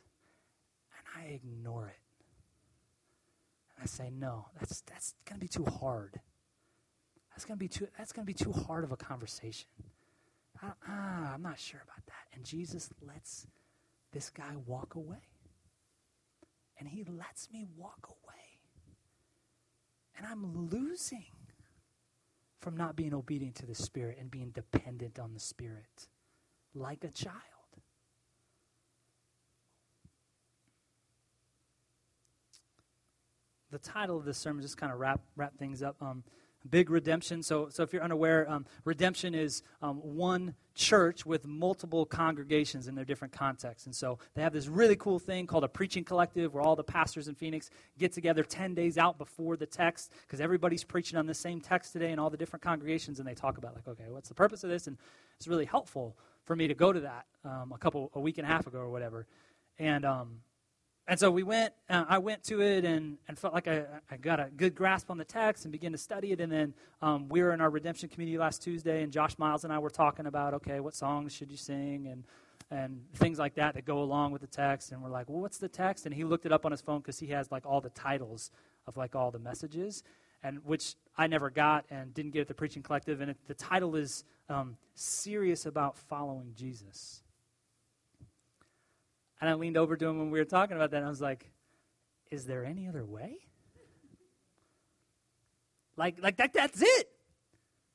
and 0.98 1.24
I 1.24 1.34
ignore 1.34 1.88
it. 1.88 2.00
And 3.76 3.84
I 3.84 3.86
say 3.86 4.10
no, 4.12 4.48
that's 4.60 4.82
that's 4.82 5.14
going 5.26 5.40
to 5.40 5.42
be 5.42 5.48
too 5.48 5.66
hard. 5.80 6.20
That's 7.32 7.46
going 7.46 7.58
to 7.58 7.64
be 7.64 7.70
too 7.70 7.88
that's 7.98 8.12
going 8.12 8.26
to 8.26 8.28
be 8.28 8.34
too 8.34 8.52
hard 8.52 8.84
of 8.84 8.92
a 8.92 8.98
conversation 8.98 9.70
ah, 10.88 11.34
I'm 11.34 11.42
not 11.42 11.60
sure 11.60 11.82
about 11.84 12.06
that. 12.08 12.36
And 12.36 12.46
Jesus 12.46 12.90
lets 13.02 13.48
this 14.12 14.30
guy 14.30 14.56
walk 14.66 14.96
away. 14.96 15.30
And 16.80 16.90
he 16.90 17.04
lets 17.04 17.50
me 17.52 17.66
walk 17.76 18.08
away. 18.08 18.36
And 20.18 20.26
I'm 20.26 20.70
losing 20.70 21.26
from 22.60 22.78
not 22.78 22.96
being 22.96 23.14
obedient 23.14 23.56
to 23.56 23.66
the 23.66 23.76
Spirit 23.76 24.18
and 24.20 24.32
being 24.32 24.52
dependent 24.52 25.20
on 25.20 25.34
the 25.34 25.40
Spirit 25.40 26.08
like 26.74 27.04
a 27.04 27.12
child. 27.12 27.54
the 33.74 33.80
title 33.80 34.18
of 34.18 34.24
this 34.24 34.38
sermon, 34.38 34.62
just 34.62 34.78
kind 34.78 34.94
of 34.94 35.00
wrap 35.00 35.20
wrap 35.36 35.58
things 35.58 35.82
up. 35.82 35.96
Um, 36.00 36.24
big 36.70 36.90
redemption. 36.90 37.44
So, 37.44 37.70
so 37.70 37.84
if 37.84 37.94
you're 37.94 38.04
unaware, 38.04 38.50
um, 38.50 38.66
redemption 38.86 39.36
is 39.36 39.64
um, 39.82 39.98
one 39.98 40.56
church 40.76 41.26
with 41.26 41.46
multiple 41.46 42.06
congregations 42.06 42.88
in 42.88 42.96
their 42.96 43.06
different 43.06 43.34
contexts. 43.34 43.86
And 43.86 43.96
so 43.96 44.18
they 44.34 44.42
have 44.42 44.54
this 44.54 44.68
really 44.68 44.96
cool 44.96 45.20
thing 45.20 45.46
called 45.46 45.64
a 45.64 45.68
preaching 45.68 46.04
collective 46.04 46.54
where 46.54 46.64
all 46.64 46.76
the 46.76 46.84
pastors 46.84 47.28
in 47.28 47.36
Phoenix 47.36 47.70
get 48.00 48.12
together 48.12 48.44
10 48.44 48.74
days 48.74 48.98
out 48.98 49.18
before 49.18 49.56
the 49.56 49.66
text 49.66 50.12
because 50.22 50.42
everybody's 50.42 50.84
preaching 50.84 51.18
on 51.18 51.26
the 51.26 51.34
same 51.34 51.62
text 51.62 51.94
today 51.94 52.12
in 52.12 52.20
all 52.20 52.30
the 52.30 52.38
different 52.38 52.64
congregations. 52.64 53.20
And 53.20 53.28
they 53.28 53.36
talk 53.36 53.58
about, 53.58 53.76
like, 53.76 53.88
okay, 53.88 54.06
what's 54.10 54.30
the 54.30 54.36
purpose 54.36 54.64
of 54.64 54.70
this? 54.70 54.88
And 54.88 54.98
it's 55.38 55.48
really 55.48 55.66
helpful 55.66 56.18
for 56.46 56.56
me 56.56 56.68
to 56.68 56.74
go 56.74 56.92
to 56.92 57.02
that 57.02 57.26
um, 57.46 57.72
a 57.74 57.78
couple, 57.78 58.10
a 58.16 58.20
week 58.20 58.38
and 58.38 58.48
a 58.48 58.50
half 58.50 58.68
ago 58.68 58.80
or 58.80 58.90
whatever. 58.90 59.28
And, 59.78 60.06
um, 60.06 60.40
and 61.08 61.20
so 61.20 61.30
we 61.30 61.44
went, 61.44 61.74
uh, 61.90 62.06
I 62.08 62.18
went 62.18 62.44
to 62.46 62.62
it 62.62 62.86
and, 62.86 63.18
and 63.28 63.38
felt 63.38 63.54
like 63.54 63.68
I, 63.68 63.84
I 64.10 64.16
got 64.16 64.40
a 64.40 64.50
good 64.56 64.74
grasp 64.74 65.12
on 65.12 65.18
the 65.18 65.26
text 65.26 65.66
and 65.66 65.72
began 65.72 65.92
to 65.92 65.98
study 65.98 66.32
it. 66.32 66.40
And 66.40 66.52
then 66.52 66.74
um, 67.02 67.28
we 67.28 67.42
were 67.42 67.52
in 67.54 67.60
our 67.60 67.70
redemption 67.70 68.08
community 68.08 68.38
last 68.38 68.62
Tuesday, 68.62 69.04
and 69.04 69.12
Josh 69.12 69.38
Miles 69.38 69.66
and 69.66 69.74
I 69.74 69.80
were 69.80 69.90
talking 69.90 70.28
about, 70.28 70.54
okay, 70.54 70.80
what 70.80 70.96
songs 70.96 71.34
should 71.34 71.52
you 71.52 71.58
sing 71.58 72.08
and, 72.08 72.24
and 72.72 73.02
things 73.16 73.38
like 73.38 73.56
that 73.56 73.74
that 73.76 73.84
go 73.84 74.02
along 74.02 74.32
with 74.32 74.42
the 74.42 74.48
text. 74.48 74.94
And 74.94 75.02
we're 75.02 75.10
like, 75.10 75.28
well, 75.28 75.42
what's 75.42 75.58
the 75.58 75.68
text? 75.68 76.06
And 76.06 76.16
he 76.16 76.24
looked 76.24 76.46
it 76.46 76.54
up 76.54 76.66
on 76.66 76.72
his 76.72 76.82
phone 76.82 77.00
because 77.00 77.20
he 77.20 77.28
has 77.28 77.52
like 77.52 77.66
all 77.66 77.82
the 77.82 77.90
titles 77.90 78.50
of 78.88 78.96
like 78.96 79.14
all 79.14 79.30
the 79.30 79.40
messages, 79.40 80.04
and 80.42 80.60
which 80.64 80.96
I 81.18 81.28
never 81.28 81.50
got 81.50 81.86
and 81.90 82.14
didn't 82.14 82.32
get 82.32 82.42
at 82.42 82.48
the 82.48 82.54
Preaching 82.54 82.82
Collective. 82.82 83.20
And 83.20 83.32
it, 83.32 83.38
the 83.48 83.54
title 83.54 83.98
is 83.98 84.24
um, 84.48 84.78
Serious 84.96 85.66
About 85.66 85.98
Following 85.98 86.54
Jesus. 86.56 87.23
And 89.44 89.50
I 89.50 89.56
leaned 89.56 89.76
over 89.76 89.98
to 89.98 90.06
him 90.08 90.20
when 90.20 90.32
we 90.32 90.40
were 90.40 90.46
talking 90.46 90.78
about 90.78 90.92
that, 90.92 90.98
and 91.00 91.06
I 91.06 91.10
was 91.10 91.20
like, 91.20 91.52
Is 92.32 92.46
there 92.46 92.64
any 92.64 92.88
other 92.88 93.04
way? 93.04 93.40
Like, 95.98 96.16
like 96.24 96.38
that, 96.38 96.54
that's 96.54 96.82
it. 96.82 97.10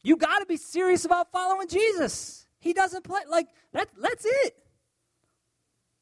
You 0.03 0.19
got 0.19 0.41
to 0.41 0.45
be 0.45 0.59
serious 0.59 1.07
about 1.07 1.33
following 1.33 1.67
Jesus. 1.67 2.47
He 2.59 2.75
doesn't 2.75 3.03
play, 3.03 3.23
like, 3.31 3.49
that, 3.73 3.89
that's 3.99 4.27
it. 4.27 4.59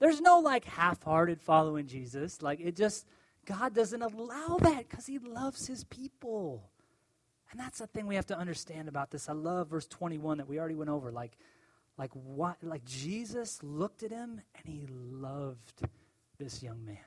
There's 0.01 0.21
no, 0.21 0.41
like, 0.41 0.65
half 0.65 1.01
hearted 1.05 1.41
following 1.41 1.87
Jesus. 1.87 2.43
Like, 2.43 2.59
it 2.59 2.75
just, 2.75 3.07
God 3.45 3.73
doesn't 3.73 4.03
allow 4.03 4.57
that 4.63 4.89
because 4.89 5.07
He 5.07 5.21
loves 5.21 5.69
His 5.69 5.85
people. 5.85 6.73
And 7.53 7.61
that's 7.61 7.79
the 7.79 7.87
thing 7.87 8.09
we 8.09 8.17
have 8.17 8.27
to 8.27 8.37
understand 8.37 8.89
about 8.89 9.13
this. 9.13 9.29
I 9.29 9.33
love 9.33 9.69
verse 9.69 9.87
21 9.87 10.39
that 10.39 10.49
we 10.49 10.59
already 10.59 10.75
went 10.75 10.91
over. 10.91 11.13
Like, 11.13 11.39
like 11.99 12.11
what 12.13 12.57
like 12.63 12.85
Jesus 12.85 13.63
looked 13.63 14.03
at 14.03 14.11
him 14.11 14.41
and 14.55 14.67
he 14.67 14.87
loved 14.89 15.83
this 16.39 16.63
young 16.63 16.85
man. 16.85 16.99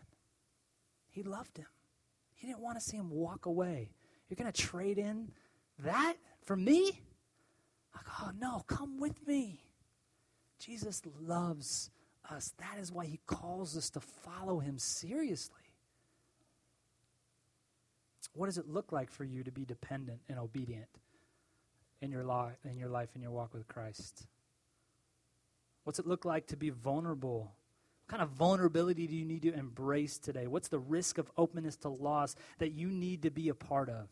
He 1.10 1.24
loved 1.24 1.58
him. 1.58 1.68
He 2.36 2.48
didn't 2.48 2.62
want 2.62 2.78
to 2.78 2.84
see 2.84 2.98
him 2.98 3.10
walk 3.10 3.46
away. 3.46 3.92
You're 4.28 4.36
going 4.36 4.52
to 4.52 4.62
trade 4.62 4.98
in 4.98 5.32
that 5.80 6.16
for 6.46 6.56
me? 6.56 7.02
Like, 7.96 8.06
oh 8.22 8.32
no, 8.40 8.64
come 8.68 9.00
with 9.00 9.28
me. 9.28 9.62
Jesus 10.60 11.02
loves 11.22 11.90
us. 12.30 12.54
That 12.58 12.80
is 12.80 12.92
why 12.92 13.06
he 13.06 13.20
calls 13.26 13.76
us 13.78 13.90
to 13.92 14.00
follow 14.00 14.60
him 14.60 14.78
seriously. 14.78 15.56
What 18.34 18.46
does 18.46 18.58
it 18.58 18.70
look 18.70 18.92
like 18.92 19.10
for 19.10 19.24
you 19.24 19.44
to 19.44 19.52
be 19.52 19.66
dependent 19.66 20.22
and 20.30 20.38
obedient 20.40 20.88
in 22.02 22.12
your 22.12 22.24
life 22.24 22.56
in 22.64 22.78
your 22.78 22.90
life 22.90 23.10
in 23.16 23.22
your 23.22 23.32
walk 23.32 23.54
with 23.54 23.68
Christ? 23.68 24.28
What's 25.90 25.98
it 25.98 26.06
look 26.06 26.24
like 26.24 26.46
to 26.50 26.56
be 26.56 26.70
vulnerable? 26.70 27.52
What 28.06 28.10
kind 28.10 28.22
of 28.22 28.30
vulnerability 28.30 29.08
do 29.08 29.16
you 29.16 29.26
need 29.26 29.42
to 29.42 29.52
embrace 29.56 30.20
today? 30.20 30.46
What's 30.46 30.68
the 30.68 30.78
risk 30.78 31.18
of 31.18 31.32
openness 31.36 31.78
to 31.78 31.90
loss 31.90 32.36
that 32.60 32.74
you 32.74 32.90
need 32.90 33.24
to 33.24 33.32
be 33.32 33.50
a 33.50 33.56
part 33.56 33.90
of? 33.90 34.08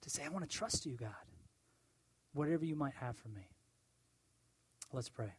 To 0.00 0.08
say, 0.08 0.22
I 0.24 0.30
want 0.30 0.48
to 0.48 0.56
trust 0.56 0.86
you, 0.86 0.94
God, 0.94 1.10
whatever 2.32 2.64
you 2.64 2.74
might 2.74 2.94
have 2.94 3.18
for 3.18 3.28
me. 3.28 3.50
Let's 4.90 5.10
pray. 5.10 5.34